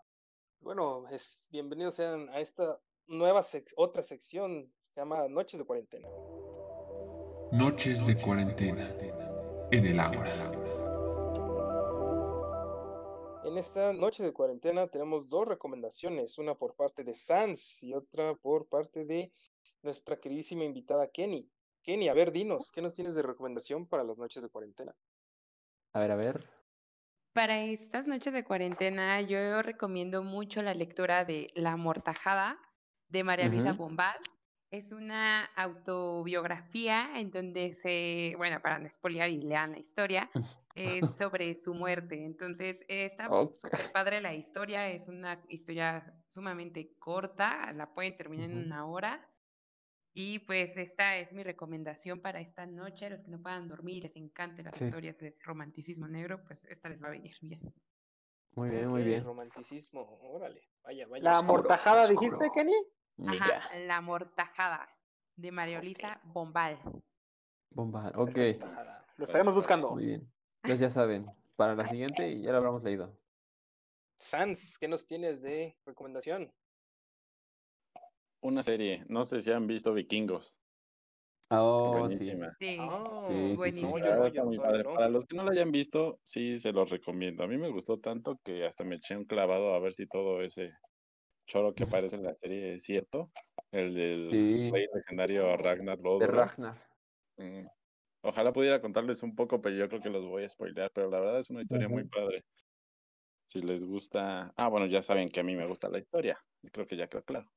Bueno, 0.60 1.08
es, 1.08 1.48
bienvenidos 1.50 1.94
sean 1.96 2.28
a 2.28 2.38
esta 2.38 2.78
nueva 3.08 3.40
sec- 3.42 3.72
otra 3.76 4.04
sección, 4.04 4.72
se 4.92 5.00
llama 5.00 5.26
Noches 5.26 5.58
de 5.58 5.66
Cuarentena. 5.66 6.08
Noches 7.50 8.06
de 8.06 8.16
cuarentena 8.18 8.94
en 9.72 9.84
el 9.84 9.98
agua. 9.98 10.24
En 13.54 13.58
esta 13.58 13.92
noche 13.92 14.24
de 14.24 14.32
cuarentena 14.32 14.88
tenemos 14.88 15.28
dos 15.28 15.46
recomendaciones, 15.46 16.38
una 16.38 16.56
por 16.56 16.74
parte 16.74 17.04
de 17.04 17.14
Sans 17.14 17.84
y 17.84 17.94
otra 17.94 18.34
por 18.34 18.66
parte 18.66 19.04
de 19.04 19.32
nuestra 19.80 20.18
queridísima 20.18 20.64
invitada 20.64 21.06
Kenny. 21.06 21.48
Kenny, 21.80 22.08
a 22.08 22.14
ver, 22.14 22.32
dinos, 22.32 22.72
¿qué 22.72 22.82
nos 22.82 22.96
tienes 22.96 23.14
de 23.14 23.22
recomendación 23.22 23.86
para 23.86 24.02
las 24.02 24.18
noches 24.18 24.42
de 24.42 24.48
cuarentena? 24.48 24.96
A 25.92 26.00
ver, 26.00 26.10
a 26.10 26.16
ver. 26.16 26.44
Para 27.32 27.60
estas 27.60 28.08
noches 28.08 28.32
de 28.32 28.42
cuarentena, 28.42 29.20
yo 29.20 29.62
recomiendo 29.62 30.24
mucho 30.24 30.60
la 30.62 30.74
lectura 30.74 31.24
de 31.24 31.52
La 31.54 31.72
Amortajada 31.72 32.58
de 33.08 33.22
María 33.22 33.48
Luisa 33.48 33.72
Ujú. 33.72 33.78
Bombal. 33.78 34.18
Es 34.74 34.90
una 34.90 35.44
autobiografía 35.54 37.12
en 37.20 37.30
donde 37.30 37.72
se, 37.72 38.34
bueno, 38.36 38.60
para 38.60 38.80
no 38.80 38.90
spoilear 38.90 39.30
y 39.30 39.40
lean 39.40 39.70
la 39.70 39.78
historia, 39.78 40.28
es 40.74 41.04
sobre 41.16 41.54
su 41.54 41.74
muerte. 41.74 42.24
Entonces, 42.24 42.80
está 42.88 43.28
Ok. 43.30 43.54
súper 43.54 43.92
padre 43.92 44.20
la 44.20 44.34
historia, 44.34 44.90
es 44.90 45.06
una 45.06 45.40
historia 45.48 46.12
sumamente 46.28 46.90
corta, 46.98 47.72
la 47.72 47.94
pueden 47.94 48.16
terminar 48.16 48.50
en 48.50 48.56
Ujú. 48.56 48.66
una 48.66 48.84
hora. 48.84 49.30
Y 50.12 50.40
pues 50.40 50.76
esta 50.76 51.18
es 51.18 51.32
mi 51.32 51.44
recomendación 51.44 52.20
para 52.20 52.40
esta 52.40 52.66
noche. 52.66 53.06
A 53.06 53.10
los 53.10 53.22
que 53.22 53.30
no 53.30 53.40
puedan 53.40 53.68
dormir, 53.68 54.02
les 54.02 54.16
encanten 54.16 54.64
las 54.64 54.76
Sí. 54.76 54.86
historias 54.86 55.16
de 55.18 55.36
romanticismo 55.44 56.08
negro, 56.08 56.42
pues 56.44 56.64
esta 56.64 56.88
les 56.88 57.00
va 57.00 57.06
a 57.06 57.10
venir 57.12 57.36
bien. 57.42 57.60
Muy 58.56 58.70
bien, 58.70 58.88
muy 58.88 59.04
bien. 59.04 59.22
Romanticismo, 59.24 60.18
órale, 60.20 60.62
vaya, 60.82 61.06
vaya. 61.06 61.22
La 61.22 61.30
oscuro. 61.30 61.52
amortajada, 61.52 62.02
oscuro. 62.02 62.20
dijiste, 62.20 62.50
Kenny? 62.52 62.74
Ajá, 63.26 63.78
La 63.86 64.00
Mortajada 64.00 64.88
de 65.36 65.52
María 65.52 65.80
Luisa 65.80 66.20
Bombal. 66.24 66.78
Bomba. 67.70 68.12
Ok. 68.14 68.36
Lo 69.16 69.24
estaremos 69.24 69.54
buscando. 69.54 69.90
Muy 69.90 70.06
bien. 70.06 70.32
Entonces 70.62 70.80
ya 70.80 70.90
saben, 70.90 71.26
para 71.56 71.74
la 71.74 71.86
siguiente 71.88 72.28
y 72.28 72.42
ya 72.42 72.52
lo 72.52 72.58
habremos 72.58 72.82
leído. 72.82 73.16
Sans, 74.16 74.78
¿qué 74.78 74.88
nos 74.88 75.06
tienes 75.06 75.42
de 75.42 75.76
recomendación? 75.84 76.52
Una 78.40 78.62
serie, 78.62 79.04
no 79.08 79.24
sé 79.24 79.40
si 79.40 79.50
han 79.50 79.66
visto 79.66 79.92
Vikingos. 79.92 80.60
Oh, 81.50 82.08
sí. 82.08 82.32
Buenísimo. 83.56 83.98
La 83.98 84.30
no. 84.30 84.94
Para 84.94 85.08
los 85.08 85.26
que 85.26 85.36
no 85.36 85.44
lo 85.44 85.50
hayan 85.50 85.70
visto, 85.70 86.18
sí 86.22 86.58
se 86.58 86.72
los 86.72 86.88
recomiendo. 86.88 87.44
A 87.44 87.46
mí 87.46 87.58
me 87.58 87.70
gustó 87.70 87.98
tanto 87.98 88.40
que 88.44 88.66
hasta 88.66 88.84
me 88.84 88.96
eché 88.96 89.16
un 89.16 89.24
clavado 89.24 89.74
a 89.74 89.78
ver 89.78 89.92
si 89.92 90.06
todo 90.06 90.40
ese 90.42 90.72
choro 91.46 91.74
que 91.74 91.84
aparece 91.84 92.16
en 92.16 92.24
la 92.24 92.34
serie 92.34 92.74
es 92.74 92.84
cierto. 92.84 93.30
El 93.70 93.94
del 93.94 94.30
Sí. 94.30 94.70
rey 94.70 94.86
legendario 94.94 95.56
Ragnar 95.56 95.98
De 95.98 96.04
Lothbrok. 96.04 96.30
Ragnar. 96.30 96.86
Mm. 97.36 97.66
Ojalá 98.22 98.52
pudiera 98.52 98.80
contarles 98.80 99.22
un 99.22 99.34
poco, 99.34 99.60
pero 99.60 99.76
yo 99.76 99.88
creo 99.88 100.00
que 100.00 100.10
los 100.10 100.24
voy 100.26 100.44
a 100.44 100.48
spoilear. 100.48 100.90
Pero 100.94 101.10
la 101.10 101.20
verdad 101.20 101.40
es 101.40 101.50
una 101.50 101.62
historia 101.62 101.88
muy 101.88 102.04
padre. 102.04 102.44
Si 103.48 103.60
les 103.60 103.84
gusta. 103.84 104.52
Ah, 104.56 104.68
bueno, 104.68 104.86
ya 104.86 105.02
saben 105.02 105.28
que 105.28 105.40
a 105.40 105.42
mí 105.44 105.54
me 105.54 105.66
gusta 105.66 105.88
la 105.88 105.98
historia. 105.98 106.38
Creo 106.72 106.86
que 106.86 106.96
ya 106.96 107.08
quedó 107.08 107.22
claro. 107.24 107.50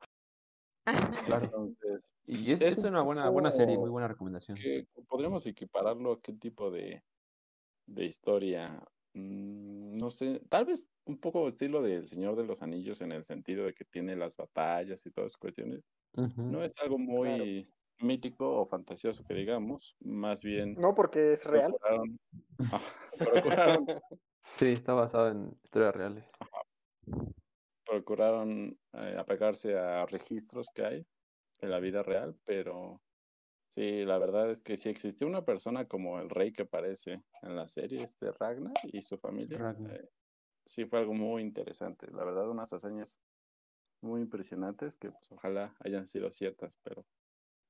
Claro. 1.25 1.45
Entonces, 1.45 2.01
Y 2.25 2.51
es, 2.51 2.61
Es 2.61 2.77
es 2.79 2.83
un 2.83 2.89
una 2.91 3.01
buena, 3.03 3.29
buena 3.29 3.51
serie, 3.51 3.77
muy 3.77 3.89
buena 3.89 4.07
recomendación. 4.09 4.57
que 4.57 4.85
podríamos 5.07 5.45
equipararlo 5.45 6.13
a 6.13 6.21
qué 6.21 6.33
tipo 6.33 6.69
de, 6.71 7.03
de 7.85 8.05
historia. 8.05 8.83
Mm, 9.17 9.97
no 9.97 10.11
sé, 10.11 10.41
tal 10.47 10.65
vez 10.65 10.87
un 11.05 11.17
poco 11.17 11.47
estilo 11.47 11.81
del 11.81 12.07
Señor 12.07 12.35
de 12.35 12.43
los 12.45 12.61
Anillos 12.61 13.01
en 13.01 13.11
el 13.11 13.25
sentido 13.25 13.65
de 13.65 13.73
que 13.73 13.83
tiene 13.83 14.15
las 14.15 14.37
batallas 14.37 15.03
y 15.05 15.11
todas 15.11 15.31
esas 15.31 15.37
cuestiones. 15.37 15.83
No 16.13 16.63
es 16.63 16.71
algo 16.77 16.97
muy 16.99 17.67
mítico 17.99 18.61
o 18.61 18.65
fantasioso 18.67 19.23
que 19.27 19.33
digamos, 19.33 19.95
más 19.99 20.41
bien 20.41 20.75
No, 20.75 20.93
porque 20.93 21.33
es 21.33 21.45
real. 21.45 21.71
procuraron, 21.71 22.19
ah, 22.71 22.81
procuraron, 23.17 23.87
Sí, 24.55 24.67
está 24.67 24.93
basado 24.93 25.29
en 25.29 25.57
historias 25.63 25.95
reales. 25.95 26.23
procuraron 27.85 28.77
eh, 28.93 29.15
apegarse 29.17 29.77
a 29.77 30.05
registros 30.05 30.67
que 30.73 30.85
hay 30.85 31.07
en 31.59 31.71
la 31.71 31.79
vida 31.79 32.03
real, 32.03 32.35
pero 32.45 33.01
sí, 33.77 34.05
la 34.05 34.17
verdad 34.17 34.49
es 34.49 34.61
que 34.61 34.75
si 34.75 34.89
existió 34.89 35.27
una 35.27 35.45
persona 35.45 35.87
como 35.87 36.19
el 36.19 36.31
rey 36.31 36.51
que 36.51 36.63
aparece 36.63 37.21
en 37.43 37.55
la 37.55 37.67
serie, 37.67 38.03
este 38.03 38.31
Ragnar 38.31 38.73
y 38.91 39.03
su 39.03 39.19
familia, 39.19 39.59
Ragnar. 39.59 39.93
eh, 39.93 40.09
sí 40.65 40.85
fue 40.85 40.99
algo 40.99 41.13
muy 41.13 41.43
interesante. 41.43 42.07
La 42.11 42.25
verdad, 42.25 42.49
unas 42.49 42.73
hazañas 42.73 43.21
muy 44.01 44.21
impresionantes 44.21 44.95
que 44.97 45.11
pues, 45.11 45.31
ojalá 45.31 45.75
hayan 45.81 46.07
sido 46.07 46.31
ciertas, 46.31 46.79
pero 46.83 47.05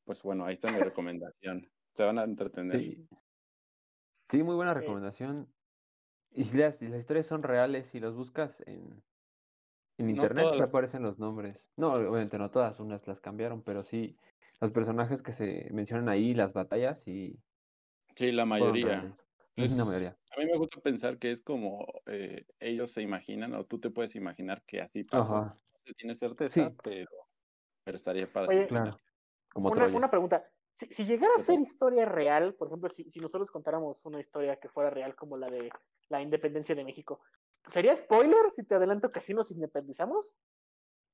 pues 0.06 0.24
bueno, 0.24 0.46
ahí 0.46 0.54
está 0.54 0.72
mi 0.72 0.80
recomendación. 0.80 1.70
Se 1.94 2.04
van 2.04 2.20
a 2.20 2.24
entretener. 2.24 2.70
Sí. 2.70 3.08
Sí, 4.30 4.44
muy 4.44 4.56
buena 4.56 4.74
recomendación. 4.74 5.54
Y 6.32 6.46
si 6.46 6.58
las, 6.58 6.78
si 6.78 6.88
las 6.88 7.02
historias 7.02 7.26
son 7.26 7.44
reales, 7.44 7.88
si 7.88 8.00
los 8.00 8.16
buscas 8.16 8.64
en, 8.66 9.04
internet, 9.98 10.48
las- 10.52 10.62
aparecen 10.62 11.02
los 11.02 11.20
nombres. 11.20 11.70
No, 11.76 11.94
obviamente 11.94 12.38
no 12.38 12.50
todas, 12.50 12.80
unas 12.80 13.08
las 13.08 13.20
cambiaron, 13.20 13.62
pero 13.62 13.84
sí, 13.84 14.16
los 14.60 14.72
personajes 14.72 15.22
que 15.22 15.32
se 15.32 15.68
mencionan 15.72 16.10
ahí, 16.10 16.34
las 16.34 16.54
batallas, 16.54 17.08
y 17.08 17.40
Sí, 18.16 18.32
la 18.32 18.46
mayoría. 18.46 19.12
Es- 19.56 19.76
La 19.76 19.86
mayoría. 19.86 20.16
A 20.36 20.40
mí 20.40 20.46
me 20.46 20.58
gusta 20.58 20.80
pensar 20.82 21.18
que 21.18 21.32
es 21.32 21.42
como 21.42 21.84
eh, 22.06 22.46
ellos 22.60 22.92
se 22.92 23.02
imaginan 23.02 23.56
o 23.56 23.66
tú 23.66 23.80
te 23.80 23.90
puedes 23.90 24.16
imaginar 24.16 24.62
que 24.68 24.82
así 24.82 25.04
pasó. 25.04 25.36
Ajá, 25.36 25.56
No 25.56 25.80
se 25.84 25.94
tiene 25.96 26.16
certeza, 26.16 26.70
Sí. 26.70 26.78
pero, 26.84 27.10
pero 27.84 27.98
estaría 27.98 28.28
para 28.28 28.48
Oye, 28.50 28.68
claro. 28.68 29.00
Como 29.52 29.70
Una, 29.72 29.88
una 29.88 30.12
pregunta. 30.12 30.48
Si, 30.74 30.86
si 30.94 31.06
llegara 31.06 31.34
a 31.34 31.38
¿Qué 31.38 31.44
ser 31.44 31.60
historia 31.60 32.06
real, 32.06 32.54
por 32.54 32.68
ejemplo, 32.68 32.88
si, 32.90 33.10
si 33.10 33.20
nosotros 33.20 33.50
contáramos 33.50 34.06
una 34.06 34.20
historia 34.20 34.58
que 34.58 34.70
fuera 34.70 34.92
real 34.92 35.16
como 35.16 35.38
la 35.38 35.50
de 35.50 35.72
la 36.10 36.22
independencia 36.22 36.76
de 36.76 36.84
México, 36.86 37.20
¿sería 37.66 37.96
spoiler 37.96 38.52
si 38.52 38.64
te 38.64 38.76
adelanto 38.76 39.12
que 39.12 39.18
así 39.18 39.34
nos 39.34 39.50
independizamos? 39.50 40.36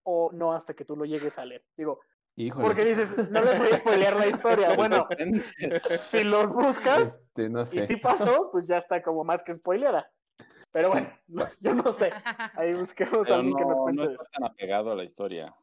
¿O 0.04 0.32
no 0.34 0.52
hasta 0.54 0.74
que 0.74 0.84
tú 0.84 0.98
lo 0.98 1.06
llegues 1.06 1.38
a 1.38 1.46
leer? 1.46 1.66
Digo, 1.78 2.02
Híjole. 2.36 2.66
porque 2.66 2.86
dices, 2.86 3.16
no 3.30 3.44
les 3.44 3.60
voy 3.60 3.68
a 3.70 3.78
spoilear 3.78 4.16
la 4.16 4.28
historia. 4.28 4.70
Bueno, 4.78 5.08
si 6.10 6.24
los 6.24 6.52
buscas 6.52 7.02
Este, 7.02 7.50
no 7.50 7.62
y 7.64 7.82
si 7.88 7.96
pasó, 7.98 8.50
pues 8.52 8.68
ya 8.68 8.78
está 8.78 9.02
como 9.04 9.24
más 9.24 9.44
que 9.44 9.54
spoileada. 9.54 10.12
Pero 10.72 10.90
bueno, 10.90 11.10
no- 11.28 11.48
yo 11.60 11.76
no 11.76 11.94
sé. 11.94 12.12
Ahí 12.56 12.74
busquemos 12.74 13.30
a 13.30 13.36
alguien 13.36 13.56
que 13.56 13.66
nos 13.66 13.78
no, 13.78 13.84
cuente 13.84 14.04
no 14.06 14.12
está 14.12 14.26
tan 14.32 14.44
apegado 14.46 14.92
a 14.92 14.96
la 14.96 15.04
historia. 15.04 15.56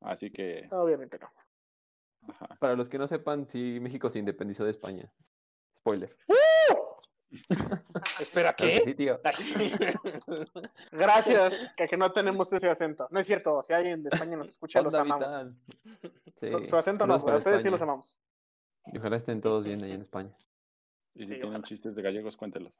Así 0.00 0.30
que, 0.30 0.68
Obviamente 0.70 1.18
no. 1.18 1.28
ajá. 2.28 2.56
Para 2.60 2.76
los 2.76 2.88
que 2.88 2.98
no 2.98 3.06
sepan, 3.08 3.46
sí, 3.46 3.78
México 3.80 4.08
se 4.08 4.18
independizó 4.20 4.64
de 4.64 4.70
España. 4.70 5.12
Spoiler. 5.78 6.16
Espera, 8.20 8.52
¿qué? 8.54 8.80
sí, 8.80 8.94
tío. 8.94 9.20
Gracias, 10.92 11.72
que, 11.76 11.88
que 11.88 11.96
no 11.96 12.12
tenemos 12.12 12.52
ese 12.52 12.68
acento. 12.68 13.08
No 13.10 13.20
es 13.20 13.26
cierto, 13.26 13.62
si 13.62 13.72
alguien 13.72 14.02
de 14.02 14.10
España 14.10 14.36
nos 14.36 14.50
escucha, 14.50 14.82
los 14.82 14.94
amamos. 14.94 15.32
Su, 16.40 16.76
acento 16.76 17.06
no, 17.06 17.22
pero 17.24 17.34
a 17.34 17.38
ustedes 17.38 17.62
sí 17.62 17.70
los 17.70 17.80
amamos. 17.82 18.20
Y 18.86 18.98
ojalá 18.98 19.16
estén 19.16 19.40
todos 19.40 19.64
bien 19.64 19.82
allá 19.82 19.94
en 19.94 20.02
España. 20.02 20.36
Y 21.14 21.20
si 21.20 21.26
Sí, 21.26 21.32
tienen 21.34 21.50
ojalá. 21.50 21.64
chistes 21.64 21.94
de 21.94 22.02
gallegos, 22.02 22.36
cuéntelos. 22.36 22.78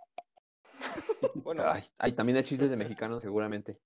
Bueno, 1.34 1.62
Ay, 1.66 1.82
ay, 1.98 2.12
también 2.12 2.36
hay 2.36 2.44
chistes 2.44 2.68
de 2.68 2.76
mexicanos, 2.76 3.22
seguramente. 3.22 3.78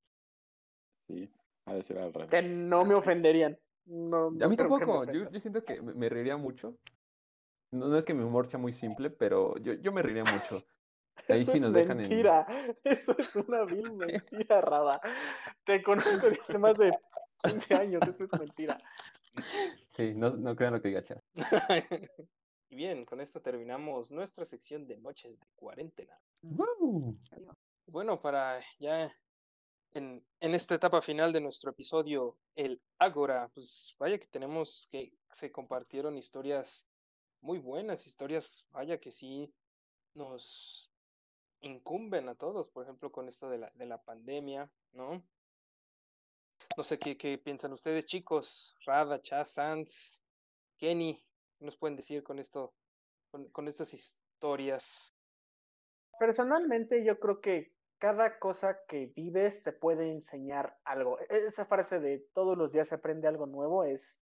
Sí, 1.06 1.30
ha 1.66 1.74
de 1.74 1.82
ser 1.82 1.98
al 1.98 2.12
revés. 2.12 2.30
Que 2.30 2.42
no 2.42 2.84
me 2.84 2.94
ofenderían. 2.94 3.58
No, 3.84 4.26
A 4.28 4.48
mí 4.48 4.56
tampoco, 4.56 5.04
yo, 5.04 5.28
siento 5.38 5.62
que 5.62 5.80
me, 5.80 5.94
me 5.94 6.08
reiría 6.08 6.36
mucho. 6.36 6.76
No, 7.70 7.88
no 7.88 7.98
es 7.98 8.04
que 8.04 8.14
mi 8.14 8.22
humor 8.22 8.48
sea 8.48 8.58
muy 8.58 8.72
simple, 8.72 9.10
pero 9.10 9.56
yo, 9.58 9.74
yo 9.74 9.92
me 9.92 10.02
reiría 10.02 10.24
mucho. 10.24 10.64
Ahí 11.28 11.42
Eso 11.42 11.52
sí 11.52 11.58
es 11.58 11.62
nos 11.62 11.72
dejan 11.72 12.00
en... 12.00 12.08
mentira. 12.08 12.46
Eso 12.84 13.16
es 13.18 13.34
una 13.36 13.64
vil 13.64 13.92
mentira, 13.92 14.60
Rada. 14.60 15.00
Te 15.64 15.82
conozco 15.82 16.10
desde 16.28 16.40
hace 16.40 16.58
más 16.58 16.78
de 16.78 16.96
15 17.42 17.74
años. 17.74 18.02
Eso 18.08 18.24
es 18.24 18.40
mentira. 18.40 18.78
Sí, 19.96 20.14
no, 20.14 20.30
no 20.30 20.54
crean 20.54 20.74
lo 20.74 20.80
que 20.80 20.88
diga 20.88 21.04
Chas. 21.04 21.22
y 22.70 22.76
bien, 22.76 23.04
con 23.04 23.20
esto 23.20 23.40
terminamos 23.40 24.10
nuestra 24.10 24.44
sección 24.44 24.86
de 24.86 24.98
noches 24.98 25.40
de 25.40 25.46
cuarentena. 25.56 26.18
¡Woo! 26.42 27.18
Bueno, 27.86 28.20
para 28.20 28.60
ya 28.78 29.12
en, 29.92 30.24
en 30.40 30.54
esta 30.54 30.74
etapa 30.74 31.00
final 31.02 31.32
de 31.32 31.40
nuestro 31.40 31.70
episodio, 31.70 32.38
el 32.54 32.80
Ágora, 32.98 33.50
pues 33.54 33.96
vaya 33.98 34.18
que 34.18 34.26
tenemos 34.26 34.88
que 34.90 35.12
se 35.30 35.50
compartieron 35.50 36.16
historias 36.16 36.86
muy 37.47 37.61
buenas, 37.61 38.09
historias, 38.09 38.66
vaya 38.72 38.99
que 38.99 39.12
sí 39.12 39.55
nos 40.14 40.92
incumben 41.61 42.28
a 42.28 42.34
todos, 42.34 42.68
por 42.70 42.82
ejemplo, 42.82 43.12
con 43.12 43.28
esto 43.28 43.49
de 43.49 43.59
la, 43.59 43.70
de 43.76 43.86
la 43.86 44.03
pandemia, 44.03 44.68
¿no? 44.90 45.22
No 46.76 46.82
sé 46.82 46.99
qué, 46.99 47.16
qué 47.16 47.38
piensan 47.38 47.72
ustedes, 47.72 48.05
chicos, 48.05 48.76
Rada, 48.84 49.20
Chaz, 49.22 49.53
Sans, 49.53 50.24
Kenny, 50.76 51.24
¿qué 51.57 51.64
nos 51.64 51.76
pueden 51.76 51.94
decir 51.94 52.24
con 52.24 52.40
esto, 52.40 52.74
con, 53.30 53.49
con 53.53 53.68
estas 53.68 53.94
historias? 53.94 55.16
Personalmente, 56.18 57.05
yo 57.05 57.20
creo 57.20 57.40
que 57.40 57.76
cada 57.99 58.40
cosa 58.40 58.80
que 58.88 59.07
vives 59.14 59.62
te 59.62 59.72
puede 59.72 60.11
enseñar 60.11 60.80
algo. 60.84 61.20
E- 61.20 61.26
Esa 61.47 61.64
frase 61.64 62.01
de 62.01 62.26
todos 62.34 62.59
los 62.59 62.72
días 62.72 62.88
se 62.88 62.97
aprende 62.97 63.28
algo 63.28 63.47
nuevo 63.47 63.84
es, 63.84 64.20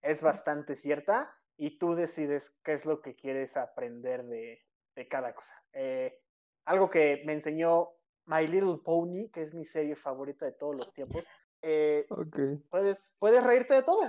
es 0.00 0.22
bastante 0.22 0.74
cierta 0.74 1.41
y 1.64 1.78
tú 1.78 1.94
decides 1.94 2.58
qué 2.64 2.72
es 2.72 2.86
lo 2.86 3.00
que 3.00 3.14
quieres 3.14 3.56
aprender 3.56 4.24
de, 4.24 4.60
de 4.96 5.06
cada 5.08 5.32
cosa. 5.32 5.54
Eh, 5.72 6.20
algo 6.64 6.90
que 6.90 7.22
me 7.24 7.34
enseñó 7.34 7.90
My 8.26 8.48
Little 8.48 8.78
Pony, 8.84 9.30
que 9.32 9.42
es 9.42 9.54
mi 9.54 9.64
serie 9.64 9.94
favorita 9.94 10.44
de 10.44 10.52
todos 10.52 10.74
los 10.74 10.92
tiempos. 10.92 11.24
eh, 11.62 12.04
Ok. 12.10 12.36
puedes, 12.68 13.14
puedes 13.20 13.44
reírte 13.44 13.74
de 13.74 13.84
todo. 13.84 14.00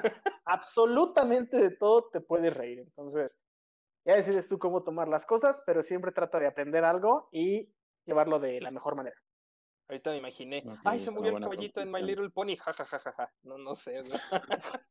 Absolutamente 0.45 1.57
de 1.57 1.69
todo 1.77 2.09
te 2.09 2.21
puedes 2.21 2.51
reír. 2.55 2.79
Entonces, 2.79 3.39
ya 4.03 4.15
decides 4.15 4.47
tú 4.49 4.57
cómo 4.57 4.83
tomar 4.83 5.07
las 5.07 5.23
cosas, 5.23 5.61
pero 5.63 5.83
siempre 5.83 6.11
trata 6.11 6.39
de 6.39 6.47
aprender 6.47 6.83
algo 6.83 7.29
y 7.31 7.71
llevarlo 8.05 8.39
de 8.39 8.61
la 8.61 8.71
mejor 8.71 8.95
manera. 8.95 9.15
Ahorita 9.87 10.09
me 10.09 10.17
imaginé, 10.17 10.63
ay, 10.85 10.99
se 10.99 11.11
murió 11.11 11.37
el 11.37 11.43
caballito 11.43 11.81
en 11.81 11.91
My. 11.91 12.01
Little 12.01 12.31
Pony, 12.31 12.55
jajajaja. 12.57 13.31
No, 13.43 13.59
no 13.59 13.75
sé. 13.75 14.01
güey. 14.01 14.19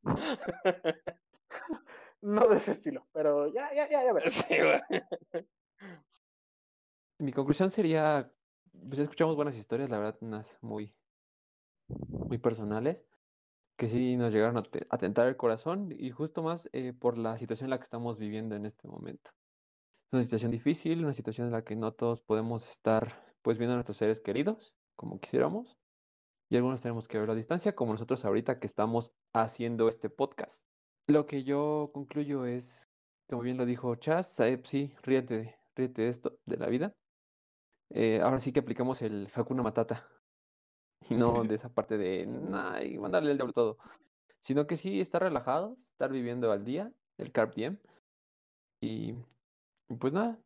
No 2.22 2.48
de 2.48 2.56
ese 2.56 2.72
estilo, 2.72 3.08
pero 3.12 3.48
ya, 3.48 3.72
ya, 3.74 3.88
ya, 3.90 4.04
ya 4.04 4.12
verás. 4.14 4.32
Sí. 4.32 4.54
Mi 7.18 7.32
conclusión 7.32 7.70
sería, 7.70 8.32
pues 8.72 8.98
escuchamos 8.98 9.36
buenas 9.36 9.56
historias, 9.56 9.90
la 9.90 9.98
verdad, 9.98 10.18
unas 10.20 10.58
muy, 10.62 10.96
muy 11.88 12.38
personales, 12.38 13.06
que 13.76 13.88
sí 13.88 14.16
nos 14.16 14.32
llegaron 14.32 14.56
a, 14.56 14.62
te- 14.62 14.86
a 14.90 14.98
tentar 14.98 15.26
el 15.28 15.36
corazón 15.36 15.90
y 15.96 16.10
justo 16.10 16.42
más 16.42 16.68
eh, 16.72 16.92
por 16.92 17.18
la 17.18 17.38
situación 17.38 17.66
en 17.66 17.70
la 17.70 17.78
que 17.78 17.84
estamos 17.84 18.18
viviendo 18.18 18.56
en 18.56 18.66
este 18.66 18.88
momento. 18.88 19.30
Es 20.08 20.12
una 20.14 20.24
situación 20.24 20.50
difícil, 20.52 21.04
una 21.04 21.14
situación 21.14 21.48
en 21.48 21.52
la 21.52 21.64
que 21.64 21.76
no 21.76 21.92
todos 21.94 22.20
podemos 22.20 22.70
estar 22.70 23.34
pues 23.42 23.58
viendo 23.58 23.72
a 23.74 23.76
nuestros 23.76 23.96
seres 23.96 24.20
queridos 24.20 24.76
como 24.96 25.20
quisiéramos 25.20 25.78
y 26.50 26.56
algunos 26.56 26.82
tenemos 26.82 27.08
que 27.08 27.18
verlo 27.18 27.32
a 27.32 27.36
distancia, 27.36 27.74
como 27.74 27.92
nosotros 27.92 28.24
ahorita 28.24 28.60
que 28.60 28.66
estamos 28.66 29.16
haciendo 29.32 29.88
este 29.88 30.10
podcast. 30.10 30.64
Lo 31.06 31.26
que 31.26 31.44
yo 31.44 31.90
concluyo 31.92 32.46
es, 32.46 32.88
como 33.28 33.42
bien 33.42 33.56
lo 33.56 33.66
dijo 33.66 33.94
Chas, 33.96 34.34
Saeb, 34.34 34.64
sí, 34.66 34.94
ríete, 35.02 35.56
ríete 35.74 36.02
de 36.02 36.08
esto, 36.08 36.38
de 36.46 36.56
la 36.56 36.66
vida. 36.68 36.94
Eh, 37.90 38.20
ahora 38.20 38.40
sí 38.40 38.52
que 38.52 38.60
aplicamos 38.60 39.02
el 39.02 39.28
Hakuna 39.34 39.62
Matata. 39.62 40.08
Y 41.10 41.14
no 41.14 41.42
de 41.42 41.54
esa 41.56 41.68
parte 41.74 41.98
de 41.98 42.28
"Ay, 42.52 42.96
mandarle 42.96 43.32
el 43.32 43.36
diablo 43.36 43.52
todo. 43.52 43.78
Sino 44.40 44.66
que 44.68 44.76
sí 44.76 45.00
estar 45.00 45.20
relajados, 45.22 45.78
estar 45.90 46.12
viviendo 46.12 46.52
al 46.52 46.64
día, 46.64 46.92
el 47.18 47.32
Carp 47.32 47.54
Diem. 47.54 47.78
Y 48.80 49.16
y 49.92 49.96
pues 49.96 50.14
nada, 50.14 50.38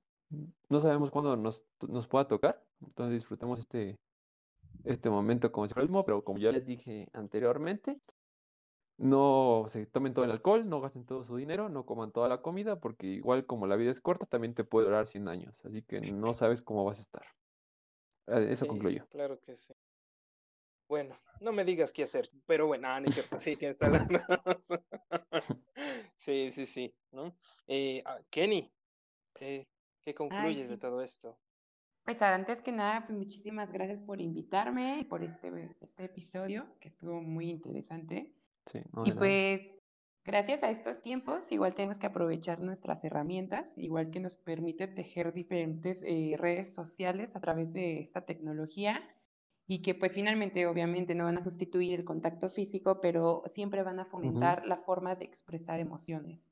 no 0.68 0.80
sabemos 0.80 1.10
cuándo 1.12 1.36
nos, 1.36 1.64
nos 1.88 2.08
pueda 2.08 2.26
tocar. 2.26 2.66
Entonces 2.80 3.14
disfrutemos 3.14 3.60
este, 3.60 3.96
este 4.84 5.08
momento 5.08 5.52
como 5.52 5.68
si 5.68 5.74
fuera 5.74 5.84
el 5.84 5.88
mismo, 5.90 6.04
pero 6.04 6.24
como 6.24 6.38
ya 6.38 6.50
les 6.50 6.66
dije 6.66 7.08
anteriormente, 7.12 8.00
no 8.98 9.66
se 9.68 9.86
tomen 9.86 10.14
todo 10.14 10.24
el 10.24 10.30
alcohol, 10.30 10.68
no 10.68 10.80
gasten 10.80 11.04
todo 11.04 11.24
su 11.24 11.36
dinero, 11.36 11.68
no 11.68 11.84
coman 11.84 12.12
toda 12.12 12.28
la 12.28 12.42
comida, 12.42 12.80
porque 12.80 13.06
igual 13.06 13.46
como 13.46 13.66
la 13.66 13.76
vida 13.76 13.90
es 13.90 14.00
corta, 14.00 14.26
también 14.26 14.54
te 14.54 14.64
puede 14.64 14.86
durar 14.86 15.06
100 15.06 15.28
años. 15.28 15.64
Así 15.64 15.82
que 15.82 16.00
no 16.00 16.34
sabes 16.34 16.62
cómo 16.62 16.84
vas 16.84 16.98
a 16.98 17.02
estar. 17.02 17.26
Eh, 18.28 18.48
Eso 18.50 18.64
Sí, 18.64 18.70
concluyo. 18.70 19.06
Claro 19.10 19.38
que 19.40 19.56
sí. 19.56 19.74
Bueno, 20.88 21.18
no 21.40 21.52
me 21.52 21.64
digas 21.64 21.92
qué 21.92 22.04
hacer, 22.04 22.30
pero 22.46 22.68
bueno, 22.68 22.86
ah, 22.88 23.00
no 23.00 23.06
es 23.06 23.14
cierto, 23.14 23.40
sí, 23.40 23.56
tienes 23.56 23.76
toda 23.76 23.90
la 23.90 23.98
razón. 24.44 24.84
Sí, 26.16 26.50
sí, 26.50 26.66
sí, 26.66 26.94
¿no? 27.12 27.36
Eh, 27.66 28.02
ah, 28.06 28.18
Kenny, 28.30 28.72
¿qué, 29.34 29.68
qué 30.00 30.14
concluyes 30.14 30.68
de 30.68 30.78
todo 30.78 31.02
esto? 31.02 31.36
Pues 32.04 32.22
antes 32.22 32.62
que 32.62 32.72
nada, 32.72 33.04
pues 33.06 33.18
muchísimas 33.18 33.72
gracias 33.72 34.00
por 34.00 34.20
invitarme 34.20 35.00
y 35.00 35.04
por 35.04 35.22
este, 35.22 35.76
este 35.80 36.04
episodio 36.04 36.66
que 36.80 36.88
estuvo 36.88 37.20
muy 37.20 37.50
interesante. 37.50 38.35
Sí, 38.66 38.80
Y 39.04 39.12
pues 39.12 39.72
gracias 40.24 40.62
a 40.62 40.70
estos 40.70 41.00
tiempos, 41.02 41.50
igual 41.52 41.74
tenemos 41.74 41.98
que 41.98 42.06
aprovechar 42.06 42.60
nuestras 42.60 43.04
herramientas, 43.04 43.76
igual 43.78 44.10
que 44.10 44.20
nos 44.20 44.36
permite 44.36 44.88
tejer 44.88 45.32
diferentes 45.32 46.02
eh, 46.04 46.34
redes 46.36 46.74
sociales 46.74 47.36
a 47.36 47.40
través 47.40 47.72
de 47.72 48.00
esta 48.00 48.26
tecnología 48.26 49.02
y 49.68 49.82
que 49.82 49.94
pues 49.94 50.12
finalmente 50.12 50.66
obviamente 50.66 51.14
no 51.14 51.24
van 51.24 51.38
a 51.38 51.40
sustituir 51.40 52.00
el 52.00 52.04
contacto 52.04 52.50
físico, 52.50 53.00
pero 53.00 53.42
siempre 53.46 53.82
van 53.82 54.00
a 54.00 54.04
fomentar 54.06 54.66
la 54.66 54.78
forma 54.78 55.14
de 55.16 55.24
expresar 55.24 55.80
emociones. 55.80 56.46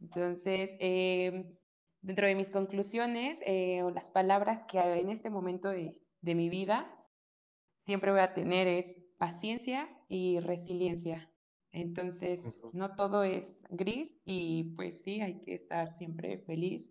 Entonces, 0.00 0.76
eh, 0.80 1.58
dentro 2.02 2.26
de 2.26 2.34
mis 2.34 2.50
conclusiones 2.50 3.40
eh, 3.46 3.82
o 3.82 3.90
las 3.90 4.10
palabras 4.10 4.64
que 4.64 4.78
en 4.78 5.10
este 5.10 5.30
momento 5.30 5.68
de, 5.70 5.98
de 6.20 6.34
mi 6.34 6.48
vida 6.48 6.92
siempre 7.80 8.10
voy 8.10 8.20
a 8.20 8.34
tener 8.34 8.66
es 8.66 8.96
paciencia 9.18 9.88
y 10.08 10.40
resiliencia. 10.40 11.30
Entonces, 11.76 12.62
no 12.72 12.96
todo 12.96 13.22
es 13.22 13.60
gris 13.68 14.18
y 14.24 14.74
pues 14.76 15.02
sí, 15.02 15.20
hay 15.20 15.40
que 15.42 15.54
estar 15.54 15.90
siempre 15.92 16.38
feliz, 16.38 16.90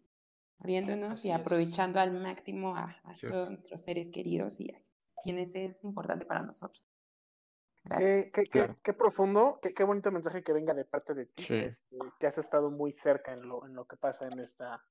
riéndonos 0.59 1.13
Así 1.13 1.27
y 1.29 1.31
es. 1.31 1.37
aprovechando 1.39 1.99
al 1.99 2.11
máximo 2.13 2.75
a, 2.75 2.83
a 3.03 3.13
todos 3.27 3.49
nuestros 3.49 3.81
seres 3.81 4.11
queridos 4.11 4.59
y 4.59 4.71
a 4.71 4.81
quienes 5.23 5.55
es 5.55 5.83
importante 5.83 6.25
para 6.25 6.43
nosotros. 6.43 6.87
Qué, 7.83 7.89
Gracias. 7.89 8.23
qué, 8.25 8.43
qué- 8.43 8.49
Claro. 8.51 8.77
qué 8.83 8.93
profundo, 8.93 9.59
qué, 9.61 9.73
qué 9.73 9.83
bonito 9.83 10.11
mensaje 10.11 10.43
que 10.43 10.53
venga 10.53 10.73
de 10.75 10.85
parte 10.85 11.13
de 11.15 11.25
ti, 11.25 11.43
Sí. 11.45 11.55
este, 11.55 11.97
que 12.19 12.27
has 12.27 12.37
estado 12.37 12.69
muy 12.69 12.91
cerca 12.91 13.33
en 13.33 13.47
lo, 13.47 13.65
en 13.65 13.73
lo 13.73 13.85
que 13.85 13.97
pasa 13.97 14.27
en 14.27 14.39
esta, 14.39 14.83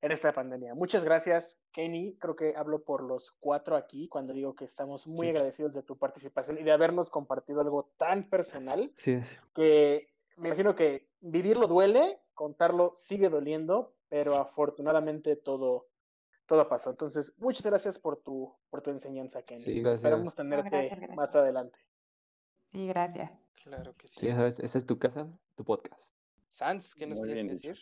en 0.00 0.12
esta 0.12 0.32
pandemia. 0.32 0.74
Muchas 0.74 1.02
gracias, 1.04 1.58
Kenny. 1.72 2.16
Creo 2.18 2.36
que 2.36 2.54
hablo 2.56 2.82
por 2.84 3.02
los 3.02 3.32
cuatro 3.40 3.74
aquí 3.76 4.08
cuando 4.08 4.32
digo 4.34 4.54
que 4.54 4.64
estamos 4.64 5.06
muy 5.06 5.26
Sí. 5.28 5.30
agradecidos 5.30 5.72
de 5.74 5.82
tu 5.82 5.96
participación 5.96 6.58
y 6.58 6.62
de 6.62 6.72
habernos 6.72 7.08
compartido 7.10 7.60
algo 7.60 7.90
tan 7.96 8.28
personal 8.28 8.92
Sí, 8.96 9.12
es. 9.12 9.40
que 9.54 10.08
me 10.36 10.48
imagino 10.48 10.74
que 10.74 11.08
vivirlo 11.20 11.66
duele, 11.68 12.20
contarlo 12.34 12.92
sigue 12.96 13.28
doliendo, 13.30 13.94
pero 14.08 14.34
afortunadamente 14.36 15.36
todo, 15.36 15.86
todo 16.46 16.68
pasó. 16.68 16.90
Entonces, 16.90 17.32
muchas 17.38 17.64
gracias 17.64 17.98
por 17.98 18.18
tu, 18.18 18.54
por 18.68 18.82
tu 18.82 18.90
enseñanza, 18.90 19.42
Kenny. 19.42 19.60
Sí, 19.62 19.80
gracias. 19.80 20.00
Esperamos 20.00 20.34
tenerte 20.34 20.68
gracias, 20.68 20.98
gracias. 20.98 21.16
más 21.16 21.34
adelante. 21.34 21.78
Sí, 22.72 22.86
gracias. 22.88 23.48
Claro 23.62 23.94
que 23.96 24.06
Sí, 24.08 24.20
sí. 24.20 24.26
ya 24.26 24.36
sabes, 24.36 24.60
esa 24.60 24.76
es 24.76 24.84
tu 24.84 24.98
casa, 24.98 25.26
tu 25.54 25.64
podcast. 25.64 26.14
Sans, 26.50 26.94
¿qué 26.94 27.06
nos 27.06 27.22
tienes 27.22 27.42
que 27.44 27.48
decir? 27.50 27.78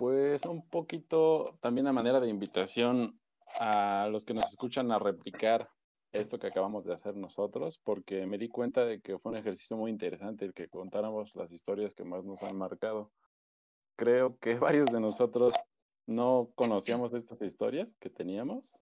Pues 0.00 0.46
un 0.46 0.66
poquito 0.66 1.58
también 1.60 1.86
a 1.86 1.92
manera 1.92 2.20
de 2.20 2.28
invitación 2.30 3.20
a 3.58 4.08
los 4.10 4.24
que 4.24 4.32
nos 4.32 4.46
escuchan 4.46 4.90
a 4.92 4.98
replicar 4.98 5.68
esto 6.10 6.38
que 6.38 6.46
acabamos 6.46 6.86
de 6.86 6.94
hacer 6.94 7.14
nosotros, 7.16 7.78
porque 7.84 8.24
me 8.24 8.38
di 8.38 8.48
cuenta 8.48 8.86
de 8.86 9.02
que 9.02 9.18
fue 9.18 9.32
un 9.32 9.36
ejercicio 9.36 9.76
muy 9.76 9.90
interesante 9.90 10.46
el 10.46 10.54
que 10.54 10.70
contáramos 10.70 11.36
las 11.36 11.52
historias 11.52 11.94
que 11.94 12.04
más 12.04 12.24
nos 12.24 12.42
han 12.42 12.56
marcado. 12.56 13.12
Creo 13.94 14.38
que 14.38 14.54
varios 14.58 14.90
de 14.90 15.00
nosotros 15.00 15.52
no 16.06 16.50
conocíamos 16.54 17.12
estas 17.12 17.42
historias 17.42 17.94
que 18.00 18.08
teníamos. 18.08 18.80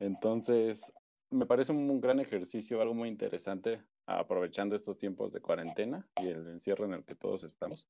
Entonces, 0.00 0.92
me 1.30 1.46
parece 1.46 1.72
un 1.72 1.98
gran 1.98 2.20
ejercicio, 2.20 2.82
algo 2.82 2.92
muy 2.92 3.08
interesante, 3.08 3.82
aprovechando 4.04 4.76
estos 4.76 4.98
tiempos 4.98 5.32
de 5.32 5.40
cuarentena 5.40 6.06
y 6.20 6.26
el 6.26 6.46
encierro 6.46 6.84
en 6.84 6.92
el 6.92 7.06
que 7.06 7.14
todos 7.14 7.42
estamos. 7.42 7.88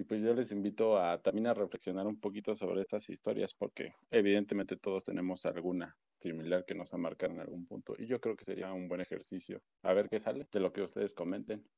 Y 0.00 0.04
pues 0.04 0.22
yo 0.22 0.32
les 0.32 0.50
invito 0.50 0.96
a 0.98 1.20
también 1.20 1.46
a 1.48 1.52
reflexionar 1.52 2.06
un 2.06 2.18
poquito 2.18 2.56
sobre 2.56 2.80
estas 2.80 3.06
historias, 3.10 3.52
porque 3.52 3.92
evidentemente 4.10 4.78
todos 4.78 5.04
tenemos 5.04 5.44
alguna 5.44 5.94
similar 6.18 6.64
que 6.64 6.74
nos 6.74 6.94
ha 6.94 6.96
marcado 6.96 7.34
en 7.34 7.40
algún 7.40 7.66
punto. 7.66 7.94
Y 7.98 8.06
yo 8.06 8.18
creo 8.18 8.34
que 8.34 8.46
sería 8.46 8.72
un 8.72 8.88
buen 8.88 9.02
ejercicio. 9.02 9.60
A 9.82 9.92
ver 9.92 10.08
qué 10.08 10.18
sale 10.18 10.48
de 10.50 10.60
lo 10.60 10.72
que 10.72 10.80
ustedes 10.80 11.12
comenten. 11.12 11.68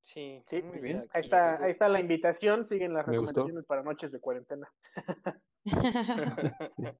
Sí, 0.00 0.44
Sí, 0.46 0.62
muy 0.62 0.78
bien. 0.78 1.08
Ahí 1.12 1.22
está, 1.22 1.60
ahí 1.60 1.72
está 1.72 1.88
la 1.88 1.98
invitación, 1.98 2.64
siguen 2.64 2.94
las 2.94 3.04
recomendaciones 3.04 3.66
para 3.66 3.82
noches 3.82 4.12
de 4.12 4.20
cuarentena. 4.20 4.72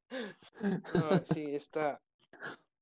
No, 0.94 1.24
sí, 1.26 1.54
está. 1.54 2.02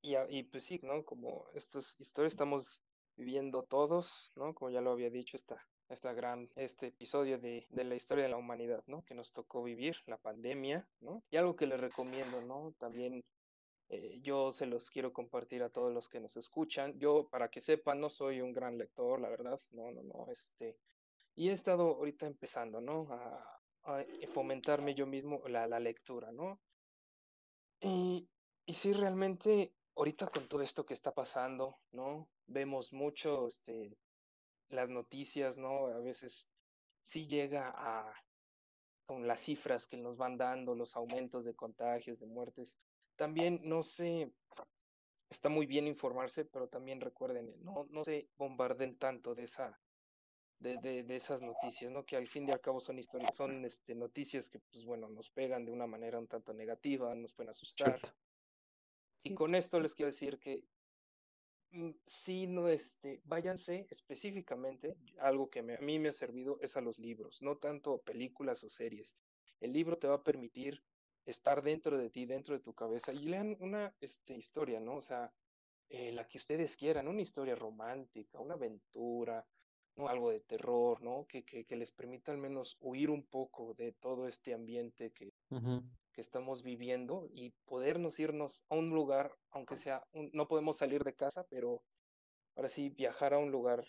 Y 0.01 0.43
pues 0.45 0.65
sí, 0.65 0.81
¿no? 0.83 1.05
Como 1.05 1.45
estas 1.53 2.01
historias 2.01 2.33
estamos 2.33 2.83
viviendo 3.17 3.63
todos, 3.65 4.33
¿no? 4.37 4.55
Como 4.55 4.71
ya 4.71 4.81
lo 4.81 4.93
había 4.93 5.11
dicho, 5.11 5.37
esta, 5.37 5.63
esta 5.95 6.13
gran, 6.13 6.49
este 6.57 6.89
episodio 6.89 7.39
de, 7.39 7.67
de 7.71 7.85
la 7.85 7.95
historia 7.95 8.25
de 8.25 8.31
la 8.31 8.37
humanidad, 8.37 8.83
¿no? 8.87 9.05
Que 9.05 9.15
nos 9.15 9.33
tocó 9.33 9.63
vivir, 9.63 9.97
la 10.07 10.19
pandemia, 10.19 10.89
¿no? 11.01 11.23
Y 11.31 11.37
algo 11.37 11.57
que 11.57 11.67
les 11.67 11.81
recomiendo, 11.81 12.41
¿no? 12.43 12.73
También 12.79 13.25
eh, 13.89 14.21
yo 14.23 14.53
se 14.53 14.67
los 14.67 14.91
quiero 14.91 15.13
compartir 15.13 15.63
a 15.63 15.71
todos 15.71 15.93
los 15.93 16.09
que 16.09 16.21
nos 16.21 16.37
escuchan. 16.37 16.99
Yo, 16.99 17.29
para 17.29 17.51
que 17.51 17.61
sepan, 17.61 18.01
no 18.01 18.09
soy 18.09 18.41
un 18.41 18.53
gran 18.53 18.79
lector, 18.79 19.21
la 19.21 19.29
verdad, 19.29 19.61
no, 19.73 19.91
no, 19.91 20.03
no, 20.03 20.27
este. 20.31 20.77
Y 21.35 21.49
he 21.49 21.53
estado 21.53 21.97
ahorita 21.97 22.27
empezando, 22.27 22.81
¿no? 22.81 23.09
A, 23.11 23.61
a 23.85 24.05
fomentarme 24.33 24.95
yo 24.95 25.07
mismo 25.07 25.43
la, 25.49 25.67
la 25.67 25.81
lectura, 25.81 26.31
¿no? 26.31 26.61
Y, 27.81 28.29
y 28.65 28.73
sí, 28.75 28.93
realmente, 28.93 29.75
ahorita 29.97 30.29
con 30.29 30.47
todo 30.49 30.63
esto 30.63 30.85
que 30.85 30.95
está 30.95 31.13
pasando, 31.13 31.79
¿no? 31.91 32.29
Vemos 32.47 32.93
mucho, 32.93 33.47
este, 33.49 33.97
las 34.71 34.89
noticias, 34.89 35.59
¿no? 35.59 35.87
A 35.87 35.99
veces 35.99 36.49
sí 37.01 37.27
llega 37.27 37.73
a, 37.75 38.13
con 39.05 39.27
las 39.27 39.41
cifras 39.41 39.87
que 39.87 39.97
nos 39.97 40.17
van 40.17 40.37
dando, 40.37 40.75
los 40.75 40.97
aumentos 40.97 41.45
de 41.45 41.55
contagios, 41.55 42.21
de 42.21 42.27
muertes. 42.27 42.77
También, 43.17 43.61
no 43.65 43.83
sé, 43.83 44.33
está 45.29 45.49
muy 45.49 45.67
bien 45.67 45.87
informarse, 45.87 46.45
pero 46.45 46.69
también 46.69 47.01
recuerden, 47.01 47.55
no, 47.63 47.87
no 47.91 48.05
se 48.05 48.29
bombarden 48.37 48.97
tanto 48.97 49.35
de 49.35 49.45
esa, 49.45 49.79
de, 50.59 50.77
de, 50.79 51.03
de 51.03 51.17
esas 51.17 51.43
noticias, 51.43 51.91
¿no? 51.91 52.05
Que 52.05 52.17
al 52.17 52.29
fin 52.29 52.49
y 52.49 52.53
al 52.53 52.61
cabo 52.61 52.81
son 52.81 52.99
historias, 52.99 53.35
son 53.35 53.65
este, 53.65 53.95
noticias 53.95 54.49
que, 54.49 54.61
pues 54.61 54.85
bueno, 54.85 55.09
nos 55.09 55.31
pegan 55.31 55.65
de 55.65 55.73
una 55.73 55.87
manera 55.87 56.19
un 56.19 56.29
tanto 56.29 56.53
negativa, 56.53 57.15
nos 57.15 57.33
pueden 57.33 57.51
asustar. 57.51 58.01
Cierto. 58.01 58.15
Y 59.25 59.35
con 59.35 59.55
esto 59.55 59.81
les 59.81 59.95
quiero 59.95 60.11
decir 60.11 60.39
que 60.39 60.65
sí, 62.07 62.47
no, 62.47 62.69
este, 62.69 63.21
váyanse 63.25 63.87
específicamente, 63.91 64.97
algo 65.19 65.51
que 65.51 65.63
me- 65.63 65.77
a 65.77 65.81
mí 65.81 65.99
me 65.99 66.09
ha 66.11 66.13
servido 66.13 66.59
es 66.61 66.77
a 66.77 66.81
los 66.81 66.99
libros, 66.99 67.43
no 67.43 67.59
tanto 67.59 68.03
películas 68.03 68.65
o 68.65 68.71
series. 68.71 69.17
El 69.61 69.73
libro 69.73 69.99
te 69.99 70.09
va 70.09 70.17
a 70.17 70.25
permitir 70.25 70.83
estar 71.25 71.63
dentro 71.63 71.99
de 71.99 72.11
ti, 72.11 72.27
dentro 72.27 72.55
de 72.55 72.61
tu 72.63 72.75
cabeza, 72.75 73.13
y 73.13 73.21
lean 73.27 73.57
una 73.61 73.95
este, 74.01 74.37
historia, 74.37 74.81
¿no? 74.81 74.97
O 74.97 75.03
sea, 75.03 75.33
eh, 75.89 76.13
la 76.13 76.27
que 76.29 76.39
ustedes 76.39 76.77
quieran, 76.77 77.09
una 77.09 77.23
historia 77.23 77.55
romántica, 77.57 78.41
una 78.41 78.55
aventura. 78.55 79.47
Algo 79.97 80.31
de 80.31 80.41
terror, 80.41 81.03
¿no? 81.03 81.27
Que, 81.27 81.45
que, 81.45 81.67
que 81.67 81.77
les 81.77 81.93
permita 81.93 82.33
al 82.33 82.39
menos 82.39 82.77
huir 82.81 83.11
un 83.11 83.27
poco 83.27 83.75
de 83.75 83.93
todo 83.93 84.27
este 84.29 84.55
ambiente 84.55 85.13
que. 85.13 85.35
Que 86.13 86.21
estamos 86.21 86.63
viviendo 86.63 87.29
y 87.33 87.51
podernos 87.67 88.19
irnos 88.19 88.65
a 88.69 88.75
un 88.77 88.91
lugar, 88.91 89.33
aunque 89.51 89.77
sea, 89.77 90.03
un- 90.13 90.31
no 90.33 90.49
podemos 90.49 90.77
salir 90.79 91.05
de 91.05 91.15
casa, 91.15 91.45
pero 91.49 91.83
ahora 92.57 92.69
sí 92.69 92.91
viajar 92.91 93.35
a 93.35 93.39
un 93.39 93.51
lugar 93.51 93.87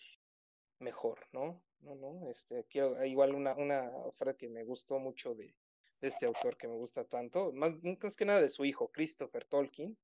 mejor, 0.80 1.20
¿no? 1.32 1.62
No, 1.82 1.96
no, 1.96 2.30
este, 2.30 2.64
quiero, 2.66 3.04
igual 3.06 3.34
una, 3.34 3.56
una 3.56 3.92
frase 4.12 4.38
que 4.38 4.50
me 4.50 4.64
gustó 4.64 5.00
mucho 5.00 5.34
de, 5.34 5.56
de 6.00 6.08
este 6.08 6.26
autor 6.28 6.58
que 6.58 6.68
me 6.68 6.76
gusta 6.76 7.04
tanto, 7.06 7.52
más, 7.54 7.74
más 8.04 8.16
que 8.16 8.26
nada 8.26 8.42
de 8.42 8.50
su 8.50 8.66
hijo, 8.66 8.90
Christopher 8.92 9.46
Tolkien, 9.46 9.98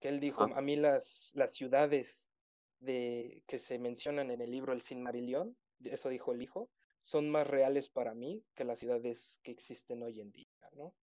que 0.00 0.08
él 0.08 0.20
dijo, 0.20 0.42
Ah. 0.44 0.52
a 0.56 0.60
mí 0.60 0.76
las, 0.76 1.32
las 1.34 1.52
ciudades 1.54 2.30
de, 2.78 3.42
que 3.46 3.58
se 3.58 3.78
mencionan 3.78 4.30
en 4.30 4.40
el 4.40 4.50
libro 4.50 4.72
El 4.72 4.82
Silmarillion, 4.82 5.56
eso 5.84 6.08
dijo 6.08 6.32
el 6.32 6.42
hijo, 6.42 6.70
son 7.02 7.28
más 7.30 7.46
reales 7.48 7.88
para 7.88 8.14
mí 8.14 8.44
que 8.54 8.64
las 8.64 8.78
ciudades 8.78 9.40
que 9.42 9.50
existen 9.50 10.02
hoy 10.02 10.20
en 10.20 10.30
día, 10.32 10.48
¿no? 10.72 10.94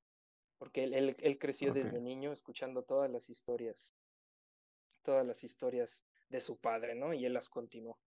Porque 0.62 0.84
él, 0.84 0.94
él, 0.94 1.16
él 1.22 1.40
creció 1.40 1.74
desde 1.74 2.00
niño 2.00 2.32
escuchando 2.32 2.84
todas 2.84 3.10
las 3.10 3.32
historias, 3.32 3.96
todas 5.02 5.26
las 5.26 5.44
historias 5.44 6.06
de 6.30 6.40
su 6.40 6.60
padre, 6.60 6.94
¿no? 6.94 7.16
Y 7.16 7.26
él 7.26 7.34
las 7.34 7.50
continuó. 7.50 7.98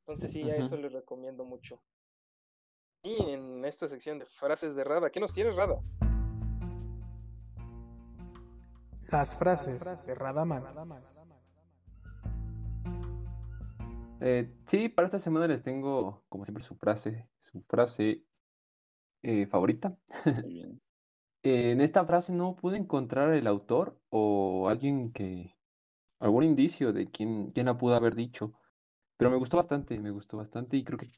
Entonces 0.00 0.30
sí, 0.30 0.42
a 0.42 0.56
eso 0.56 0.76
les 0.76 0.92
recomiendo 0.92 1.46
mucho. 1.46 1.82
Y 3.02 3.30
en 3.30 3.64
esta 3.64 3.88
sección 3.88 4.18
de 4.18 4.26
frases 4.26 4.76
de 4.76 4.84
Rada, 4.84 5.08
¿qué 5.08 5.20
nos 5.20 5.32
tienes, 5.32 5.56
Rada? 5.56 5.80
Las 9.10 9.34
frases 9.34 10.06
de 10.06 10.14
Radaman. 10.14 10.64
Eh, 14.20 14.54
sí, 14.66 14.90
para 14.90 15.08
esta 15.08 15.18
semana 15.18 15.48
les 15.48 15.62
tengo, 15.62 16.26
como 16.28 16.44
siempre, 16.44 16.62
su 16.62 16.76
frase, 16.76 17.26
su 17.38 17.62
frase 17.62 18.22
eh, 19.22 19.46
favorita. 19.46 19.96
Muy 20.42 20.52
bien. 20.52 20.82
Eh, 21.46 21.70
en 21.70 21.80
esta 21.80 22.04
frase 22.04 22.32
no 22.32 22.56
pude 22.56 22.76
encontrar 22.76 23.32
el 23.32 23.46
autor 23.46 23.96
o 24.08 24.68
alguien 24.68 25.12
que, 25.12 25.56
algún 26.18 26.42
indicio 26.42 26.92
de 26.92 27.08
quién, 27.08 27.52
quién 27.52 27.66
la 27.66 27.78
pudo 27.78 27.94
haber 27.94 28.16
dicho. 28.16 28.52
Pero 29.16 29.30
me 29.30 29.36
gustó 29.36 29.56
bastante, 29.56 30.00
me 30.00 30.10
gustó 30.10 30.38
bastante 30.38 30.76
y 30.76 30.82
creo 30.82 30.98
que, 30.98 31.08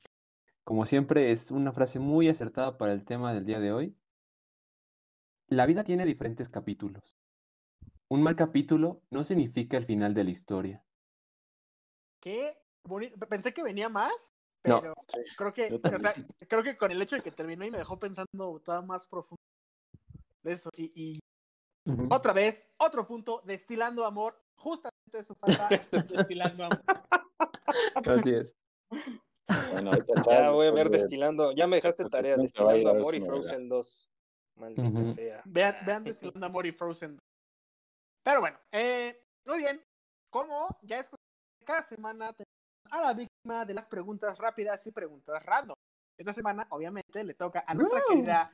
como 0.65 0.85
siempre, 0.85 1.33
es 1.33 1.51
una 1.51 1.73
frase 1.73 1.99
muy 1.99 2.29
acertada 2.29 2.77
para 2.77 2.93
el 2.93 3.07
tema 3.07 3.33
del 3.33 3.47
día 3.47 3.59
de 3.59 3.73
hoy. 3.73 3.97
La 5.47 5.65
vida 5.65 5.83
tiene 5.83 6.05
diferentes 6.05 6.51
capítulos. 6.51 7.17
Un 8.09 8.23
mal 8.23 8.37
capítulo 8.37 9.01
no 9.09 9.25
significa 9.25 9.79
el 9.79 9.87
final 9.87 10.13
de 10.13 10.25
la 10.25 10.31
historia. 10.31 10.85
Qué 12.21 12.53
bonito. 12.85 13.17
Pensé 13.31 13.55
que 13.55 13.63
venía 13.63 13.89
más, 13.89 14.35
No. 14.67 14.83
pero 14.83 14.95
creo 15.39 15.55
que, 15.55 15.81
o 15.83 15.99
sea, 15.99 16.15
creo 16.47 16.63
que 16.63 16.77
con 16.77 16.91
el 16.91 17.01
hecho 17.01 17.17
de 17.17 17.23
que 17.23 17.33
terminó 17.33 17.65
y 17.65 17.71
me 17.71 17.79
dejó 17.79 17.99
pensando 17.99 18.61
todavía 18.63 18.87
más 18.87 19.09
profundo 19.09 19.39
eso. 20.53 20.71
Y, 20.77 20.91
y 20.95 21.19
otra 22.11 22.33
vez, 22.33 22.69
otro 22.79 23.07
punto, 23.07 23.43
destilando 23.45 24.05
amor. 24.05 24.41
Justamente 24.57 25.19
eso 25.19 25.35
pasa, 25.35 25.69
destilando 26.09 26.65
amor. 26.65 26.83
Así 27.95 28.31
es. 28.31 28.55
Bueno, 29.73 29.93
Ya 30.27 30.51
voy 30.51 30.67
a 30.67 30.73
ver 30.73 30.91
destilando. 30.91 31.53
Ya 31.53 31.67
me 31.67 31.77
dejaste 31.77 32.05
tarea 32.09 32.37
destilando 32.37 32.91
amor 32.91 33.15
y. 33.15 33.21
Frozen 33.21 33.69
2. 33.69 34.11
Maldita 34.59 35.05
sea. 35.05 35.43
Vean, 35.45 35.77
vean 35.87 36.05
Destilando 36.05 36.47
Amor 36.47 36.67
y 36.67 36.73
Frozen. 36.73 37.19
Pero 38.25 38.41
bueno, 38.41 38.59
eh, 38.73 39.25
muy 39.47 39.59
bien. 39.59 39.81
Como 40.31 40.69
ya 40.83 40.99
es 40.99 41.09
cada 41.65 41.83
semana 41.83 42.33
tenemos 42.33 42.49
a 42.91 43.01
la 43.03 43.15
víctima 43.15 43.65
de 43.65 43.75
las 43.75 43.89
preguntas 43.89 44.39
rápidas 44.39 44.87
y 44.87 44.93
preguntas 44.93 45.43
random. 45.45 45.77
Esta 46.19 46.33
semana, 46.33 46.67
obviamente, 46.71 47.23
le 47.25 47.35
toca 47.35 47.65
a 47.67 47.75
nuestra 47.75 48.03
querida 48.09 48.51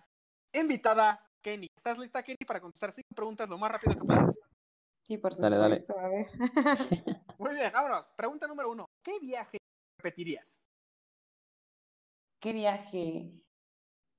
invitada 0.52 1.24
Kenny. 1.44 1.68
¿Estás 1.76 1.98
lista, 1.98 2.22
Kenny, 2.22 2.38
para 2.46 2.58
contestar 2.58 2.90
cinco 2.90 3.14
preguntas 3.14 3.50
lo 3.50 3.58
más 3.58 3.70
rápido 3.70 3.92
que 3.92 4.04
puedas? 4.06 4.38
Sí, 5.02 5.18
por 5.18 5.36
Dale, 5.36 5.58
dale. 5.58 5.78
supuesto, 5.78 5.98
a 5.98 6.08
ver. 6.08 6.26
Muy 7.38 7.54
bien, 7.54 7.70
vámonos. 7.70 8.10
Pregunta 8.16 8.46
número 8.46 8.70
uno. 8.70 8.86
¿Qué 9.04 9.18
viaje 9.20 9.58
repetirías? 9.98 10.62
¿Qué 12.40 12.54
viaje? 12.54 13.30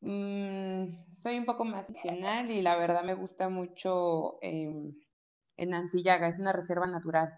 Mm, 0.01 1.07
soy 1.23 1.39
un 1.39 1.45
poco 1.45 1.65
más 1.65 1.87
tradicional 1.87 2.51
y 2.51 2.61
la 2.61 2.75
verdad 2.75 3.03
me 3.03 3.15
gusta 3.15 3.49
mucho 3.49 4.37
em, 4.43 4.93
en 5.57 5.73
Ancillaga, 5.73 6.27
es 6.27 6.37
una 6.37 6.53
reserva 6.53 6.85
natural. 6.85 7.33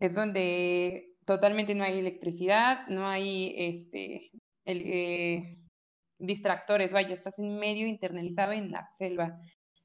Es 0.00 0.16
donde 0.16 1.14
totalmente 1.24 1.76
no 1.76 1.84
hay 1.84 2.00
electricidad, 2.00 2.88
no 2.88 3.06
hay 3.06 3.54
este 3.56 4.32
el, 4.64 4.82
eh, 4.84 5.67
distractores, 6.18 6.92
vaya, 6.92 7.14
estás 7.14 7.38
en 7.38 7.58
medio 7.58 7.86
internalizado 7.86 8.52
en 8.52 8.70
la 8.70 8.88
selva. 8.92 9.40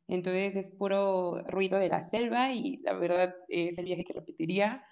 Entonces 0.08 0.56
es 0.56 0.70
puro 0.72 1.44
ruido 1.48 1.80
de 1.80 1.90
la 1.90 2.04
selva 2.04 2.52
y 2.54 2.78
la 2.84 2.94
verdad 2.94 3.36
es 3.48 3.78
el 3.78 3.86
viaje 3.86 4.04
que 4.04 4.14
repetiría 4.14 4.86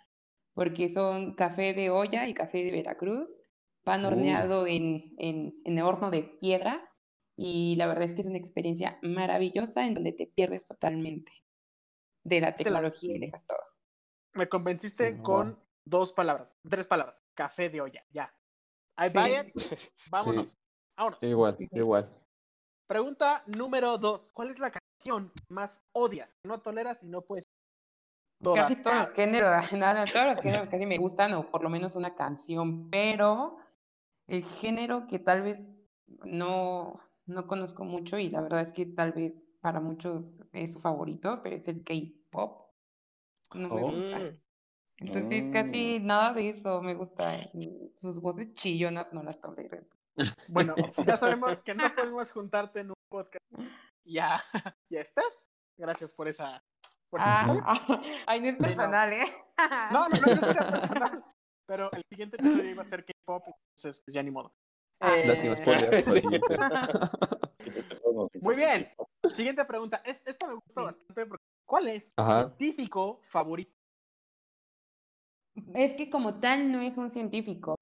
porque 0.54 0.89
son 0.89 1.36
café 1.36 1.74
de 1.74 1.89
olla 1.89 2.28
y 2.28 2.34
café 2.34 2.64
de 2.64 2.72
Veracruz, 2.72 3.30
pan 3.84 4.06
Uh. 4.06 4.08
horneado 4.08 4.68
en, 4.68 5.14
en, 5.18 5.56
en 5.66 5.80
horno 5.80 6.12
de 6.12 6.24
piedra 6.42 6.89
y 7.36 7.76
la 7.78 7.88
verdad 7.88 8.04
es 8.04 8.16
que 8.16 8.22
es 8.22 8.28
una 8.28 8.38
experiencia 8.38 9.00
maravillosa 9.02 9.86
en 9.88 9.96
donde 9.96 10.14
te 10.14 10.28
pierdes 10.28 10.68
totalmente 10.68 11.32
de 12.24 12.42
la 12.42 12.56
Este 12.58 12.64
tecnología 12.64 13.16
y 13.16 13.20
dejas 13.20 13.48
todo. 13.48 13.60
Me 14.34 14.48
convenciste 14.50 15.22
con 15.22 15.64
dos 15.86 16.14
palabras, 16.14 16.60
tres 16.70 16.88
palabras. 16.88 17.28
Café 17.34 17.70
de 17.70 17.82
olla, 17.82 18.06
ya. 18.10 18.34
I 18.98 19.10
Sí. 19.10 19.14
buy 19.14 19.36
it, 19.39 19.54
vámonos. 20.06 20.58
Vámonos. 20.98 21.20
Igual, 21.24 21.58
igual. 21.72 22.10
Pregunta 22.88 23.44
número 23.48 23.98
dos. 23.98 24.30
¿Cuál 24.34 24.50
es 24.50 24.60
la 24.60 24.72
canción 24.72 25.32
que 25.34 25.42
más 25.54 25.88
odias? 25.94 26.38
No 26.44 26.60
toleras 26.62 27.04
y 27.04 27.08
no 27.08 27.22
puedes. 27.22 27.46
todas? 28.44 28.70
Casi 28.70 28.82
todos 28.82 28.98
los 28.98 29.14
géneros, 29.14 29.72
nada, 29.74 30.06
todos 30.06 30.26
los 30.36 30.42
géneros 30.42 30.70
casi 30.70 30.86
me 30.86 30.98
gustan, 30.98 31.34
o 31.34 31.50
por 31.50 31.64
lo 31.64 31.70
menos 31.70 31.96
una 31.96 32.16
canción, 32.16 32.89
pero 32.89 33.58
el 34.28 34.44
género 34.44 35.08
que 35.08 35.20
tal 35.20 35.44
vez 35.44 35.72
no, 36.26 36.96
no 37.26 37.48
conozco 37.48 37.84
mucho 37.86 38.18
y 38.18 38.30
la 38.30 38.42
verdad 38.42 38.62
es 38.62 38.72
que 38.72 38.86
tal 38.86 39.14
vez 39.14 39.44
para 39.62 39.80
muchos 39.80 40.39
es 40.54 40.72
su 40.74 40.80
favorito, 40.82 41.42
pero 41.44 41.56
es 41.56 41.68
el 41.68 41.84
K-pop. 41.84 42.72
No 43.54 43.70
me 43.70 43.84
Oh. 43.84 43.92
gusta. 43.92 44.20
Mm. 44.20 44.42
Entonces 44.98 45.52
casi 45.52 46.00
nada 46.00 46.34
de 46.34 46.50
eso 46.50 46.82
me 46.82 46.94
gusta. 46.94 47.38
Sus 47.96 48.20
voces 48.22 48.54
chillonas 48.54 49.12
no 49.14 49.24
las 49.24 49.42
tolero. 49.42 49.84
Bueno, 50.47 50.76
ya 51.05 51.18
sabemos 51.18 51.62
que 51.64 51.74
no 51.74 51.84
podemos 51.95 52.32
juntarte 52.32 52.82
en 52.82 52.89
un 52.89 52.95
podcast. 53.09 53.43
Ya, 54.05 54.41
ya 54.89 55.03
Steph. 55.05 55.36
Gracias 55.78 56.12
por 56.12 56.28
esa. 56.28 56.64
por 57.09 57.20
Ah, 57.22 57.45
ah, 57.66 58.01
ay, 58.28 58.41
no 58.41 58.47
es 58.47 58.59
no. 58.59 58.68
personal, 58.68 59.14
¿eh? 59.14 59.26
No, 59.91 60.09
no, 60.09 60.16
no, 60.18 60.26
no 60.26 60.32
es 60.34 60.39
que 60.39 60.53
sea 60.53 60.70
personal. 60.70 61.26
Pero 61.68 61.91
el 61.93 62.03
siguiente 62.09 62.38
episodio 62.38 62.70
iba 62.70 62.82
a 62.82 62.86
ser 62.86 63.05
K-pop, 63.05 63.43
entonces 63.47 64.01
pues, 64.03 64.14
ya 64.14 64.22
ni 64.24 64.32
modo. 64.32 64.53
Ah, 64.99 65.16
Eh. 65.18 66.03
Muy 68.41 68.55
bien. 68.55 68.89
Siguiente 69.32 69.66
pregunta. 69.66 70.01
Es, 70.05 70.22
esta 70.26 70.47
me 70.47 70.53
gusta 70.55 70.82
Sí. 70.82 70.86
bastante 70.86 71.26
porque 71.26 71.43
¿cuál 71.66 71.88
es 71.88 72.14
tu 72.14 72.24
científico 72.24 73.20
favorito? 73.24 73.72
Es 75.74 75.93
que 75.93 76.09
como 76.09 76.39
tal 76.39 76.72
no 76.72 76.82
es 76.82 76.97
un 76.97 77.09
científico, 77.09 77.76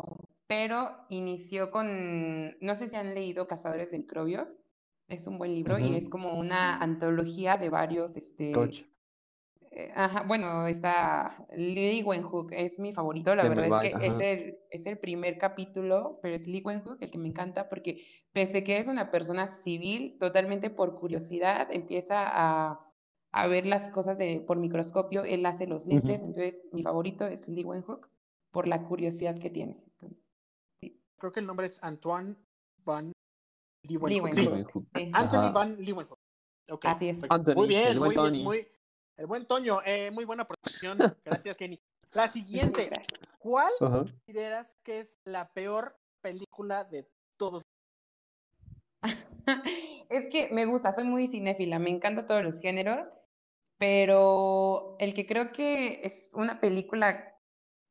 pero 0.50 1.06
inició 1.10 1.70
con, 1.70 2.58
no 2.60 2.74
sé 2.74 2.88
si 2.88 2.96
han 2.96 3.14
leído 3.14 3.46
Cazadores 3.46 3.92
de 3.92 4.00
Microbios, 4.00 4.60
es 5.08 5.28
un 5.28 5.38
buen 5.38 5.54
libro 5.54 5.78
y 5.78 5.96
es 5.96 6.10
como 6.10 6.40
una 6.40 6.76
antología 6.82 7.56
de 7.58 7.70
varios, 7.70 8.18
este, 8.18 8.52
Touch. 8.52 8.82
eh, 9.70 9.92
ajá, 9.96 10.24
bueno, 10.24 10.66
está 10.66 11.46
Lee 11.56 12.02
Wenhook, 12.02 12.52
es 12.52 12.80
mi 12.80 12.94
favorito, 12.94 13.36
la 13.36 13.48
verdad 13.48 13.86
es 13.86 13.94
que 13.94 14.08
es 14.08 14.20
el, 14.20 14.58
es 14.72 14.88
el 14.88 14.98
primer 14.98 15.38
capítulo, 15.38 16.18
pero 16.24 16.34
es 16.34 16.48
Lee 16.48 16.64
Wenhook 16.66 17.00
el 17.04 17.12
que 17.12 17.20
me 17.20 17.28
encanta 17.28 17.70
porque 17.70 18.02
pese 18.32 18.64
que 18.64 18.80
es 18.80 18.88
una 18.88 19.12
persona 19.12 19.48
civil, 19.48 20.18
totalmente 20.20 20.72
por 20.72 20.96
curiosidad, 21.00 21.68
empieza 21.72 22.24
a, 22.28 22.92
a 23.32 23.48
ver 23.48 23.68
las 23.68 23.90
cosas 23.92 24.18
de, 24.18 24.40
por 24.42 24.58
microscopio, 24.58 25.26
él 25.26 25.46
hace 25.46 25.68
los 25.68 25.86
lentes, 25.86 26.24
entonces 26.24 26.64
mi 26.72 26.82
favorito 26.82 27.28
es 27.28 27.48
Lee 27.48 27.64
Wenhook 27.66 28.10
por 28.52 28.68
la 28.68 28.82
curiosidad 28.82 29.38
que 29.38 29.52
tiene. 29.52 29.89
Creo 31.20 31.32
que 31.32 31.40
el 31.40 31.46
nombre 31.46 31.68
es 31.68 31.84
Antoine 31.84 32.36
Van 32.84 33.12
Leeuwenhoek. 33.84 34.34
Sí, 34.34 34.48
Anthony 35.14 35.38
Ajá. 35.38 35.52
Van 35.52 35.76
Leeuwenhoek. 35.84 36.18
Ok, 36.70 36.86
Así 36.86 37.10
es. 37.10 37.18
Anthony, 37.30 37.56
muy 37.56 37.68
bien, 37.68 37.88
el 37.88 38.00
buen 38.00 38.08
muy 38.08 38.16
bien, 38.16 38.26
Tony. 38.26 38.44
muy 38.44 38.68
el 39.20 39.28
buen 39.28 39.46
Toño, 39.46 39.82
eh, 39.86 40.12
muy 40.12 40.24
buena 40.24 40.48
producción. 40.48 40.98
Gracias, 41.26 41.58
Kenny. 41.58 41.80
La 42.14 42.28
siguiente. 42.28 42.90
¿cuál 43.40 43.72
consideras 43.80 44.78
que 44.84 45.00
es 45.00 45.20
la 45.26 45.52
peor 45.54 45.98
película 46.22 46.86
de 46.86 47.10
todos? 47.38 47.64
Es 50.10 50.28
que 50.28 50.50
me 50.52 50.66
gusta, 50.66 50.92
soy 50.92 51.04
muy 51.04 51.28
cinéfila, 51.28 51.80
me 51.80 51.90
encantan 51.90 52.26
todos 52.26 52.44
los 52.44 52.60
géneros, 52.62 53.10
pero 53.78 54.96
el 55.00 55.14
que 55.14 55.28
creo 55.28 55.52
que 55.52 56.02
es 56.04 56.30
una 56.34 56.60
película, 56.60 57.29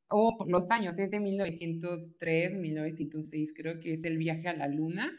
o 0.09 0.37
por 0.37 0.49
los 0.49 0.71
años, 0.71 0.97
es 0.99 1.11
de 1.11 1.19
1903, 1.19 2.53
1906, 2.53 3.53
creo 3.55 3.79
que 3.79 3.93
es 3.93 4.03
El 4.05 4.17
viaje 4.17 4.47
a 4.49 4.53
la 4.55 4.67
luna. 4.67 5.11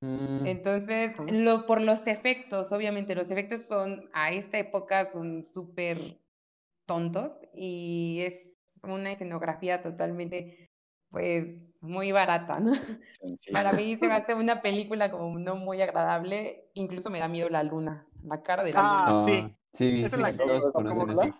Mm, 0.00 0.46
Entonces, 0.46 1.16
lo, 1.30 1.66
por 1.66 1.80
los 1.80 2.06
efectos, 2.06 2.72
obviamente, 2.72 3.14
los 3.14 3.30
efectos 3.30 3.62
son, 3.62 4.10
a 4.12 4.30
esta 4.32 4.58
época 4.58 5.04
son 5.04 5.46
súper 5.46 6.18
tontos 6.86 7.32
y 7.54 8.22
es 8.26 8.58
una 8.82 9.12
escenografía 9.12 9.82
totalmente, 9.82 10.70
pues, 11.10 11.46
muy 11.80 12.12
barata, 12.12 12.60
¿no? 12.60 12.72
Para 13.52 13.72
mí 13.72 13.96
se 13.96 14.08
me 14.08 14.14
hace 14.14 14.34
una 14.34 14.62
película 14.62 15.10
como 15.10 15.38
no 15.38 15.56
muy 15.56 15.80
agradable, 15.82 16.70
incluso 16.74 17.10
me 17.10 17.20
da 17.20 17.28
miedo 17.28 17.48
la 17.48 17.62
luna, 17.62 18.06
la 18.22 18.42
cara 18.42 18.64
de 18.64 18.72
la 18.72 18.82
Ah, 18.82 19.12
luna. 19.12 19.12
sí. 19.24 19.56
Sí, 19.74 20.04
Esa 20.04 20.16
sí, 20.16 20.16
es 20.16 20.22
la 20.22 20.32
sí, 20.32 20.38
que- 20.38 20.44
todos 20.44 20.70
como 20.72 20.72
conocen 20.72 21.08
la- 21.08 21.24
así. 21.24 21.32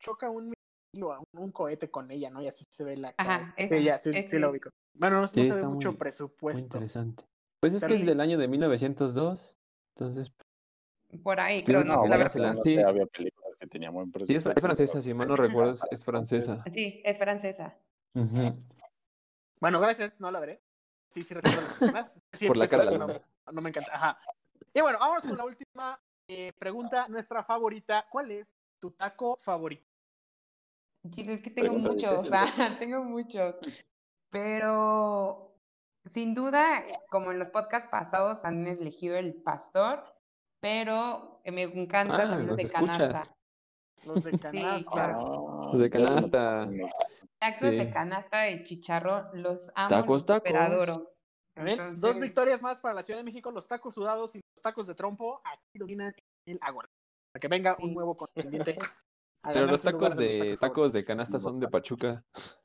Choca 0.00 0.30
un 0.30 0.53
un, 1.02 1.24
un 1.40 1.52
cohete 1.52 1.90
con 1.90 2.10
ella, 2.10 2.30
¿no? 2.30 2.40
Y 2.42 2.48
así 2.48 2.64
se 2.68 2.84
ve 2.84 2.96
la 2.96 3.14
Ajá, 3.16 3.54
sí, 3.66 3.82
ya, 3.82 3.98
sí, 3.98 4.12
sí 4.26 4.36
ubico. 4.44 4.70
Bueno, 4.94 5.20
no, 5.20 5.26
se 5.26 5.40
ve 5.42 5.62
mucho 5.62 5.88
muy- 5.88 5.94
Muy 5.94 5.98
presupuesto. 5.98 6.64
interesante. 6.64 7.24
Pues 7.60 7.72
es 7.72 7.80
Pero 7.80 7.94
que 7.94 8.00
es 8.00 8.06
del 8.06 8.20
año 8.20 8.38
de 8.38 8.48
1902, 8.48 9.56
entonces 9.96 10.32
Por 11.22 11.40
ahí, 11.40 11.60
Sí, 11.60 11.66
creo, 11.66 11.84
no, 11.84 11.94
no 11.94 12.00
sé 12.00 12.08
la 12.08 12.16
verdad. 12.16 12.32
se 12.32 12.38
la- 12.38 12.52
no 12.52 12.62
sí. 12.62 12.78
había 12.78 13.06
películas 13.06 13.52
que 13.58 13.66
tenían 13.66 13.94
buen 13.94 14.06
sí 14.06 14.10
es, 14.12 14.26
presupuesto. 14.26 14.50
es 14.58 14.62
francesa, 14.62 15.00
si 15.02 15.14
mal 15.14 15.28
no 15.28 15.36
recuerdo, 15.36 15.72
es, 15.72 15.82
es 15.90 16.04
francesa. 16.04 16.62
Sí, 16.72 17.00
es 17.04 17.18
francesa. 17.18 17.78
Bueno, 19.60 19.80
gracias, 19.80 20.14
no 20.18 20.30
la 20.30 20.40
veré. 20.40 20.62
Sí, 21.08 21.22
sí 21.24 21.34
recuerdo 21.34 21.62
las. 21.92 22.18
Sí, 22.32 22.48
Por 22.48 22.56
la 22.56 22.64
las 22.64 22.70
cara 22.70 22.84
de 22.84 22.90
la 22.98 23.04
escenas 23.04 23.22
no, 23.46 23.52
no 23.52 23.60
me 23.62 23.70
encanta. 23.70 23.94
Ajá. 23.94 24.18
Y 24.72 24.80
bueno, 24.80 24.98
vamos 24.98 25.22
con 25.22 25.36
la 25.36 25.44
última 25.44 26.00
eh, 26.28 26.52
pregunta, 26.58 27.06
nuestra 27.08 27.44
favorita. 27.44 28.06
¿Cuál 28.10 28.32
es 28.32 28.54
tu 28.80 28.90
taco 28.90 29.36
favorito? 29.36 29.93
Chis, 31.10 31.28
es 31.28 31.42
que 31.42 31.50
tengo 31.50 31.68
Pregunta 31.68 31.90
muchos, 31.90 32.10
o 32.18 32.22
difícil, 32.22 32.54
sea, 32.56 32.78
tengo 32.78 33.04
muchos. 33.04 33.56
Pero 34.30 35.56
sin 36.10 36.34
duda, 36.34 36.84
como 37.10 37.30
en 37.32 37.38
los 37.38 37.50
podcasts 37.50 37.88
pasados 37.90 38.44
han 38.44 38.66
elegido 38.66 39.16
el 39.16 39.34
pastor, 39.42 40.04
pero 40.60 41.40
me 41.44 41.62
encanta 41.62 42.14
Ah, 42.16 42.18
también 42.18 42.40
los 42.40 42.48
los 42.48 42.56
de 42.56 42.62
escuchas. 42.64 42.98
canasta. 42.98 43.36
Los 44.04 44.24
de 44.24 44.30
canasta. 44.38 44.90
claro. 44.92 45.70
No, 45.72 45.78
De 45.78 45.90
canasta. 45.90 46.68
Tacos 47.38 47.70
Sí. 47.70 47.76
de 47.76 47.90
canasta 47.90 48.40
de 48.42 48.64
chicharrón, 48.64 49.28
los 49.34 49.70
amo, 49.74 49.88
Tacos, 49.90 50.26
los 50.28 50.42
tacos. 50.42 51.08
Dos 52.00 52.18
victorias 52.20 52.62
más 52.62 52.80
para 52.80 52.94
la 52.94 53.02
Ciudad 53.02 53.20
de 53.20 53.24
México, 53.24 53.50
los 53.52 53.68
tacos 53.68 53.94
sudados 53.94 54.34
y 54.34 54.40
los 54.56 54.62
tacos 54.62 54.86
de 54.86 54.94
trompo 54.94 55.40
aquí 55.44 55.78
dominan 55.78 56.12
el 56.46 56.58
agua. 56.62 56.84
Para 57.32 57.40
que 57.40 57.48
venga 57.48 57.76
un 57.80 57.94
nuevo 57.94 58.16
contendiente. 58.16 58.78
Pero 59.52 59.66
los 59.66 59.82
tacos 59.82 60.16
de 60.16 60.56
tacos 60.58 60.92
de 60.92 61.04
canasta 61.04 61.38
son 61.38 61.60
de 61.60 61.68
Pachuca, 61.68 62.24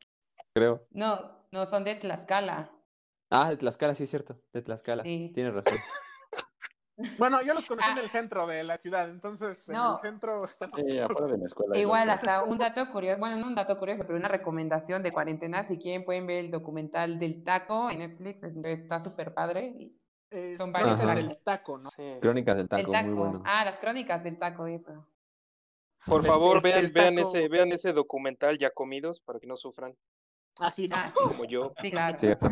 creo. 0.53 0.85
No, 0.91 1.45
no 1.51 1.65
son 1.65 1.83
de 1.83 1.95
Tlaxcala. 1.95 2.71
Ah, 3.31 3.49
de 3.49 3.57
Tlaxcala, 3.57 3.93
sí 3.95 4.03
es 4.05 4.09
cierto, 4.09 4.39
de 4.53 4.61
Tlaxcala. 4.61 5.03
Sí. 5.03 5.31
Tienes 5.33 5.53
razón. 5.53 5.77
Bueno, 7.17 7.37
yo 7.47 7.53
los 7.53 7.65
conocí 7.65 7.87
Ah. 7.89 7.93
en 7.97 8.03
el 8.03 8.09
centro 8.09 8.45
de 8.45 8.61
la 8.61 8.75
ciudad, 8.75 9.09
entonces 9.09 9.69
en 9.69 9.75
el 9.75 9.95
centro 10.01 10.43
están. 10.43 10.69
Sí, 10.75 10.99
afuera 10.99 11.27
de 11.27 11.37
mi 11.37 11.45
escuela. 11.45 11.77
Igual, 11.77 12.09
hasta 12.09 12.43
un 12.43 12.57
dato 12.57 12.91
curioso, 12.91 13.17
bueno, 13.21 13.37
no 13.37 13.47
un 13.47 13.55
dato 13.55 13.77
curioso, 13.77 14.03
pero 14.05 14.17
una 14.19 14.27
recomendación 14.27 15.01
de 15.01 15.13
cuarentena. 15.13 15.63
Si 15.63 15.77
quieren, 15.77 16.03
pueden 16.03 16.27
ver 16.27 16.43
el 16.43 16.51
documental 16.51 17.17
del 17.17 17.45
taco 17.45 17.89
en 17.89 17.99
Netflix, 17.99 18.43
está 18.43 18.99
súper 18.99 19.33
padre. 19.33 19.73
y- 19.79 19.97
Es 20.29 20.57
Son 20.57 20.73
varios 20.73 20.99
Crónicas 20.99 21.15
del 21.15 21.37
taco, 21.41 21.77
¿no? 21.77 21.89
Sí. 21.91 22.03
Crónicas 22.19 22.55
del 22.57 22.63
El 22.65 22.69
taco, 22.69 22.91
taco. 22.91 23.07
muy 23.07 23.15
bueno. 23.17 23.43
Ah, 23.45 23.63
las 23.63 23.79
crónicas 23.79 24.21
del 24.21 24.37
taco, 24.37 24.67
eso. 24.67 25.07
Por 26.05 26.21
Del- 26.21 26.31
favor, 26.31 26.61
del- 26.61 26.71
vean, 26.71 26.83
del 26.83 26.91
vean 26.93 27.15
taco. 27.15 27.27
ese, 27.29 27.47
vean 27.49 27.71
ese 27.71 27.93
documental 27.93 28.57
ya 28.57 28.71
comidos 28.71 29.21
para 29.21 29.39
que 29.39 29.47
no 29.47 29.55
sufran 29.55 29.91
Así, 30.59 30.87
¿no? 30.87 30.95
Ah, 30.97 31.13
como 31.43 31.45
yo. 31.45 31.73
sí, 31.81 31.91
claro. 31.91 32.17
Cierto. 32.17 32.47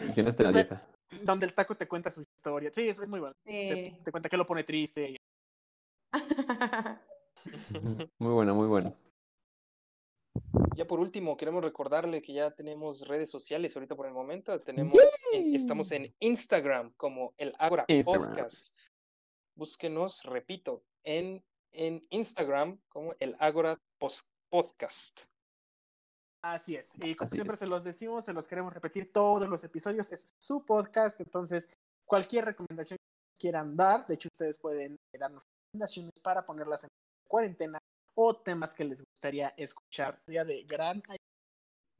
Y 0.00 0.12
que 0.12 0.22
no 0.22 0.28
esté 0.30 0.42
en 0.44 0.52
la 0.52 0.58
dieta. 0.62 0.88
Donde 1.22 1.46
el 1.46 1.54
taco 1.54 1.74
te 1.74 1.86
cuenta 1.86 2.10
su 2.10 2.20
historia. 2.20 2.70
Sí, 2.72 2.88
es, 2.88 2.98
es 2.98 3.08
muy 3.08 3.20
bueno. 3.20 3.34
Te, 3.44 3.90
Sí. 3.94 4.02
te 4.04 4.10
cuenta 4.10 4.28
que 4.28 4.36
lo 4.36 4.46
pone 4.46 4.64
triste. 4.64 5.16
Muy 8.18 8.32
bueno, 8.32 8.54
muy 8.54 8.66
bueno. 8.66 8.94
Ya 10.74 10.86
por 10.86 11.00
último, 11.00 11.36
queremos 11.36 11.62
recordarle 11.64 12.20
que 12.20 12.32
ya 12.34 12.50
tenemos 12.50 13.06
redes 13.08 13.30
sociales 13.30 13.74
ahorita 13.76 13.94
por 13.96 14.06
el 14.06 14.12
momento. 14.12 14.60
Tenemos, 14.60 14.94
en- 15.32 15.54
estamos 15.54 15.90
en 15.92 16.14
Instagram 16.20 16.92
como 16.96 17.32
el 17.38 17.52
Instagram. 17.88 18.34
Podcast. 18.34 18.76
Búsquenos, 19.56 20.22
repito, 20.24 20.82
en, 21.04 21.42
en 21.76 22.06
Instagram 22.10 22.80
como 22.88 23.14
el 23.20 23.36
Ágora 23.38 23.78
Podcast. 24.50 25.22
Así 26.42 26.76
es. 26.76 26.94
Y 27.02 27.14
como 27.14 27.26
Así 27.26 27.36
siempre 27.36 27.54
es. 27.54 27.60
se 27.60 27.66
los 27.66 27.84
decimos, 27.84 28.24
se 28.24 28.32
los 28.32 28.46
queremos 28.46 28.72
repetir 28.72 29.12
todos 29.12 29.48
los 29.48 29.64
episodios. 29.64 30.12
Es 30.12 30.34
su 30.40 30.64
podcast, 30.64 31.20
entonces 31.20 31.68
cualquier 32.06 32.44
recomendación 32.44 32.98
que 32.98 33.40
quieran 33.40 33.76
dar, 33.76 34.06
de 34.06 34.14
hecho 34.14 34.28
ustedes 34.32 34.58
pueden 34.58 34.96
darnos 35.18 35.42
recomendaciones 35.72 36.20
para 36.22 36.44
ponerlas 36.46 36.84
en 36.84 36.90
cuarentena 37.28 37.78
o 38.14 38.36
temas 38.36 38.74
que 38.74 38.84
les 38.84 39.02
gustaría 39.02 39.52
escuchar. 39.56 40.18
Sería 40.24 40.44
de 40.44 40.62
gran 40.64 41.02
ayuda. 41.08 41.26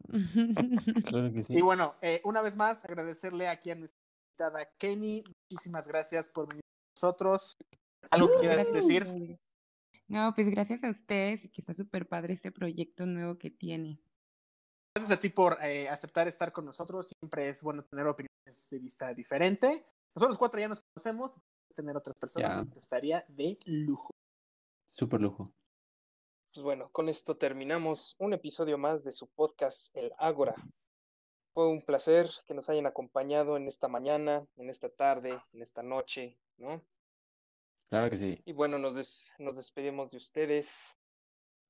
Claro 1.10 1.32
que 1.32 1.42
sí. 1.42 1.54
Y 1.54 1.60
bueno, 1.60 1.96
eh, 2.00 2.20
una 2.24 2.42
vez 2.42 2.56
más, 2.56 2.84
agradecerle 2.84 3.48
aquí 3.48 3.70
a 3.70 3.74
nuestra 3.74 3.98
invitada 4.30 4.68
Kenny. 4.78 5.24
Muchísimas 5.50 5.88
gracias 5.88 6.30
por 6.30 6.48
venir 6.48 6.62
con 6.62 6.92
nosotros. 6.94 7.56
¿Algo 8.10 8.30
que 8.30 8.38
quieras 8.38 8.72
decir? 8.72 9.38
No, 10.08 10.32
pues 10.34 10.48
gracias 10.48 10.84
a 10.84 10.88
ustedes 10.88 11.44
y 11.44 11.48
que 11.48 11.60
está 11.60 11.74
súper 11.74 12.06
padre 12.06 12.34
este 12.34 12.52
proyecto 12.52 13.06
nuevo 13.06 13.38
que 13.38 13.50
tiene. 13.50 14.00
Gracias 14.94 15.18
a 15.18 15.20
ti 15.20 15.28
por 15.28 15.58
eh, 15.62 15.88
aceptar 15.88 16.28
estar 16.28 16.52
con 16.52 16.64
nosotros. 16.64 17.12
Siempre 17.18 17.48
es 17.48 17.62
bueno 17.62 17.84
tener 17.84 18.06
opiniones 18.06 18.68
de 18.70 18.78
vista 18.78 19.12
diferente. 19.12 19.84
Nosotros 20.14 20.38
cuatro 20.38 20.60
ya 20.60 20.68
nos 20.68 20.80
conocemos. 20.80 21.40
Tener 21.74 21.96
otras 21.96 22.18
personas 22.18 22.56
pues, 22.56 22.78
estaría 22.78 23.22
de 23.28 23.58
lujo. 23.66 24.14
Súper 24.86 25.20
lujo. 25.20 25.52
Pues 26.54 26.64
bueno, 26.64 26.88
con 26.90 27.10
esto 27.10 27.36
terminamos 27.36 28.16
un 28.18 28.32
episodio 28.32 28.78
más 28.78 29.04
de 29.04 29.12
su 29.12 29.26
podcast 29.26 29.94
El 29.94 30.12
Ágora. 30.18 30.54
Fue 31.52 31.68
un 31.68 31.82
placer 31.82 32.30
que 32.46 32.54
nos 32.54 32.70
hayan 32.70 32.86
acompañado 32.86 33.58
en 33.58 33.68
esta 33.68 33.88
mañana, 33.88 34.46
en 34.56 34.70
esta 34.70 34.88
tarde, 34.88 35.38
en 35.52 35.60
esta 35.60 35.82
noche, 35.82 36.38
¿no? 36.56 36.82
Claro 37.90 38.10
que 38.10 38.16
sí. 38.16 38.42
Y 38.44 38.52
bueno, 38.52 38.78
nos, 38.78 38.94
des- 38.96 39.32
nos 39.38 39.56
despedimos 39.56 40.10
de 40.10 40.16
ustedes. 40.16 40.96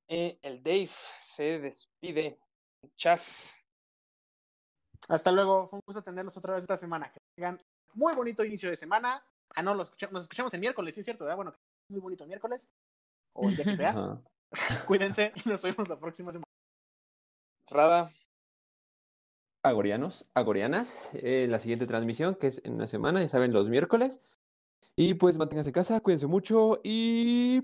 Eh, 0.09 0.39
el 0.43 0.63
Dave 0.63 0.91
se 1.19 1.59
despide. 1.59 2.39
Chas. 2.97 3.55
Hasta 5.09 5.31
luego. 5.33 5.69
Fue 5.69 5.79
un 5.79 5.83
gusto 5.87 6.03
tenerlos 6.03 6.37
otra 6.37 6.55
vez 6.55 6.63
esta 6.63 6.77
semana. 6.77 7.11
Que 7.11 7.21
tengan 7.37 7.61
muy 7.95 8.15
bonito 8.15 8.45
inicio 8.45 8.71
de 8.71 8.77
semana. 8.77 9.23
Ah, 9.55 9.63
no, 9.63 9.75
los 9.75 9.89
escucha- 9.89 10.11
nos 10.11 10.23
escuchamos 10.25 10.53
el 10.55 10.61
miércoles, 10.61 10.95
sí 10.95 11.01
es 11.01 11.05
cierto, 11.05 11.25
¿verdad? 11.25 11.37
Bueno, 11.37 11.55
muy 11.89 12.01
bonito 12.01 12.27
miércoles. 12.27 12.69
O 13.33 13.49
el 13.49 13.57
día 13.57 13.65
que 13.65 13.77
sea. 13.77 13.95
Cuídense 14.87 15.33
y 15.45 15.49
nos 15.49 15.63
vemos 15.63 15.89
la 15.89 15.99
próxima 15.99 16.33
semana. 16.33 16.47
Rada. 17.69 18.13
Agorianos, 19.63 20.25
agorianas, 20.35 21.11
eh, 21.15 21.47
la 21.49 21.59
siguiente 21.59 21.87
transmisión 21.87 22.37
que 22.37 22.47
es 22.47 22.63
en 22.65 22.75
una 22.75 22.87
semana, 22.87 23.21
ya 23.21 23.29
saben, 23.29 23.53
los 23.53 23.69
miércoles. 23.69 24.21
Y 24.97 25.15
pues 25.15 25.37
manténganse 25.37 25.71
en 25.71 25.75
casa, 25.75 26.01
cuídense 26.01 26.27
mucho 26.27 26.81
y 26.83 27.61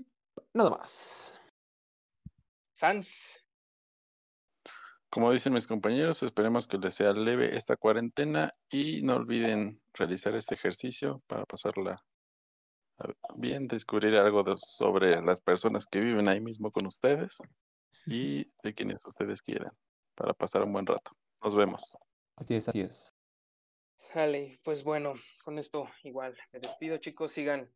nada 0.53 0.69
más. 0.69 1.41
Sans. 2.73 3.39
Como 5.09 5.31
dicen 5.31 5.53
mis 5.53 5.67
compañeros, 5.67 6.23
esperemos 6.23 6.67
que 6.67 6.77
les 6.77 6.95
sea 6.95 7.13
leve 7.13 7.55
esta 7.55 7.75
cuarentena 7.75 8.53
y 8.69 9.01
no 9.03 9.15
olviden 9.15 9.81
realizar 9.93 10.35
este 10.35 10.55
ejercicio 10.55 11.21
para 11.27 11.45
pasarla 11.45 11.97
bien, 13.35 13.67
descubrir 13.67 14.15
algo 14.15 14.43
de- 14.43 14.55
sobre 14.57 15.21
las 15.21 15.41
personas 15.41 15.85
que 15.87 15.99
viven 15.99 16.27
ahí 16.27 16.39
mismo 16.39 16.71
con 16.71 16.85
ustedes 16.85 17.37
y 18.05 18.45
de 18.63 18.73
quienes 18.73 19.05
ustedes 19.05 19.41
quieran 19.41 19.71
para 20.15 20.33
pasar 20.33 20.63
un 20.63 20.73
buen 20.73 20.85
rato. 20.85 21.11
Nos 21.43 21.55
vemos. 21.55 21.95
Así 22.35 22.55
es, 22.55 22.67
así 22.69 22.81
es. 22.81 23.12
Jale, 24.11 24.59
pues 24.63 24.83
bueno, 24.83 25.15
con 25.43 25.57
esto 25.57 25.87
igual 26.03 26.37
me 26.51 26.59
despido, 26.59 26.97
chicos. 26.97 27.31
Sigan, 27.31 27.71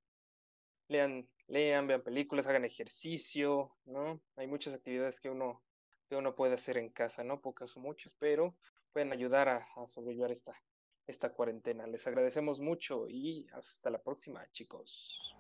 lean, 0.87 1.27
lean, 1.47 1.87
vean 1.87 2.03
películas, 2.03 2.47
hagan 2.47 2.65
ejercicio, 2.65 3.75
¿no? 3.85 4.21
Hay 4.35 4.47
muchas 4.47 4.73
actividades 4.73 5.19
que 5.19 5.29
uno, 5.29 5.63
que 6.09 6.15
uno 6.15 6.35
puede 6.35 6.53
hacer 6.53 6.77
en 6.77 6.89
casa, 6.89 7.23
¿no? 7.23 7.41
Pocas 7.41 7.75
o 7.75 7.79
muchas, 7.79 8.13
pero 8.13 8.55
pueden 8.93 9.11
ayudar 9.11 9.49
a, 9.49 9.67
a 9.75 10.31
esta, 10.31 10.61
esta 11.07 11.33
cuarentena. 11.33 11.87
Les 11.87 12.05
agradecemos 12.05 12.59
mucho 12.59 13.07
y 13.07 13.47
hasta 13.53 13.89
la 13.89 14.01
próxima, 14.01 14.45
chicos. 14.51 15.35